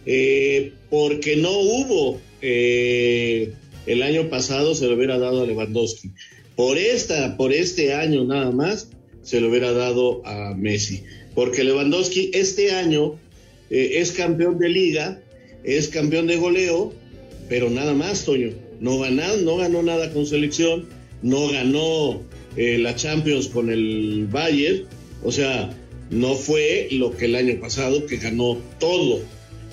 eh, 0.07 0.73
porque 0.91 1.37
no 1.37 1.53
hubo, 1.53 2.21
eh, 2.43 3.53
el 3.87 4.03
año 4.03 4.29
pasado 4.29 4.75
se 4.75 4.87
lo 4.87 4.97
hubiera 4.97 5.19
dado 5.19 5.43
a 5.43 5.47
Lewandowski, 5.47 6.11
por, 6.57 6.79
esta, 6.79 7.37
por 7.37 7.53
este 7.53 7.95
año 7.95 8.25
nada 8.25 8.51
más 8.51 8.89
se 9.23 9.41
lo 9.41 9.51
hubiera 9.51 9.73
dado 9.73 10.27
a 10.27 10.55
Messi, 10.55 11.03
porque 11.35 11.65
Lewandowski 11.65 12.31
este 12.35 12.73
año 12.73 13.19
eh, 13.71 14.01
es 14.01 14.13
campeón 14.13 14.59
de 14.59 14.69
liga, 14.69 15.21
es 15.63 15.89
campeón 15.89 16.27
de 16.27 16.37
goleo, 16.37 16.93
pero 17.49 17.71
nada 17.71 17.95
más, 17.95 18.25
Toño, 18.25 18.51
no 18.81 18.99
ganó, 18.99 19.37
no 19.39 19.57
ganó 19.57 19.83
nada 19.83 20.13
con 20.13 20.27
selección, 20.27 20.87
no 21.23 21.49
ganó 21.49 22.23
eh, 22.57 22.79
la 22.79 22.95
Champions 22.95 23.49
con 23.49 23.71
el 23.71 24.27
Bayern, 24.31 24.85
o 25.23 25.33
sea, 25.33 25.71
no 26.11 26.35
fue 26.35 26.89
lo 26.93 27.17
que 27.17 27.27
el 27.27 27.35
año 27.35 27.61
pasado, 27.61 28.07
que 28.07 28.19
ganó 28.19 28.59
todo. 28.79 29.21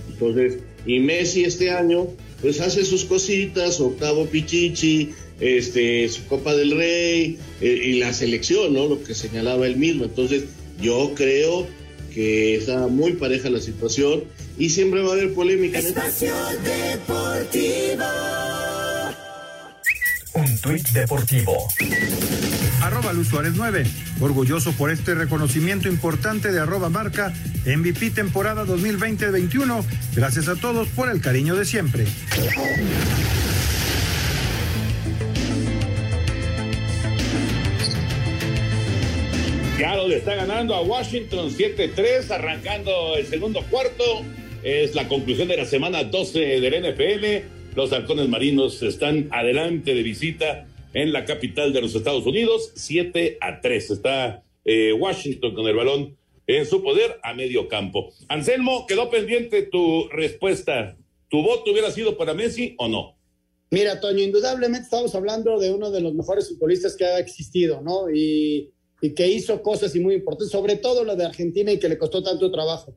Entonces, 0.09 0.59
y 0.85 0.99
Messi 0.99 1.43
este 1.43 1.69
año, 1.69 2.07
pues 2.41 2.59
hace 2.59 2.85
sus 2.85 3.05
cositas, 3.05 3.79
octavo 3.79 4.25
Pichichi, 4.25 5.11
este, 5.39 6.07
su 6.09 6.25
Copa 6.25 6.55
del 6.55 6.71
Rey 6.71 7.37
eh, 7.61 7.81
y 7.85 7.99
la 7.99 8.13
selección, 8.13 8.73
¿no? 8.73 8.87
Lo 8.87 9.03
que 9.03 9.13
señalaba 9.13 9.67
él 9.67 9.77
mismo. 9.77 10.05
Entonces, 10.05 10.45
yo 10.81 11.13
creo 11.15 11.67
que 12.13 12.55
está 12.55 12.87
muy 12.87 13.13
pareja 13.13 13.49
la 13.49 13.61
situación 13.61 14.23
y 14.57 14.69
siempre 14.69 15.01
va 15.01 15.11
a 15.11 15.13
haber 15.13 15.33
polémica. 15.33 15.79
Espacio 15.79 16.33
Deportivo. 16.63 18.05
Un 20.33 20.57
tuit 20.59 20.87
deportivo 20.89 21.67
arroba 22.81 23.13
Luis 23.13 23.27
Suárez 23.27 23.53
9. 23.55 23.83
Orgulloso 24.19 24.73
por 24.73 24.91
este 24.91 25.15
reconocimiento 25.15 25.87
importante 25.87 26.51
de 26.51 26.59
arroba 26.59 26.89
marca 26.89 27.33
MVP 27.65 28.11
temporada 28.11 28.65
2020-21. 28.65 29.83
Gracias 30.15 30.47
a 30.47 30.55
todos 30.55 30.87
por 30.89 31.09
el 31.09 31.21
cariño 31.21 31.55
de 31.55 31.65
siempre. 31.65 32.05
Claro, 39.77 40.07
le 40.07 40.17
está 40.17 40.35
ganando 40.35 40.75
a 40.75 40.81
Washington 40.81 41.49
7-3, 41.49 42.29
arrancando 42.29 43.15
el 43.17 43.25
segundo 43.25 43.63
cuarto. 43.69 44.03
Es 44.63 44.93
la 44.93 45.07
conclusión 45.07 45.47
de 45.47 45.57
la 45.57 45.65
semana 45.65 46.03
12 46.03 46.39
del 46.39 46.83
NFL. 46.83 47.75
Los 47.75 47.91
halcones 47.93 48.27
marinos 48.29 48.83
están 48.83 49.27
adelante 49.31 49.95
de 49.95 50.03
visita 50.03 50.65
en 50.93 51.13
la 51.13 51.25
capital 51.25 51.73
de 51.73 51.81
los 51.81 51.95
Estados 51.95 52.25
Unidos, 52.25 52.71
7 52.75 53.37
a 53.41 53.61
3. 53.61 53.91
Está 53.91 54.43
eh, 54.65 54.93
Washington 54.93 55.55
con 55.55 55.67
el 55.67 55.75
balón 55.75 56.17
en 56.47 56.65
su 56.65 56.83
poder 56.83 57.19
a 57.23 57.33
medio 57.33 57.67
campo. 57.67 58.11
Anselmo, 58.27 58.85
quedó 58.87 59.09
pendiente 59.09 59.63
tu 59.63 60.07
respuesta. 60.09 60.97
¿Tu 61.29 61.41
voto 61.41 61.71
hubiera 61.71 61.91
sido 61.91 62.17
para 62.17 62.33
Messi 62.33 62.75
o 62.77 62.87
no? 62.87 63.15
Mira, 63.69 64.01
Toño, 64.01 64.19
indudablemente 64.19 64.83
estamos 64.83 65.15
hablando 65.15 65.57
de 65.57 65.71
uno 65.71 65.91
de 65.91 66.01
los 66.01 66.13
mejores 66.13 66.49
futbolistas 66.49 66.95
que 66.97 67.05
ha 67.05 67.19
existido, 67.19 67.81
¿no? 67.81 68.09
Y, 68.13 68.71
que 69.15 69.27
hizo 69.27 69.63
cosas 69.63 69.95
y 69.95 69.99
muy 69.99 70.13
importantes, 70.13 70.51
sobre 70.51 70.75
todo 70.75 71.03
lo 71.03 71.15
de 71.15 71.25
Argentina 71.25 71.71
y 71.71 71.79
que 71.79 71.89
le 71.89 71.97
costó 71.97 72.21
tanto 72.21 72.51
trabajo. 72.51 72.95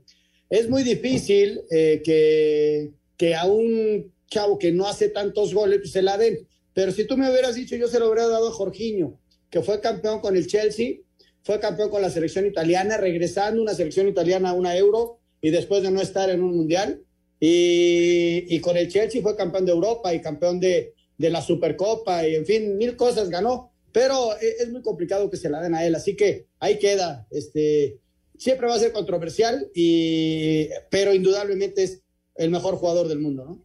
Es 0.51 0.69
muy 0.69 0.83
difícil 0.83 1.63
eh, 1.71 2.03
que, 2.05 2.91
que 3.17 3.35
a 3.35 3.47
un 3.47 4.13
chavo 4.29 4.59
que 4.59 4.71
no 4.71 4.87
hace 4.87 5.09
tantos 5.09 5.55
goles 5.55 5.79
pues, 5.79 5.93
se 5.93 6.03
la 6.03 6.19
den. 6.19 6.47
Pero 6.75 6.93
si 6.93 7.07
tú 7.07 7.17
me 7.17 7.31
hubieras 7.31 7.55
dicho, 7.55 7.77
yo 7.77 7.89
se 7.89 7.99
lo 7.99 8.07
hubiera 8.07 8.29
dado 8.29 8.49
a 8.49 8.53
Jorginho, 8.53 9.19
que 9.49 9.63
fue 9.63 9.81
campeón 9.81 10.21
con 10.21 10.37
el 10.37 10.47
Chelsea, 10.47 10.97
fue 11.43 11.61
campeón 11.61 11.91
con 11.91 12.03
la 12.03 12.11
selección 12.11 12.47
italiana, 12.47 12.97
regresando 12.97 13.63
una 13.63 13.75
selección 13.75 14.09
italiana 14.09 14.51
a 14.51 14.55
una 14.55 14.77
euro 14.77 15.21
y 15.41 15.51
después 15.51 15.83
de 15.83 15.91
no 15.91 16.01
estar 16.01 16.29
en 16.31 16.43
un 16.43 16.57
mundial. 16.57 17.03
Y, 17.39 18.45
y 18.49 18.61
con 18.61 18.77
el 18.77 18.89
Chelsea 18.89 19.23
fue 19.23 19.37
campeón 19.37 19.67
de 19.67 19.73
Europa 19.73 20.13
y 20.15 20.21
campeón 20.21 20.59
de, 20.59 20.95
de, 21.19 21.31
la 21.31 21.43
Supercopa 21.43 22.27
y 22.27 22.35
en 22.35 22.47
fin, 22.47 22.77
mil 22.77 22.97
cosas 22.97 23.29
ganó. 23.29 23.73
Pero 23.93 24.37
es, 24.37 24.61
es, 24.61 24.71
muy 24.71 24.83
complicado 24.83 25.31
que 25.31 25.37
se 25.37 25.51
la 25.51 25.61
den 25.61 25.75
a 25.75 25.85
él. 25.85 25.95
Así 25.95 26.17
que 26.17 26.47
ahí 26.59 26.79
queda. 26.79 27.27
Este, 27.31 28.01
siempre 28.37 28.67
va 28.67 28.75
a 28.75 28.79
ser 28.79 28.93
controversial, 28.93 29.71
y, 29.75 30.69
pero 30.91 31.15
indudablemente 31.15 31.83
es 31.83 32.03
el 32.37 32.51
mejor 32.51 32.77
jugador 32.77 33.09
del 33.09 33.21
mundo, 33.21 33.45
¿no? 33.45 33.65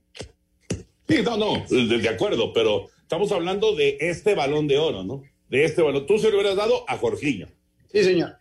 Sí, 1.07 1.23
no, 1.23 1.37
no, 1.37 1.65
de 1.69 2.09
acuerdo, 2.09 2.53
pero 2.53 2.87
estamos 3.09 3.31
hablando 3.31 3.75
de 3.75 3.97
este 4.01 4.35
balón 4.35 4.67
de 4.67 4.77
oro, 4.77 5.03
¿no? 5.03 5.23
De 5.49 5.65
este 5.65 5.81
balón. 5.81 6.05
Tú 6.05 6.19
se 6.19 6.29
lo 6.29 6.35
hubieras 6.35 6.55
dado 6.55 6.85
a 6.87 6.95
Jorginho. 6.95 7.47
Sí, 7.91 8.03
señor. 8.03 8.37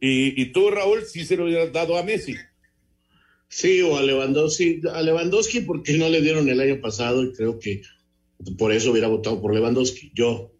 Y, 0.00 0.40
y 0.40 0.52
tú, 0.52 0.70
Raúl, 0.70 1.02
sí 1.02 1.26
se 1.26 1.36
lo 1.36 1.44
hubieras 1.44 1.70
dado 1.70 1.98
a 1.98 2.02
Messi. 2.02 2.34
Sí, 3.48 3.82
o 3.82 3.98
a 3.98 4.02
Lewandowski, 4.02 4.80
a 4.90 5.02
Lewandowski 5.02 5.60
porque 5.60 5.98
no 5.98 6.08
le 6.08 6.22
dieron 6.22 6.48
el 6.48 6.60
año 6.60 6.80
pasado 6.80 7.22
y 7.24 7.34
creo 7.34 7.58
que 7.58 7.82
por 8.56 8.72
eso 8.72 8.90
hubiera 8.90 9.08
votado 9.08 9.42
por 9.42 9.52
Lewandowski, 9.52 10.12
yo, 10.14 10.50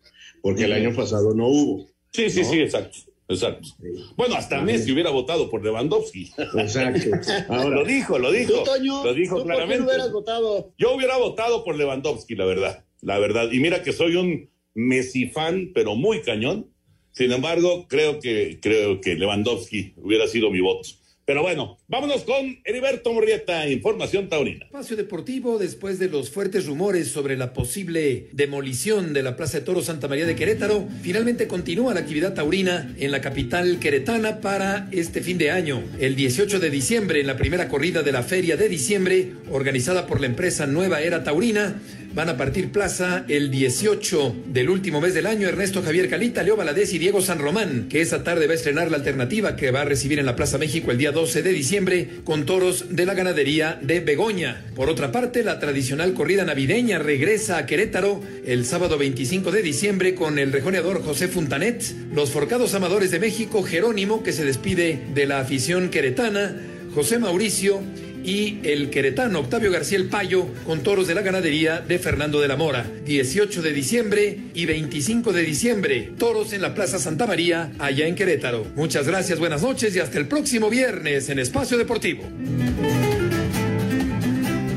porque 0.42 0.64
el 0.64 0.74
año 0.74 0.94
pasado 0.94 1.32
no 1.34 1.46
hubo. 1.46 1.86
Sí, 2.12 2.28
sí, 2.28 2.44
sí, 2.44 2.60
exacto. 2.60 2.98
Exacto. 3.26 3.68
Bueno, 4.16 4.34
hasta 4.34 4.60
Messi 4.60 4.92
hubiera 4.92 5.08
votado 5.08 5.48
por 5.48 5.64
Lewandowski. 5.64 6.30
Exacto. 6.58 7.08
Ahora, 7.48 7.76
lo 7.76 7.84
dijo, 7.86 8.18
lo 8.18 8.32
dijo. 8.32 8.52
¿Tú, 8.52 8.64
Toño? 8.64 9.02
lo 9.02 9.14
dijo 9.14 9.36
¿tú 9.36 9.44
por 9.44 9.52
claramente. 9.54 9.76
quién 9.76 9.88
hubieras 9.88 10.12
votado? 10.12 10.74
Yo 10.76 10.94
hubiera 10.94 11.16
votado 11.16 11.64
por 11.64 11.76
Lewandowski, 11.76 12.34
la 12.34 12.44
verdad. 12.44 12.84
La 13.02 13.18
verdad. 13.18 13.50
Y 13.52 13.60
mira 13.60 13.82
que 13.82 13.92
soy 13.92 14.16
un 14.16 14.50
Messi 14.74 15.26
fan, 15.26 15.72
pero 15.74 15.96
muy 15.96 16.22
cañón. 16.22 16.70
Sin 17.12 17.32
embargo, 17.32 17.86
creo 17.88 18.20
que, 18.20 18.58
creo 18.62 19.00
que 19.00 19.16
Lewandowski 19.16 19.94
hubiera 19.96 20.28
sido 20.28 20.50
mi 20.50 20.60
voto. 20.60 20.88
Pero 21.30 21.42
bueno, 21.42 21.78
vámonos 21.86 22.24
con 22.24 22.58
Heriberto 22.64 23.12
Murrieta, 23.12 23.68
Información 23.68 24.28
Taurina. 24.28 24.64
Espacio 24.64 24.96
Deportivo, 24.96 25.58
después 25.58 26.00
de 26.00 26.08
los 26.08 26.28
fuertes 26.28 26.66
rumores 26.66 27.06
sobre 27.06 27.36
la 27.36 27.52
posible 27.52 28.30
demolición 28.32 29.12
de 29.12 29.22
la 29.22 29.36
Plaza 29.36 29.60
de 29.60 29.64
Toros 29.64 29.84
Santa 29.84 30.08
María 30.08 30.26
de 30.26 30.34
Querétaro, 30.34 30.88
finalmente 31.02 31.46
continúa 31.46 31.94
la 31.94 32.00
actividad 32.00 32.34
taurina 32.34 32.92
en 32.98 33.12
la 33.12 33.20
capital 33.20 33.78
queretana 33.78 34.40
para 34.40 34.88
este 34.90 35.20
fin 35.20 35.38
de 35.38 35.52
año. 35.52 35.84
El 36.00 36.16
18 36.16 36.58
de 36.58 36.68
diciembre, 36.68 37.20
en 37.20 37.28
la 37.28 37.36
primera 37.36 37.68
corrida 37.68 38.02
de 38.02 38.10
la 38.10 38.24
Feria 38.24 38.56
de 38.56 38.68
Diciembre, 38.68 39.34
organizada 39.52 40.08
por 40.08 40.20
la 40.20 40.26
empresa 40.26 40.66
Nueva 40.66 41.00
Era 41.00 41.22
Taurina, 41.22 41.80
van 42.14 42.28
a 42.28 42.36
partir 42.36 42.72
plaza 42.72 43.24
el 43.28 43.50
18 43.50 44.34
del 44.46 44.68
último 44.68 45.00
mes 45.00 45.14
del 45.14 45.26
año 45.26 45.48
Ernesto 45.48 45.82
Javier 45.82 46.08
Calita, 46.08 46.42
Leo 46.42 46.56
Valadez 46.56 46.92
y 46.92 46.98
Diego 46.98 47.20
San 47.20 47.38
Román, 47.38 47.88
que 47.88 48.00
esa 48.00 48.24
tarde 48.24 48.46
va 48.46 48.52
a 48.52 48.56
estrenar 48.56 48.90
la 48.90 48.96
alternativa 48.96 49.56
que 49.56 49.70
va 49.70 49.82
a 49.82 49.84
recibir 49.84 50.18
en 50.18 50.26
la 50.26 50.36
Plaza 50.36 50.58
México 50.58 50.90
el 50.90 50.98
día 50.98 51.12
12 51.12 51.42
de 51.42 51.52
diciembre 51.52 52.08
con 52.24 52.46
toros 52.46 52.86
de 52.90 53.06
la 53.06 53.14
ganadería 53.14 53.78
de 53.80 54.00
Begoña. 54.00 54.64
Por 54.74 54.88
otra 54.88 55.12
parte, 55.12 55.44
la 55.44 55.60
tradicional 55.60 56.14
corrida 56.14 56.44
navideña 56.44 56.98
regresa 56.98 57.58
a 57.58 57.66
Querétaro 57.66 58.20
el 58.44 58.64
sábado 58.64 58.98
25 58.98 59.52
de 59.52 59.62
diciembre 59.62 60.14
con 60.14 60.38
el 60.38 60.52
rejoneador 60.52 61.02
José 61.02 61.28
Funtanet, 61.28 61.82
los 62.12 62.30
forcados 62.30 62.74
amadores 62.74 63.10
de 63.10 63.20
México 63.20 63.62
Jerónimo 63.62 64.22
que 64.22 64.32
se 64.32 64.44
despide 64.44 65.00
de 65.14 65.26
la 65.26 65.40
afición 65.40 65.90
queretana, 65.90 66.56
José 66.94 67.20
Mauricio 67.20 67.80
y 68.24 68.58
el 68.64 68.90
queretano 68.90 69.40
Octavio 69.40 69.70
García 69.70 69.98
El 69.98 70.08
Payo 70.08 70.46
con 70.66 70.82
toros 70.82 71.06
de 71.06 71.14
la 71.14 71.22
ganadería 71.22 71.80
de 71.80 71.98
Fernando 71.98 72.40
de 72.40 72.48
la 72.48 72.56
Mora. 72.56 72.86
18 73.04 73.62
de 73.62 73.72
diciembre 73.72 74.38
y 74.54 74.66
25 74.66 75.32
de 75.32 75.42
diciembre, 75.42 76.12
toros 76.18 76.52
en 76.52 76.62
la 76.62 76.74
Plaza 76.74 76.98
Santa 76.98 77.26
María, 77.26 77.72
allá 77.78 78.06
en 78.06 78.14
Querétaro. 78.14 78.66
Muchas 78.76 79.06
gracias, 79.06 79.38
buenas 79.38 79.62
noches 79.62 79.94
y 79.96 80.00
hasta 80.00 80.18
el 80.18 80.28
próximo 80.28 80.70
viernes 80.70 81.28
en 81.28 81.38
Espacio 81.38 81.78
Deportivo. 81.78 82.22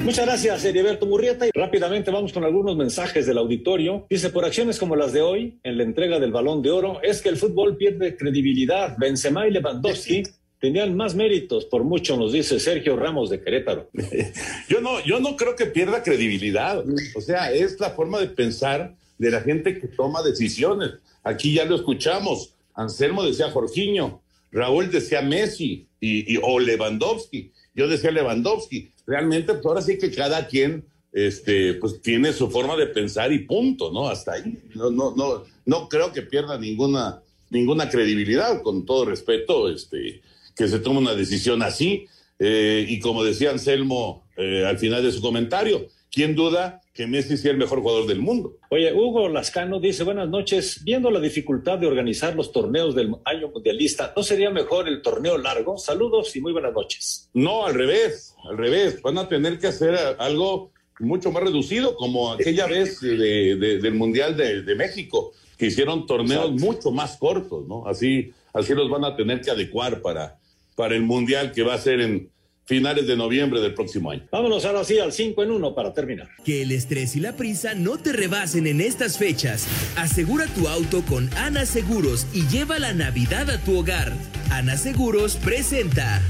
Muchas 0.04 0.26
gracias, 0.26 0.66
Heriberto 0.66 1.06
Murrieta. 1.06 1.48
Y 1.48 1.52
rápidamente 1.54 2.12
vamos 2.12 2.34
con 2.34 2.44
algunos 2.44 2.76
mensajes 2.76 3.26
del 3.26 3.38
auditorio. 3.38 4.06
Dice, 4.10 4.30
por 4.32 4.44
acciones 4.44 4.78
como 4.78 4.98
las 4.98 5.14
de 5.14 5.22
hoy, 5.22 5.60
en 5.64 5.78
la 5.78 5.84
entrega 5.84 6.20
del 6.20 6.34
Balón 6.34 6.62
de 6.62 6.72
Oro, 6.72 7.02
es 7.02 7.22
que 7.22 7.30
el 7.30 7.38
fútbol 7.38 7.78
pierde 7.78 8.18
credibilidad. 8.18 8.98
Benzema 8.98 9.48
y 9.48 9.52
Lewandowski 9.52 10.24
tenían 10.64 10.96
más 10.96 11.14
méritos, 11.14 11.66
por 11.66 11.84
mucho 11.84 12.16
nos 12.16 12.32
dice 12.32 12.58
Sergio 12.58 12.96
Ramos 12.96 13.30
de 13.30 13.42
Querétaro. 13.42 13.90
Yo 14.70 14.80
no, 14.80 15.04
yo 15.04 15.20
no 15.20 15.36
creo 15.36 15.58
que 15.58 15.66
pierda 15.66 16.02
credibilidad. 16.02 16.82
O 17.16 17.20
sea, 17.20 17.52
es 17.52 17.78
la 17.82 17.90
forma 17.90 18.18
de 18.22 18.28
pensar 18.28 18.96
de 19.18 19.30
la 19.30 19.42
gente 19.42 19.78
que 19.78 19.88
toma 19.90 20.24
decisiones. 20.24 20.92
Aquí 21.22 21.54
ya 21.54 21.66
lo 21.66 21.76
escuchamos. 21.76 22.54
Anselmo 22.76 23.26
decía 23.26 23.52
Jorginho, 23.52 24.22
Raúl 24.54 24.90
decía 24.90 25.22
Messi 25.22 25.86
y, 26.00 26.38
o 26.38 26.58
Lewandowski. 26.62 27.52
Yo 27.76 27.90
decía 27.90 28.12
Lewandowski. 28.12 28.90
Realmente, 29.06 29.56
pues 29.56 29.66
ahora 29.66 29.82
sí 29.82 29.98
que 29.98 30.12
cada 30.12 30.48
quien 30.48 30.86
este, 31.12 31.74
pues 31.74 32.02
tiene 32.02 32.32
su 32.32 32.50
forma 32.50 32.78
de 32.78 32.88
pensar 32.88 33.34
y 33.34 33.40
punto, 33.40 33.92
¿no? 33.92 34.08
Hasta 34.08 34.36
ahí. 34.36 34.64
No, 34.76 34.90
no, 34.90 35.14
no, 35.14 35.44
no 35.66 35.90
creo 35.90 36.14
que 36.14 36.22
pierda 36.22 36.58
ninguna, 36.58 37.22
ninguna 37.50 37.90
credibilidad, 37.90 38.62
con 38.62 38.86
todo 38.86 39.04
respeto, 39.04 39.70
este, 39.70 40.22
que 40.56 40.68
se 40.68 40.80
tome 40.80 41.00
una 41.00 41.16
decisión 41.16 41.62
así. 41.62 42.06
Eh, 42.40 42.86
y 42.90 43.00
como 43.00 43.24
decía 43.24 43.52
Anselmo 43.52 44.26
eh, 44.38 44.66
al 44.66 44.78
final 44.78 45.04
de 45.04 45.12
su 45.12 45.22
comentario, 45.22 45.88
¿quién 46.12 46.36
duda 46.36 46.82
que 46.94 47.08
Messi 47.08 47.38
sea 47.38 47.52
el 47.52 47.58
mejor 47.58 47.80
jugador 47.82 48.06
del 48.08 48.20
mundo? 48.20 48.58
Oye, 48.70 48.92
Hugo 48.94 49.30
Lascano 49.30 49.80
dice, 49.80 50.04
buenas 50.04 50.28
noches, 50.30 50.82
viendo 50.84 51.10
la 51.12 51.20
dificultad 51.20 51.78
de 51.78 51.88
organizar 51.88 52.36
los 52.36 52.52
torneos 52.52 52.96
del 52.96 53.16
año 53.26 53.50
mundialista, 53.50 54.14
¿no 54.16 54.24
sería 54.24 54.50
mejor 54.50 54.88
el 54.88 55.02
torneo 55.02 55.38
largo? 55.38 55.78
Saludos 55.78 56.36
y 56.36 56.42
muy 56.42 56.52
buenas 56.52 56.74
noches. 56.74 57.30
No, 57.34 57.66
al 57.66 57.76
revés, 57.76 58.36
al 58.50 58.58
revés. 58.58 59.02
Van 59.02 59.18
a 59.20 59.28
tener 59.30 59.58
que 59.60 59.68
hacer 59.68 59.96
algo 60.20 60.72
mucho 61.00 61.32
más 61.32 61.44
reducido, 61.44 61.96
como 61.96 62.32
aquella 62.34 62.68
vez 62.68 63.00
de- 63.00 63.56
de- 63.56 63.80
del 63.80 63.94
Mundial 63.96 64.36
de, 64.38 64.62
de 64.64 64.76
México, 64.76 65.32
que 65.58 65.68
hicieron 65.68 66.06
torneos 66.06 66.52
mucho 66.52 66.92
más 66.92 67.18
cortos, 67.18 67.68
¿no? 67.68 67.88
Así, 67.88 68.32
así 68.54 68.74
los 68.74 68.90
van 68.90 69.06
a 69.06 69.16
tener 69.16 69.42
que 69.42 69.50
adecuar 69.52 70.02
para, 70.02 70.38
para 70.76 70.96
el 70.96 71.04
Mundial 71.04 71.52
que 71.52 71.64
va 71.64 71.76
a 71.76 71.78
ser 71.78 72.02
en 72.02 72.30
finales 72.66 73.08
de 73.08 73.18
noviembre 73.18 73.60
del 73.62 73.74
próximo 73.74 74.12
año. 74.12 74.28
Vámonos 74.32 74.66
ahora 74.66 74.84
sí 74.84 75.00
al 75.00 75.12
5 75.12 75.44
en 75.44 75.52
1 75.52 75.76
para 75.76 75.94
terminar. 75.94 76.30
Que 76.46 76.62
el 76.62 76.72
estrés 76.72 77.16
y 77.16 77.20
la 77.20 77.36
prisa 77.36 77.74
no 77.76 77.98
te 77.98 78.14
rebasen 78.14 78.68
en 78.68 78.82
estas 78.82 79.18
fechas. 79.18 79.68
Asegura 79.98 80.46
tu 80.48 80.68
auto 80.68 81.04
con 81.04 81.30
Ana 81.36 81.66
Seguros 81.66 82.28
y 82.34 82.48
lleva 82.48 82.80
la 82.80 82.94
Navidad 82.94 83.50
a 83.50 83.60
tu 83.60 83.78
hogar. 83.78 84.14
Ana 84.52 84.78
Seguros 84.78 85.36
presenta. 85.36 86.22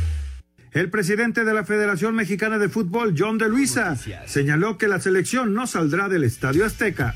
El 0.72 0.90
presidente 0.90 1.44
de 1.44 1.54
la 1.54 1.66
Federación 1.66 2.16
Mexicana 2.16 2.58
de 2.58 2.68
Fútbol, 2.68 3.14
John 3.16 3.38
de 3.38 3.48
Luisa, 3.48 3.96
señaló 4.26 4.80
que 4.80 4.88
la 4.88 5.00
selección 5.00 5.54
no 5.54 5.68
saldrá 5.68 6.10
del 6.10 6.24
Estadio 6.24 6.66
Azteca. 6.66 7.14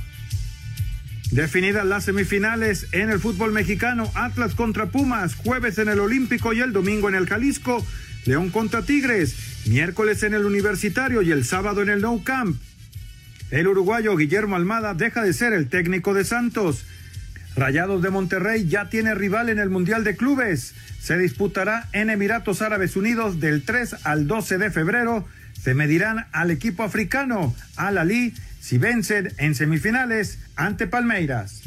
Definidas 1.32 1.86
las 1.86 2.06
semifinales 2.06 2.88
en 2.94 3.10
el 3.10 3.20
fútbol 3.20 3.52
mexicano, 3.52 4.10
Atlas 4.16 4.56
contra 4.56 4.88
Pumas, 4.88 5.36
jueves 5.36 5.78
en 5.78 5.90
el 5.90 6.00
Olímpico 6.00 6.54
y 6.54 6.62
el 6.62 6.72
domingo 6.72 7.10
en 7.10 7.16
el 7.16 7.28
Jalisco, 7.28 7.86
León 8.26 8.50
contra 8.50 8.82
Tigres, 8.82 9.36
miércoles 9.68 10.24
en 10.24 10.34
el 10.34 10.46
Universitario 10.46 11.22
y 11.22 11.32
el 11.32 11.44
sábado 11.44 11.82
en 11.82 11.90
el 11.90 12.02
Nou 12.02 12.24
Camp. 12.24 12.58
El 13.52 13.68
uruguayo 13.68 14.16
Guillermo 14.16 14.56
Almada 14.56 14.94
deja 14.94 15.22
de 15.22 15.34
ser 15.34 15.52
el 15.52 15.68
técnico 15.68 16.14
de 16.14 16.24
Santos. 16.24 16.86
Rayados 17.56 18.02
de 18.02 18.10
Monterrey 18.10 18.68
ya 18.68 18.90
tiene 18.90 19.14
rival 19.14 19.50
en 19.50 19.60
el 19.60 19.70
Mundial 19.70 20.04
de 20.04 20.16
Clubes. 20.16 20.76
Se 21.02 21.18
disputará 21.18 21.90
en 21.92 22.10
Emiratos 22.10 22.62
Árabes 22.62 22.96
Unidos 22.96 23.40
del 23.40 23.64
3 23.64 24.06
al 24.06 24.28
12 24.28 24.58
de 24.58 24.72
febrero. 24.72 25.28
Se 25.62 25.74
medirán 25.74 26.28
al 26.32 26.52
equipo 26.52 26.84
africano, 26.84 27.56
Al 27.76 27.98
Ali, 27.98 28.34
si 28.68 28.78
vencen 28.78 29.34
en 29.38 29.56
semifinales 29.56 30.40
ante 30.58 30.88
Palmeiras. 30.88 31.62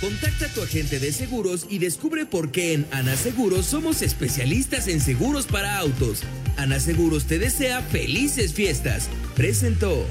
Contacta 0.00 0.46
a 0.46 0.48
tu 0.48 0.62
agente 0.62 0.98
de 0.98 1.12
seguros 1.12 1.66
y 1.68 1.78
descubre 1.78 2.24
por 2.24 2.50
qué 2.50 2.72
en 2.72 2.86
Ana 2.90 3.14
Seguros 3.14 3.66
somos 3.66 4.00
especialistas 4.00 4.88
en 4.88 5.02
seguros 5.02 5.44
para 5.44 5.76
autos. 5.76 6.22
Ana 6.56 6.80
Seguros 6.80 7.26
te 7.26 7.38
desea 7.38 7.82
felices 7.82 8.54
fiestas. 8.54 9.10
Presentó. 9.34 10.06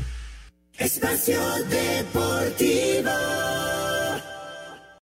Espacio 0.78 1.42
Deportivo. 1.72 3.10